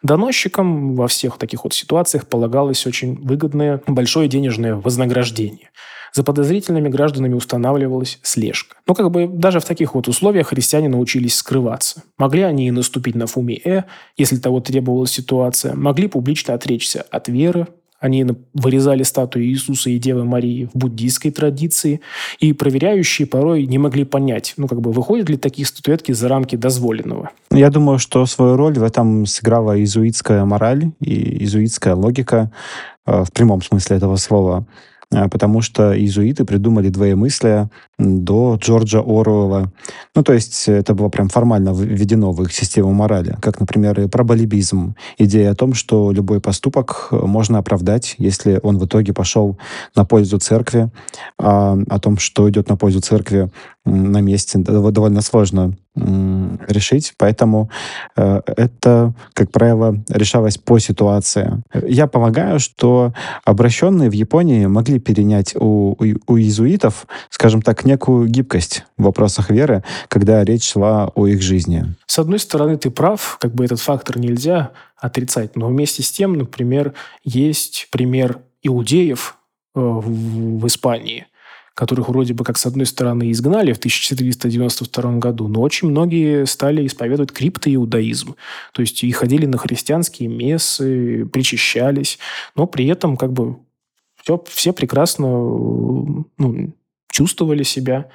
Доносчикам 0.01 0.95
во 0.95 1.07
всех 1.07 1.37
таких 1.37 1.63
вот 1.63 1.73
ситуациях 1.73 2.25
полагалось 2.25 2.85
очень 2.87 3.15
выгодное 3.23 3.81
большое 3.85 4.27
денежное 4.27 4.75
вознаграждение. 4.75 5.69
За 6.13 6.23
подозрительными 6.23 6.89
гражданами 6.89 7.35
устанавливалась 7.35 8.17
слежка. 8.23 8.77
Но 8.87 8.95
как 8.95 9.11
бы 9.11 9.27
даже 9.27 9.59
в 9.59 9.65
таких 9.65 9.93
вот 9.93 10.07
условиях 10.07 10.47
христиане 10.47 10.89
научились 10.89 11.35
скрываться. 11.35 12.03
Могли 12.17 12.41
они 12.41 12.67
и 12.67 12.71
наступить 12.71 13.13
на 13.13 13.27
фуми-э, 13.27 13.83
если 14.15 14.37
того 14.37 14.59
требовала 14.61 15.05
ситуация, 15.05 15.75
могли 15.75 16.07
публично 16.07 16.55
отречься 16.55 17.01
от 17.11 17.27
веры, 17.27 17.67
они 17.99 18.25
вырезали 18.53 19.03
статуи 19.03 19.45
Иисуса 19.45 19.89
и 19.89 19.97
Девы 19.97 20.23
Марии 20.23 20.69
в 20.73 20.77
буддийской 20.77 21.31
традиции, 21.31 22.01
и 22.39 22.53
проверяющие 22.53 23.27
порой 23.27 23.65
не 23.65 23.77
могли 23.77 24.03
понять, 24.05 24.53
ну, 24.57 24.67
как 24.67 24.81
бы, 24.81 24.91
выходят 24.91 25.29
ли 25.29 25.37
такие 25.37 25.65
статуэтки 25.65 26.11
за 26.11 26.27
рамки 26.27 26.55
дозволенного. 26.55 27.31
Я 27.51 27.69
думаю, 27.69 27.99
что 27.99 28.25
свою 28.25 28.55
роль 28.55 28.77
в 28.77 28.83
этом 28.83 29.25
сыграла 29.25 29.77
иезуитская 29.77 30.45
мораль 30.45 30.91
и 30.99 31.39
иезуитская 31.39 31.95
логика 31.95 32.51
э, 33.05 33.23
в 33.23 33.31
прямом 33.31 33.61
смысле 33.61 33.97
этого 33.97 34.15
слова. 34.17 34.65
А, 35.13 35.29
потому 35.29 35.61
что 35.61 35.97
иезуиты 35.97 36.43
придумали 36.43 36.89
двоемыслие 36.89 37.69
до 37.97 38.57
Джорджа 38.61 38.99
Оруэлла. 38.99 39.71
Ну, 40.15 40.23
то 40.23 40.33
есть 40.33 40.67
это 40.67 40.93
было 40.93 41.07
прям 41.07 41.29
формально 41.29 41.73
введено 41.73 42.33
в 42.33 42.43
их 42.43 42.51
систему 42.51 42.91
морали, 42.91 43.37
как, 43.41 43.61
например, 43.61 43.99
и 44.01 44.07
проболибизм. 44.07 44.95
Идея 45.17 45.51
о 45.51 45.55
том, 45.55 45.73
что 45.73 46.11
любой 46.11 46.41
поступок 46.41 47.07
можно 47.11 47.57
оправдать, 47.59 48.15
если 48.17 48.59
он 48.61 48.77
в 48.77 48.85
итоге 48.85 49.13
пошел 49.13 49.57
на 49.95 50.03
пользу 50.03 50.39
церкви, 50.39 50.91
а 51.39 51.77
о 51.89 51.99
том, 51.99 52.17
что 52.17 52.49
идет 52.49 52.67
на 52.67 52.75
пользу 52.75 52.99
церкви 52.99 53.49
на 53.85 54.19
месте, 54.19 54.59
довольно 54.59 55.21
сложно 55.21 55.77
решить, 56.67 57.13
поэтому 57.17 57.69
э, 58.15 58.41
это, 58.45 59.13
как 59.33 59.51
правило, 59.51 59.95
решалось 60.09 60.57
по 60.57 60.79
ситуации. 60.79 61.63
Я 61.87 62.07
полагаю, 62.07 62.59
что 62.59 63.13
обращенные 63.43 64.09
в 64.09 64.13
Японии 64.13 64.65
могли 64.65 64.99
перенять 64.99 65.55
у, 65.55 65.95
у, 65.99 66.05
у 66.27 66.37
иезуитов, 66.37 67.07
скажем 67.29 67.61
так, 67.61 67.85
некую 67.85 68.27
гибкость 68.27 68.85
в 68.97 69.03
вопросах 69.03 69.49
веры, 69.49 69.83
когда 70.07 70.43
речь 70.43 70.71
шла 70.71 71.11
о 71.15 71.27
их 71.27 71.41
жизни. 71.41 71.85
С 72.05 72.19
одной 72.19 72.39
стороны, 72.39 72.77
ты 72.77 72.89
прав, 72.89 73.37
как 73.39 73.53
бы 73.53 73.65
этот 73.65 73.79
фактор 73.79 74.19
нельзя 74.19 74.71
отрицать, 74.97 75.55
но 75.55 75.67
вместе 75.67 76.03
с 76.03 76.11
тем, 76.11 76.33
например, 76.33 76.93
есть 77.23 77.87
пример 77.91 78.39
иудеев 78.63 79.37
э, 79.75 79.79
в, 79.79 80.59
в 80.59 80.67
Испании– 80.67 81.25
которых 81.77 82.09
вроде 82.09 82.33
бы 82.33 82.43
как 82.43 82.57
с 82.57 82.65
одной 82.65 82.87
стороны 82.87 83.31
изгнали 83.31 83.71
в 83.71 83.77
1492 83.77 85.11
году, 85.19 85.47
но 85.47 85.61
очень 85.61 85.87
многие 85.87 86.47
стали 86.47 86.87
исповедовать 86.87 87.31
криптоиудаизм. 87.31 88.33
То 88.73 88.81
есть 88.81 89.03
и 89.03 89.11
ходили 89.11 89.45
на 89.45 89.59
христианские 89.59 90.27
мессы, 90.27 91.27
причащались, 91.31 92.17
но 92.55 92.65
при 92.65 92.87
этом 92.87 93.15
как 93.15 93.31
бы 93.31 93.57
все, 94.15 94.43
все 94.47 94.73
прекрасно 94.73 95.27
ну, 95.27 96.73
чувствовали 97.11 97.61
себя 97.61 98.09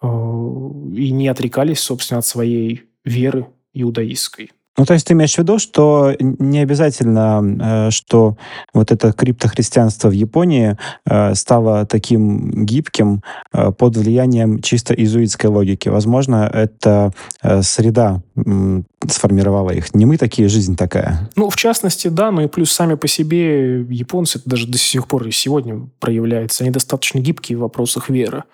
э, 0.00 0.06
и 0.06 1.10
не 1.10 1.28
отрекались, 1.28 1.80
собственно, 1.80 2.20
от 2.20 2.26
своей 2.26 2.84
веры 3.04 3.48
иудаистской. 3.74 4.50
Ну, 4.76 4.84
то 4.84 4.94
есть 4.94 5.06
ты 5.06 5.12
имеешь 5.12 5.34
в 5.34 5.38
виду, 5.38 5.58
что 5.58 6.14
не 6.18 6.58
обязательно, 6.60 7.86
э, 7.88 7.90
что 7.90 8.36
вот 8.72 8.90
это 8.90 9.12
криптохристианство 9.12 10.08
в 10.08 10.12
Японии 10.12 10.76
э, 11.06 11.34
стало 11.34 11.86
таким 11.86 12.64
гибким 12.64 13.22
э, 13.52 13.70
под 13.70 13.96
влиянием 13.96 14.60
чисто 14.62 14.92
изуитской 14.94 15.48
логики. 15.48 15.88
Возможно, 15.88 16.50
это 16.52 17.12
среда 17.62 18.22
сформировала 19.06 19.70
их. 19.70 19.94
Не 19.94 20.06
мы 20.06 20.16
такие, 20.16 20.48
жизнь 20.48 20.76
такая. 20.76 21.30
Ну, 21.36 21.50
в 21.50 21.56
частности, 21.56 22.08
да, 22.08 22.30
но 22.30 22.42
и 22.42 22.48
плюс 22.48 22.72
сами 22.72 22.94
по 22.94 23.06
себе 23.06 23.82
японцы, 23.82 24.38
это 24.38 24.50
даже 24.50 24.66
до 24.66 24.78
сих 24.78 25.06
пор 25.06 25.26
и 25.26 25.30
сегодня 25.30 25.88
проявляется, 26.00 26.64
они 26.64 26.70
достаточно 26.70 27.18
гибкие 27.18 27.58
в 27.58 27.60
вопросах 27.60 28.08
веры. 28.08 28.44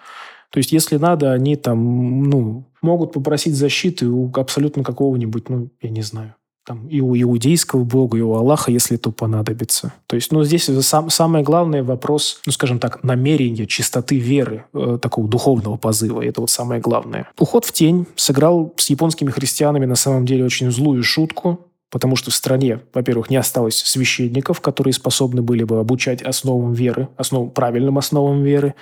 То 0.51 0.59
есть, 0.59 0.73
если 0.73 0.97
надо, 0.97 1.33
они 1.33 1.57
там, 1.57 2.25
ну, 2.25 2.65
могут 2.83 3.13
попросить 3.13 3.55
защиты 3.55 4.09
у 4.09 4.31
абсолютно 4.35 4.83
какого-нибудь, 4.83 5.49
ну, 5.49 5.71
я 5.81 5.91
не 5.91 6.03
знаю, 6.03 6.35
там, 6.67 6.87
и 6.89 7.01
у 7.01 7.17
иудейского 7.17 7.85
бога, 7.85 8.19
и 8.19 8.21
у 8.21 8.35
Аллаха, 8.35 8.71
если 8.71 8.97
то 8.97 9.11
понадобится. 9.11 9.93
То 10.07 10.17
есть, 10.17 10.31
ну, 10.33 10.45
здесь 10.45 10.65
сам, 10.65 11.09
самое 11.11 11.45
главное 11.45 11.83
вопрос, 11.83 12.41
ну, 12.47 12.53
скажем 12.53 12.79
так, 12.79 13.03
намерения, 13.03 13.67
чистоты 13.67 14.19
веры, 14.19 14.67
э, 14.75 14.99
такого 15.01 15.29
духовного 15.29 15.77
позыва. 15.77 16.21
Это 16.23 16.41
вот 16.41 16.51
самое 16.51 16.81
главное. 16.81 17.29
Уход 17.39 17.65
в 17.65 17.73
тень 17.73 18.07
сыграл 18.17 18.73
с 18.77 18.91
японскими 18.91 19.31
христианами 19.31 19.87
на 19.87 19.97
самом 19.97 20.27
деле 20.27 20.45
очень 20.45 20.71
злую 20.71 21.03
шутку, 21.03 21.67
потому 21.91 22.15
что 22.17 22.31
в 22.31 22.35
стране, 22.35 22.81
во-первых, 22.95 23.31
не 23.31 23.37
осталось 23.37 23.77
священников, 23.77 24.61
которые 24.61 24.93
способны 24.93 25.43
были 25.43 25.65
бы 25.65 25.79
обучать 25.79 26.23
основам 26.23 26.73
веры, 26.73 27.09
основам, 27.17 27.51
правильным 27.51 27.99
основам 27.99 28.43
веры, 28.43 28.75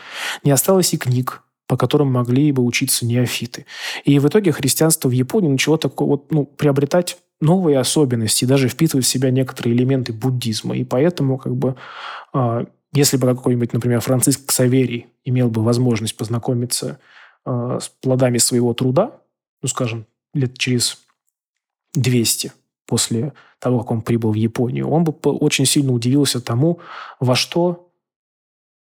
не 0.45 0.51
осталось 0.51 0.93
и 0.93 0.99
книг, 0.99 1.43
по 1.69 1.77
которым 1.77 2.11
могли 2.11 2.51
бы 2.51 2.65
учиться 2.65 3.07
неофиты. 3.07 3.67
И 4.05 4.19
в 4.19 4.27
итоге 4.27 4.51
христианство 4.53 5.09
в 5.09 5.13
Японии 5.13 5.49
начало 5.49 5.79
такое 5.79 6.09
вот, 6.09 6.33
ну, 6.33 6.47
приобретать 6.47 7.19
новые 7.41 7.79
особенности, 7.79 8.47
даже 8.47 8.69
впитывать 8.69 9.05
в 9.05 9.09
себя 9.09 9.31
некоторые 9.31 9.77
элементы 9.77 10.13
буддизма. 10.13 10.77
И 10.77 10.83
поэтому, 10.83 11.37
как 11.39 11.55
бы, 11.55 11.77
э, 12.35 12.65
если 12.93 13.19
бы 13.19 13.29
какой-нибудь, 13.29 13.75
например, 13.75 14.01
Франциск 14.01 14.51
Саверий 14.51 15.07
имел 15.25 15.51
бы 15.51 15.63
возможность 15.63 16.17
познакомиться 16.17 16.99
э, 17.45 17.79
с 17.81 17.89
плодами 18.01 18.39
своего 18.39 18.73
труда, 18.73 19.13
ну, 19.63 19.69
скажем, 19.69 20.07
лет 20.33 20.57
через 20.57 20.99
200 21.95 22.53
после 22.87 23.35
того, 23.59 23.81
как 23.81 23.91
он 23.91 24.01
прибыл 24.01 24.33
в 24.33 24.37
Японию, 24.37 24.89
он 24.89 25.05
бы 25.05 25.13
очень 25.13 25.67
сильно 25.67 25.93
удивился 25.93 26.41
тому, 26.41 26.81
во 27.21 27.37
что 27.37 27.88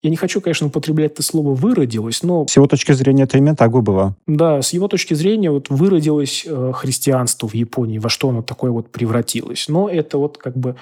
я 0.02 0.10
не 0.10 0.16
хочу, 0.16 0.40
конечно, 0.40 0.68
употреблять 0.68 1.14
это 1.14 1.24
слово 1.24 1.54
«выродилось», 1.54 2.24
но... 2.24 2.48
С 2.48 2.56
его 2.56 2.68
точки 2.68 2.94
зрения 2.94 3.24
это 3.24 3.38
именно 3.38 3.56
так 3.56 3.72
бы 3.72 3.82
было. 3.82 4.16
Да, 4.28 4.62
с 4.62 4.72
его 4.72 4.88
точки 4.88 5.14
зрения 5.14 5.52
вот 5.52 5.70
выродилось 5.70 6.46
э, 6.48 6.72
христианство 6.74 7.48
в 7.48 7.54
Японии, 7.54 8.00
во 8.00 8.08
что 8.08 8.30
оно 8.30 8.42
такое 8.42 8.72
вот 8.72 8.92
превратилось. 8.92 9.68
Но 9.68 9.90
это 9.90 10.18
вот 10.18 10.38
как 10.38 10.56
бы 10.56 10.78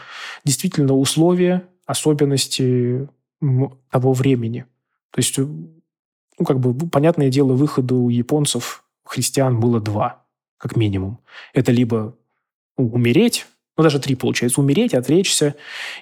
действительно 0.46 0.94
условия, 0.94 1.64
особенности 1.88 3.08
того 3.90 4.14
времени. 4.14 4.66
То 5.12 5.20
есть, 5.20 5.38
ну, 5.38 6.46
как 6.46 6.60
бы, 6.60 6.88
понятное 6.90 7.30
дело, 7.30 7.54
выхода 7.54 7.96
у 7.96 8.10
японцев, 8.10 8.84
христиан, 9.04 9.60
было 9.60 9.80
два, 9.80 10.24
как 10.58 10.76
минимум. 10.76 11.20
Это 11.54 11.72
либо 11.72 12.16
умереть, 12.76 13.48
ну, 13.78 13.84
даже 13.84 14.00
три, 14.00 14.16
получается, 14.16 14.60
умереть, 14.60 14.94
отречься, 14.94 15.56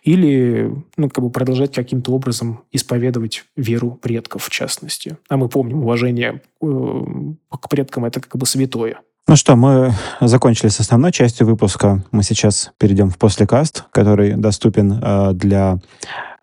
или, 0.03 0.73
ну, 0.95 1.09
как 1.09 1.23
бы 1.23 1.29
продолжать 1.29 1.73
каким-то 1.73 2.13
образом 2.13 2.61
исповедовать 2.71 3.43
веру 3.57 3.91
предков, 4.01 4.45
в 4.45 4.49
частности. 4.49 5.17
А 5.27 5.35
мы 5.37 5.49
помним, 5.49 5.83
уважение 5.83 6.41
э, 6.61 7.03
к 7.49 7.69
предкам– 7.69 8.05
это 8.05 8.21
как 8.21 8.37
бы 8.37 8.45
святое. 8.45 8.99
Ну 9.27 9.35
что, 9.35 9.55
мы 9.55 9.93
закончили 10.21 10.69
с 10.69 10.79
основной 10.79 11.11
частью 11.11 11.47
выпуска. 11.47 12.03
Мы 12.11 12.23
сейчас 12.23 12.71
перейдем 12.77 13.09
в 13.09 13.17
послекаст, 13.17 13.83
который 13.91 14.35
доступен 14.35 14.99
э, 15.01 15.33
для 15.33 15.79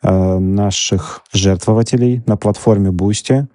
э, 0.03 0.39
наших 0.39 1.23
жертвователей 1.33 2.23
на 2.27 2.37
платформе 2.37 2.91
Boosty. 2.91 3.47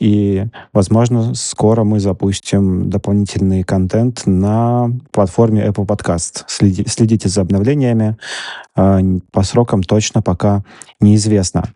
И, 0.00 0.44
возможно, 0.72 1.34
скоро 1.34 1.84
мы 1.84 2.00
запустим 2.00 2.90
дополнительный 2.90 3.62
контент 3.62 4.22
на 4.26 4.90
платформе 5.12 5.66
Apple 5.66 5.86
Podcast. 5.86 6.44
Следи, 6.48 6.84
следите 6.88 7.28
за 7.28 7.42
обновлениями. 7.42 8.16
Э, 8.76 9.00
по 9.30 9.42
срокам 9.42 9.82
точно 9.82 10.22
пока 10.22 10.64
неизвестно. 11.00 11.68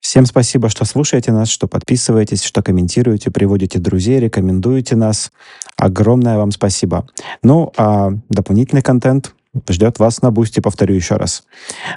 Всем 0.00 0.26
спасибо, 0.26 0.68
что 0.68 0.84
слушаете 0.84 1.30
нас, 1.30 1.48
что 1.48 1.68
подписываетесь, 1.68 2.42
что 2.42 2.60
комментируете, 2.60 3.30
приводите 3.30 3.78
друзей, 3.78 4.18
рекомендуете 4.18 4.96
нас. 4.96 5.30
Огромное 5.76 6.38
вам 6.38 6.50
спасибо. 6.50 7.06
Ну, 7.44 7.72
а 7.76 8.10
дополнительный 8.28 8.82
контент 8.82 9.32
ждет 9.68 9.98
вас 9.98 10.22
на 10.22 10.30
Бусти, 10.30 10.60
повторю 10.60 10.94
еще 10.94 11.16
раз. 11.16 11.44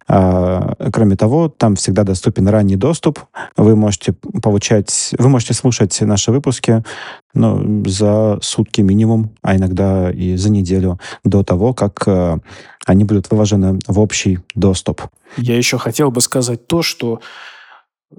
А, 0.07 0.75
кроме 0.91 1.15
того, 1.15 1.49
там 1.49 1.75
всегда 1.75 2.03
доступен 2.03 2.47
ранний 2.47 2.75
доступ. 2.75 3.19
Вы 3.55 3.75
можете 3.75 4.13
получать, 4.13 5.13
вы 5.17 5.29
можете 5.29 5.53
слушать 5.53 5.99
наши 6.01 6.31
выпуски 6.31 6.83
ну, 7.33 7.83
за 7.85 8.39
сутки 8.41 8.81
минимум, 8.81 9.31
а 9.41 9.55
иногда 9.55 10.11
и 10.11 10.35
за 10.35 10.49
неделю 10.49 10.99
до 11.23 11.43
того, 11.43 11.73
как 11.73 12.03
э, 12.07 12.37
они 12.85 13.03
будут 13.03 13.31
выложены 13.31 13.79
в 13.87 13.99
общий 13.99 14.39
доступ. 14.53 15.01
Я 15.37 15.57
еще 15.57 15.77
хотел 15.77 16.11
бы 16.11 16.21
сказать 16.21 16.67
то, 16.67 16.81
что 16.81 17.21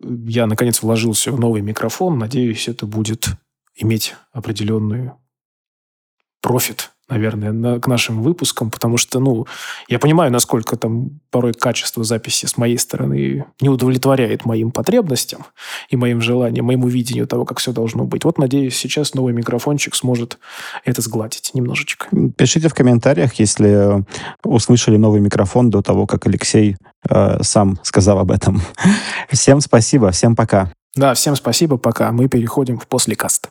я, 0.02 0.46
наконец, 0.46 0.82
вложился 0.82 1.30
в 1.30 1.40
новый 1.40 1.62
микрофон. 1.62 2.18
Надеюсь, 2.18 2.68
это 2.68 2.86
будет 2.86 3.28
иметь 3.76 4.14
определенную 4.32 5.16
профит 6.40 6.90
наверное, 7.08 7.52
на, 7.52 7.80
к 7.80 7.86
нашим 7.86 8.22
выпускам, 8.22 8.70
потому 8.70 8.96
что, 8.96 9.20
ну, 9.20 9.46
я 9.88 9.98
понимаю, 9.98 10.32
насколько 10.32 10.76
там 10.76 11.20
порой 11.30 11.52
качество 11.52 12.02
записи 12.02 12.46
с 12.46 12.56
моей 12.56 12.78
стороны 12.78 13.44
не 13.60 13.68
удовлетворяет 13.68 14.44
моим 14.44 14.70
потребностям 14.70 15.46
и 15.88 15.96
моим 15.96 16.20
желаниям, 16.20 16.66
моему 16.66 16.88
видению 16.88 17.26
того, 17.26 17.44
как 17.44 17.58
все 17.58 17.72
должно 17.72 18.04
быть. 18.04 18.24
Вот, 18.24 18.38
надеюсь, 18.38 18.76
сейчас 18.76 19.14
новый 19.14 19.32
микрофончик 19.32 19.94
сможет 19.94 20.38
это 20.84 21.00
сгладить 21.00 21.50
немножечко. 21.54 22.08
Пишите 22.36 22.68
в 22.68 22.74
комментариях, 22.74 23.34
если 23.34 24.04
услышали 24.42 24.96
новый 24.96 25.20
микрофон 25.20 25.70
до 25.70 25.82
того, 25.82 26.06
как 26.06 26.26
Алексей 26.26 26.76
э, 27.08 27.38
сам 27.42 27.78
сказал 27.82 28.18
об 28.18 28.30
этом. 28.30 28.60
Всем 29.30 29.60
спасибо, 29.60 30.10
всем 30.10 30.34
пока. 30.34 30.72
Да, 30.96 31.12
всем 31.12 31.36
спасибо, 31.36 31.76
пока. 31.76 32.10
Мы 32.10 32.26
переходим 32.28 32.78
в 32.78 32.86
послекаст. 32.86 33.50